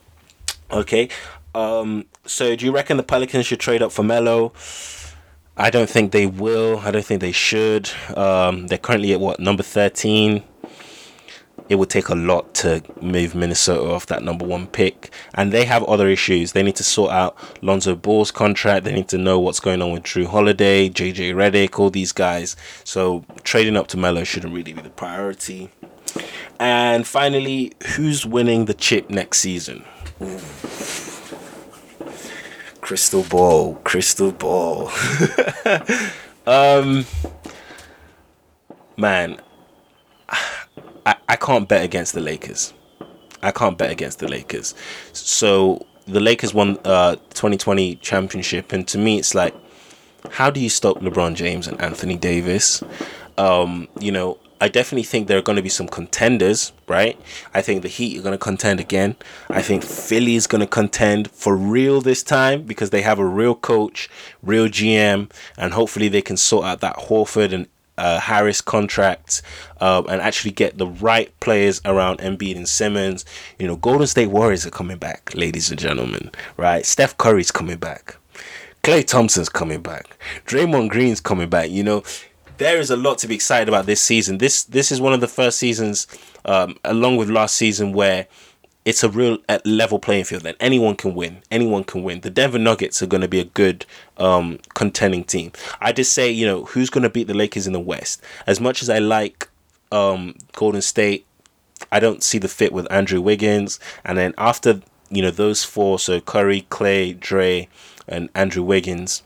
Okay 0.72 1.10
um, 1.56 2.06
so 2.26 2.56
do 2.56 2.66
you 2.66 2.74
reckon 2.74 2.98
the 2.98 3.04
pelicans 3.04 3.46
should 3.46 3.60
trade 3.60 3.82
up 3.82 3.92
for 3.92 4.04
melo? 4.04 4.54
I 5.56 5.70
don't 5.70 5.90
think 5.90 6.12
they 6.12 6.26
will. 6.26 6.80
I 6.80 6.90
don't 6.90 7.06
think 7.06 7.22
they 7.22 7.32
should. 7.32 7.92
Um, 8.16 8.68
they're 8.68 8.80
currently 8.80 9.14
at 9.14 9.20
what 9.20 9.40
number 9.40 9.64
thirteen 9.64 10.44
it 11.70 11.76
would 11.76 11.90
take 11.90 12.10
a 12.10 12.16
lot 12.16 12.54
to 12.56 12.84
move 13.02 13.36
Minnesota 13.36 13.92
off 13.92 14.06
that 14.08 14.24
number 14.24 14.46
one 14.46 14.68
pick. 14.68 15.12
And 15.34 15.52
they 15.52 15.66
have 15.66 15.84
other 15.84 16.08
issues. 16.08 16.52
They 16.52 16.64
need 16.64 16.76
to 16.78 16.84
sort 16.84 17.12
out 17.12 17.38
Lonzo 17.62 17.96
Ball's 17.96 18.32
contract. 18.32 18.86
They 18.86 18.94
need 18.94 19.08
to 19.10 19.18
know 19.18 19.40
what's 19.40 19.60
going 19.60 19.82
on 19.82 19.92
with 19.92 20.04
Jrue 20.04 20.28
Holiday, 20.28 20.90
JJ 20.90 21.34
Redick, 21.34 21.80
all 21.80 21.90
these 21.90 22.12
guys. 22.12 22.56
So 22.84 23.24
trading 23.44 23.78
up 23.78 23.88
to 23.88 23.98
Melo 23.98 24.24
shouldn't 24.24 24.54
really 24.54 24.74
be 24.74 24.82
the 24.82 24.90
priority. 24.90 25.70
And 26.60 27.08
finally, 27.08 27.74
who's 27.96 28.26
winning 28.26 28.66
the 28.66 28.74
chip 28.74 29.10
next 29.10 29.40
season? 29.40 29.84
Ooh. 30.22 30.40
Crystal 32.82 33.24
ball, 33.24 33.76
crystal 33.84 34.32
ball. 34.32 34.92
um, 36.46 37.06
man, 38.98 39.40
I, 41.06 41.16
I 41.30 41.36
can't 41.36 41.68
bet 41.68 41.84
against 41.84 42.14
the 42.14 42.22
Lakers. 42.22 42.74
I 43.42 43.52
can't 43.52 43.78
bet 43.78 43.92
against 43.92 44.20
the 44.20 44.28
Lakers. 44.28 44.74
So 45.12 45.86
the 46.06 46.20
Lakers 46.20 46.54
won 46.54 46.78
uh 46.86 47.16
2020 47.16 47.96
championship 47.96 48.74
and 48.74 48.88
to 48.90 48.98
me 48.98 49.18
it's 49.18 49.34
like 49.34 49.56
how 50.32 50.50
do 50.50 50.60
you 50.60 50.70
stop 50.70 51.00
LeBron 51.00 51.36
James 51.36 51.68
and 51.68 51.80
Anthony 51.82 52.16
Davis? 52.16 52.84
Um, 53.38 53.88
you 54.00 54.12
know, 54.12 54.38
I 54.62 54.70
definitely 54.70 55.04
think 55.04 55.28
there 55.28 55.38
are 55.38 55.42
going 55.42 55.58
to 55.58 55.62
be 55.62 55.68
some 55.68 55.90
contenders, 55.90 56.72
right? 56.88 57.20
I 57.54 57.62
think 57.62 57.82
the 57.82 57.90
Heat 57.90 58.18
are 58.18 58.22
going 58.22 58.32
to 58.32 58.38
contend 58.38 58.80
again. 58.80 59.18
I 59.50 59.62
think 59.62 59.84
Philly 59.84 60.36
is 60.36 60.48
going 60.48 60.62
to 60.62 60.68
contend 60.68 61.30
for 61.32 61.58
real 61.58 62.00
this 62.00 62.24
time 62.24 62.64
because 62.64 62.92
they 62.92 63.02
have 63.02 63.20
a 63.20 63.26
real 63.26 63.56
coach, 63.56 64.10
real 64.42 64.68
GM, 64.68 65.30
and 65.58 65.74
hopefully 65.74 66.08
they 66.08 66.22
can 66.22 66.38
sort 66.38 66.66
out 66.66 66.80
that 66.80 66.96
Horford 66.96 67.52
and 67.52 67.68
uh, 67.98 68.20
Harris 68.20 68.62
contracts 68.62 69.42
um, 69.80 70.06
and 70.10 70.22
actually 70.22 70.52
get 70.52 70.78
the 70.78 70.88
right 70.88 71.38
players 71.40 71.82
around 71.86 72.20
Embiid 72.20 72.56
and 72.56 72.68
Simmons. 72.68 73.26
You 73.60 73.68
know, 73.68 73.76
Golden 73.76 74.08
State 74.08 74.30
Warriors 74.30 74.66
are 74.66 74.72
coming 74.72 74.98
back, 74.98 75.32
ladies 75.36 75.70
and 75.70 75.80
gentlemen, 75.80 76.32
right? 76.58 76.86
Steph 76.86 77.18
Curry's 77.18 77.52
coming 77.52 77.78
back. 77.78 78.18
Klay 78.84 79.06
Thompson's 79.06 79.50
coming 79.50 79.82
back. 79.82 80.18
Draymond 80.46 80.90
Green's 80.90 81.22
coming 81.22 81.50
back. 81.50 81.70
You 81.70 81.84
know, 81.84 82.04
there 82.58 82.80
is 82.80 82.90
a 82.90 82.98
lot 82.98 83.18
to 83.20 83.28
be 83.28 83.36
excited 83.36 83.70
about 83.70 83.86
this 83.86 84.02
season. 84.02 84.40
This 84.40 84.64
this 84.66 84.92
is 84.92 85.00
one 85.00 85.14
of 85.14 85.22
the 85.22 85.28
first 85.28 85.58
seasons, 85.58 86.08
um, 86.46 86.76
along 86.84 87.18
with 87.18 87.30
last 87.30 87.56
season, 87.56 87.94
where 87.94 88.28
it's 88.86 89.04
a 89.04 89.10
real 89.10 89.38
level 89.66 89.98
playing 90.00 90.26
field 90.26 90.46
and 90.46 90.58
anyone 90.60 90.96
can 90.96 91.16
win. 91.16 91.42
Anyone 91.50 91.84
can 91.84 92.04
win. 92.04 92.22
The 92.22 92.30
Denver 92.30 92.60
Nuggets 92.60 93.02
are 93.02 93.08
going 93.08 93.22
to 93.22 93.28
be 93.28 93.40
a 93.40 93.46
good 93.46 93.86
um, 94.18 94.60
contending 94.74 95.24
team. 95.24 95.52
I 95.80 95.94
just 95.94 96.12
say, 96.12 96.30
you 96.30 96.46
know, 96.46 96.66
who's 96.66 96.90
going 96.90 97.04
to 97.04 97.10
beat 97.10 97.28
the 97.28 97.34
Lakers 97.34 97.66
in 97.66 97.74
the 97.74 97.80
West? 97.80 98.22
As 98.46 98.60
much 98.60 98.82
as 98.82 98.90
I 98.90 99.00
like 99.00 99.48
um, 99.92 100.36
Golden 100.54 100.82
State, 100.82 101.26
I 101.92 102.00
don't 102.00 102.24
see 102.24 102.38
the 102.38 102.48
fit 102.48 102.74
with 102.74 102.92
Andrew 102.92 103.22
Wiggins. 103.22 103.80
And 104.04 104.18
then 104.18 104.34
after, 104.38 104.82
you 105.10 105.22
know, 105.22 105.32
those 105.32 105.64
four, 105.64 105.98
so 105.98 106.20
Curry, 106.20 106.66
Klay 106.70 107.18
Dre, 107.18 107.70
and 108.08 108.30
Andrew 108.36 108.64
Wiggins, 108.64 109.24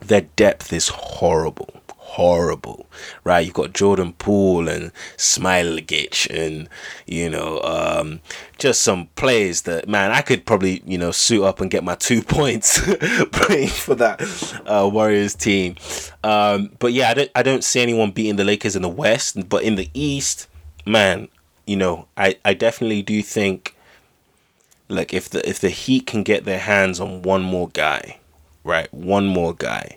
their 0.00 0.22
depth 0.22 0.72
is 0.72 0.88
horrible 0.88 1.81
horrible, 2.12 2.84
right? 3.24 3.40
You've 3.40 3.54
got 3.54 3.72
Jordan 3.72 4.12
Poole 4.12 4.68
and 4.68 4.92
Smailagic 5.16 6.28
and, 6.30 6.68
you 7.06 7.30
know, 7.30 7.58
um, 7.62 8.20
just 8.58 8.82
some 8.82 9.06
players 9.16 9.62
that, 9.62 9.88
man, 9.88 10.10
I 10.10 10.20
could 10.20 10.44
probably, 10.44 10.82
you 10.84 10.98
know, 10.98 11.10
suit 11.10 11.42
up 11.42 11.62
and 11.62 11.70
get 11.70 11.82
my 11.82 11.94
two 11.94 12.20
points 12.38 12.78
playing 13.32 13.68
for 13.68 13.94
that 13.94 14.20
uh, 14.66 14.86
Warriors 14.92 15.34
team. 15.34 15.76
Um, 16.22 16.72
but 16.78 16.92
yeah, 16.92 17.08
I 17.08 17.14
don't, 17.14 17.30
I 17.34 17.42
don't 17.42 17.64
see 17.64 17.80
anyone 17.80 18.10
beating 18.10 18.36
the 18.36 18.44
Lakers 18.44 18.76
in 18.76 18.82
the 18.82 18.90
West, 18.90 19.48
but 19.48 19.62
in 19.62 19.76
the 19.76 19.88
East, 19.94 20.48
man, 20.84 21.28
you 21.66 21.76
know, 21.76 22.08
I, 22.18 22.36
I 22.44 22.52
definitely 22.52 23.00
do 23.00 23.22
think 23.22 23.74
like 24.88 25.14
if 25.14 25.30
the 25.30 25.48
if 25.48 25.60
the 25.60 25.70
Heat 25.70 26.06
can 26.06 26.22
get 26.22 26.44
their 26.44 26.58
hands 26.58 27.00
on 27.00 27.22
one 27.22 27.40
more 27.40 27.70
guy, 27.70 28.18
right? 28.64 28.92
One 28.92 29.26
more 29.26 29.54
guy 29.54 29.96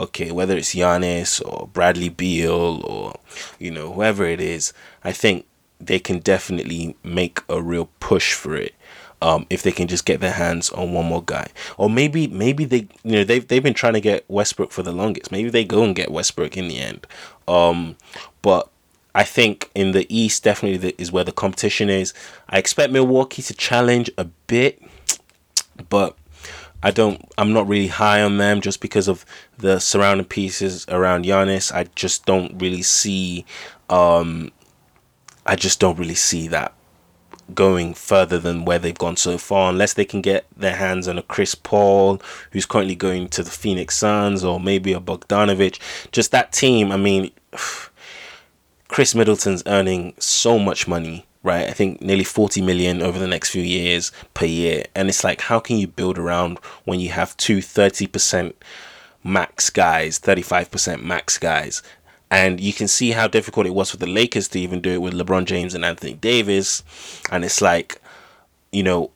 okay, 0.00 0.30
whether 0.30 0.56
it's 0.56 0.74
Giannis 0.74 1.40
or 1.46 1.68
Bradley 1.68 2.08
Beal 2.08 2.82
or 2.84 3.14
you 3.58 3.70
know 3.70 3.92
whoever 3.92 4.24
it 4.24 4.40
is, 4.40 4.72
I 5.04 5.12
think 5.12 5.46
they 5.78 5.98
can 5.98 6.18
definitely 6.18 6.96
make 7.04 7.40
a 7.48 7.62
real 7.62 7.88
push 8.00 8.32
for 8.34 8.56
it. 8.56 8.74
Um, 9.22 9.46
if 9.50 9.62
they 9.62 9.72
can 9.72 9.86
just 9.86 10.06
get 10.06 10.20
their 10.20 10.32
hands 10.32 10.70
on 10.70 10.92
one 10.94 11.04
more 11.04 11.22
guy, 11.22 11.48
or 11.76 11.90
maybe 11.90 12.26
maybe 12.26 12.64
they 12.64 12.88
you 13.04 13.12
know 13.12 13.24
they've 13.24 13.46
they've 13.46 13.62
been 13.62 13.74
trying 13.74 13.92
to 13.92 14.00
get 14.00 14.24
Westbrook 14.28 14.72
for 14.72 14.82
the 14.82 14.92
longest. 14.92 15.30
Maybe 15.30 15.50
they 15.50 15.64
go 15.64 15.84
and 15.84 15.94
get 15.94 16.10
Westbrook 16.10 16.56
in 16.56 16.68
the 16.68 16.78
end. 16.78 17.06
Um, 17.46 17.96
but 18.40 18.70
I 19.14 19.24
think 19.24 19.70
in 19.74 19.92
the 19.92 20.06
East 20.14 20.42
definitely 20.42 20.94
is 20.96 21.12
where 21.12 21.24
the 21.24 21.32
competition 21.32 21.90
is. 21.90 22.14
I 22.48 22.56
expect 22.58 22.94
Milwaukee 22.94 23.42
to 23.42 23.52
challenge 23.52 24.10
a 24.16 24.24
bit, 24.24 24.82
but 25.90 26.16
I 26.82 26.90
don't. 26.90 27.22
I'm 27.36 27.52
not 27.52 27.68
really 27.68 27.88
high 27.88 28.22
on 28.22 28.38
them 28.38 28.60
just 28.60 28.80
because 28.80 29.08
of 29.08 29.26
the 29.58 29.78
surrounding 29.78 30.26
pieces 30.26 30.86
around 30.88 31.24
Giannis. 31.24 31.72
I 31.72 31.84
just 31.94 32.24
don't 32.24 32.60
really 32.60 32.82
see. 32.82 33.44
Um, 33.90 34.52
I 35.44 35.56
just 35.56 35.80
don't 35.80 35.98
really 35.98 36.14
see 36.14 36.48
that 36.48 36.74
going 37.54 37.94
further 37.94 38.38
than 38.38 38.64
where 38.64 38.78
they've 38.78 38.96
gone 38.96 39.16
so 39.16 39.36
far, 39.36 39.70
unless 39.70 39.94
they 39.94 40.04
can 40.04 40.20
get 40.20 40.46
their 40.56 40.76
hands 40.76 41.08
on 41.08 41.18
a 41.18 41.22
Chris 41.22 41.54
Paul, 41.54 42.22
who's 42.52 42.66
currently 42.66 42.94
going 42.94 43.28
to 43.28 43.42
the 43.42 43.50
Phoenix 43.50 43.96
Suns, 43.96 44.44
or 44.44 44.60
maybe 44.60 44.92
a 44.92 45.00
Bogdanovich. 45.00 45.78
Just 46.12 46.30
that 46.30 46.52
team. 46.52 46.92
I 46.92 46.96
mean, 46.96 47.30
Khris 48.88 49.14
Middleton's 49.14 49.62
earning 49.66 50.14
so 50.18 50.58
much 50.58 50.88
money 50.88 51.26
right? 51.42 51.68
I 51.68 51.72
think 51.72 52.00
nearly 52.00 52.24
40 52.24 52.60
million 52.60 53.02
over 53.02 53.18
the 53.18 53.26
next 53.26 53.50
few 53.50 53.62
years 53.62 54.12
per 54.34 54.46
year. 54.46 54.84
And 54.94 55.08
it's 55.08 55.24
like, 55.24 55.42
how 55.42 55.58
can 55.58 55.78
you 55.78 55.86
build 55.86 56.18
around 56.18 56.58
when 56.84 57.00
you 57.00 57.10
have 57.10 57.36
two 57.36 57.58
30% 57.58 58.52
max 59.24 59.70
guys, 59.70 60.18
35% 60.18 61.02
max 61.02 61.38
guys? 61.38 61.82
And 62.30 62.60
you 62.60 62.72
can 62.72 62.86
see 62.86 63.10
how 63.10 63.26
difficult 63.26 63.66
it 63.66 63.74
was 63.74 63.90
for 63.90 63.96
the 63.96 64.06
Lakers 64.06 64.48
to 64.48 64.60
even 64.60 64.80
do 64.80 64.90
it 64.92 65.02
with 65.02 65.14
LeBron 65.14 65.46
James 65.46 65.74
and 65.74 65.84
Anthony 65.84 66.14
Davis. 66.14 66.84
And 67.32 67.44
it's 67.44 67.60
like, 67.60 68.00
you 68.70 68.82
know, 68.82 69.10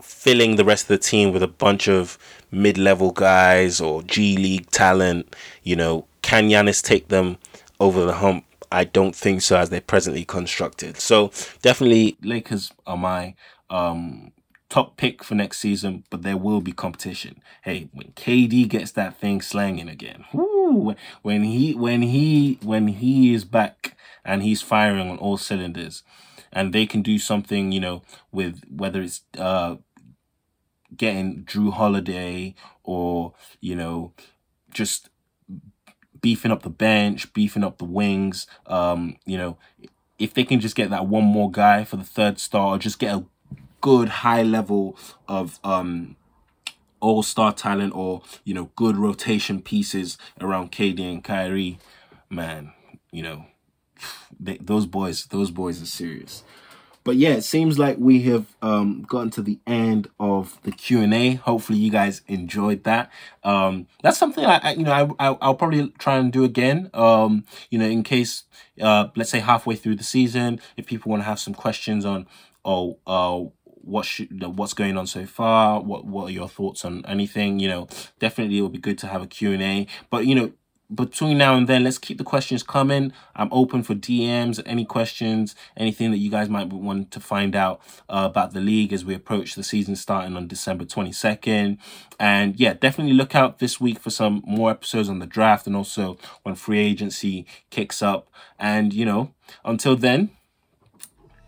filling 0.00 0.56
the 0.56 0.64
rest 0.64 0.84
of 0.84 0.88
the 0.88 0.98
team 0.98 1.32
with 1.32 1.42
a 1.42 1.48
bunch 1.48 1.88
of 1.88 2.16
mid 2.50 2.78
level 2.78 3.10
guys 3.10 3.80
or 3.80 4.02
G 4.02 4.36
League 4.36 4.70
talent, 4.70 5.36
you 5.62 5.76
know, 5.76 6.06
can 6.22 6.48
Giannis 6.48 6.82
take 6.82 7.08
them 7.08 7.36
over 7.80 8.04
the 8.04 8.14
hump 8.14 8.44
I 8.70 8.84
don't 8.84 9.16
think 9.16 9.42
so 9.42 9.56
as 9.56 9.70
they're 9.70 9.80
presently 9.80 10.24
constructed. 10.24 10.98
So 10.98 11.32
definitely 11.62 12.16
Lakers 12.22 12.72
are 12.86 12.96
my 12.96 13.34
um 13.70 14.32
top 14.68 14.96
pick 14.96 15.24
for 15.24 15.34
next 15.34 15.58
season, 15.58 16.04
but 16.10 16.22
there 16.22 16.36
will 16.36 16.60
be 16.60 16.72
competition. 16.72 17.40
Hey, 17.62 17.88
when 17.92 18.08
KD 18.12 18.68
gets 18.68 18.92
that 18.92 19.18
thing 19.18 19.40
slanging 19.40 19.88
again, 19.88 20.24
when 21.22 21.44
he 21.44 21.74
when 21.74 22.02
he 22.02 22.58
when 22.62 22.88
he 22.88 23.32
is 23.32 23.44
back 23.44 23.96
and 24.24 24.42
he's 24.42 24.62
firing 24.62 25.10
on 25.10 25.18
all 25.18 25.38
cylinders, 25.38 26.02
and 26.52 26.72
they 26.72 26.86
can 26.86 27.02
do 27.02 27.18
something, 27.18 27.72
you 27.72 27.80
know, 27.80 28.02
with 28.32 28.62
whether 28.68 29.00
it's 29.00 29.22
uh 29.38 29.76
getting 30.96 31.44
Jrue 31.44 31.72
Holiday 31.72 32.54
or 32.82 33.34
you 33.60 33.74
know 33.74 34.12
just 34.70 35.08
beefing 36.20 36.50
up 36.50 36.62
the 36.62 36.70
bench, 36.70 37.32
beefing 37.32 37.64
up 37.64 37.78
the 37.78 37.84
wings. 37.84 38.46
Um, 38.66 39.16
you 39.24 39.38
know, 39.38 39.58
if 40.18 40.34
they 40.34 40.44
can 40.44 40.60
just 40.60 40.76
get 40.76 40.90
that 40.90 41.06
one 41.06 41.24
more 41.24 41.50
guy 41.50 41.84
for 41.84 41.96
the 41.96 42.04
third 42.04 42.38
star, 42.38 42.74
or 42.74 42.78
just 42.78 42.98
get 42.98 43.14
a 43.14 43.24
good 43.80 44.08
high 44.08 44.42
level 44.42 44.96
of 45.28 45.60
um 45.62 46.16
all 47.00 47.22
star 47.22 47.52
talent 47.52 47.94
or 47.94 48.22
you 48.44 48.54
know 48.54 48.70
good 48.76 48.96
rotation 48.96 49.62
pieces 49.62 50.18
around 50.40 50.72
KD 50.72 51.00
and 51.00 51.24
Kyrie, 51.24 51.78
man, 52.30 52.72
you 53.10 53.22
know, 53.22 53.46
they, 54.40 54.58
those 54.58 54.86
boys, 54.86 55.26
those 55.26 55.50
boys 55.50 55.82
are 55.82 55.86
serious. 55.86 56.42
But 57.04 57.16
yeah, 57.16 57.30
it 57.30 57.42
seems 57.42 57.78
like 57.78 57.96
we 57.98 58.22
have 58.22 58.54
um, 58.62 59.02
gotten 59.02 59.30
to 59.30 59.42
the 59.42 59.58
end 59.66 60.08
of 60.20 60.58
the 60.62 60.72
Q 60.72 61.00
and 61.00 61.14
A. 61.14 61.34
Hopefully, 61.34 61.78
you 61.78 61.90
guys 61.90 62.22
enjoyed 62.26 62.84
that. 62.84 63.10
Um, 63.42 63.86
that's 64.02 64.18
something 64.18 64.44
I, 64.44 64.60
I 64.62 64.70
you 64.72 64.84
know, 64.84 65.16
I, 65.18 65.26
I 65.40 65.48
will 65.48 65.54
probably 65.54 65.88
try 65.98 66.16
and 66.16 66.32
do 66.32 66.44
again. 66.44 66.90
Um, 66.94 67.44
you 67.70 67.78
know, 67.78 67.86
in 67.86 68.02
case, 68.02 68.44
uh, 68.80 69.08
let's 69.16 69.30
say 69.30 69.40
halfway 69.40 69.76
through 69.76 69.96
the 69.96 70.04
season, 70.04 70.60
if 70.76 70.86
people 70.86 71.10
want 71.10 71.22
to 71.22 71.26
have 71.26 71.40
some 71.40 71.54
questions 71.54 72.04
on, 72.04 72.26
oh, 72.64 72.98
uh, 73.06 73.48
what 73.88 74.04
should 74.04 74.58
what's 74.58 74.74
going 74.74 74.98
on 74.98 75.06
so 75.06 75.24
far 75.24 75.80
what 75.80 76.04
what 76.04 76.24
are 76.24 76.32
your 76.32 76.48
thoughts 76.48 76.84
on 76.84 77.04
anything 77.06 77.58
you 77.58 77.68
know 77.68 77.88
definitely 78.18 78.58
it 78.58 78.60
would 78.60 78.72
be 78.72 78.78
good 78.78 78.98
to 78.98 79.06
have 79.06 79.22
a 79.22 79.26
q&a 79.26 79.86
but 80.10 80.26
you 80.26 80.34
know 80.34 80.52
between 80.94 81.36
now 81.36 81.54
and 81.54 81.68
then, 81.68 81.84
let's 81.84 81.98
keep 81.98 82.16
the 82.18 82.24
questions 82.24 82.62
coming. 82.62 83.12
I'm 83.36 83.52
open 83.52 83.82
for 83.82 83.94
DMs, 83.94 84.62
any 84.64 84.84
questions, 84.86 85.54
anything 85.76 86.10
that 86.12 86.18
you 86.18 86.30
guys 86.30 86.48
might 86.48 86.72
want 86.72 87.10
to 87.10 87.20
find 87.20 87.54
out 87.54 87.80
uh, 88.08 88.26
about 88.30 88.52
the 88.54 88.60
league 88.60 88.92
as 88.92 89.04
we 89.04 89.14
approach 89.14 89.54
the 89.54 89.62
season 89.62 89.96
starting 89.96 90.34
on 90.36 90.46
December 90.46 90.84
22nd. 90.84 91.76
And 92.18 92.56
yeah, 92.58 92.72
definitely 92.72 93.12
look 93.12 93.34
out 93.34 93.58
this 93.58 93.80
week 93.80 93.98
for 93.98 94.10
some 94.10 94.42
more 94.46 94.70
episodes 94.70 95.10
on 95.10 95.18
the 95.18 95.26
draft 95.26 95.66
and 95.66 95.76
also 95.76 96.16
when 96.42 96.54
free 96.54 96.80
agency 96.80 97.46
kicks 97.70 98.00
up. 98.00 98.28
And 98.58 98.94
you 98.94 99.04
know, 99.04 99.34
until 99.64 99.94
then, 99.94 100.30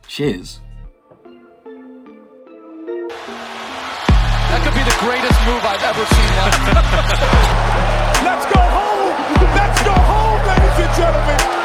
cheers. 0.06 0.60
That 4.50 4.62
could 4.64 4.74
be 4.74 4.82
the 4.82 4.96
greatest 5.00 5.40
move 5.46 5.64
I've 5.64 5.82
ever 5.82 6.04
seen. 7.64 7.76
That's 9.40 9.82
the 9.82 9.92
home, 9.92 10.46
ladies 10.46 10.86
and 10.86 10.96
gentlemen. 10.96 11.59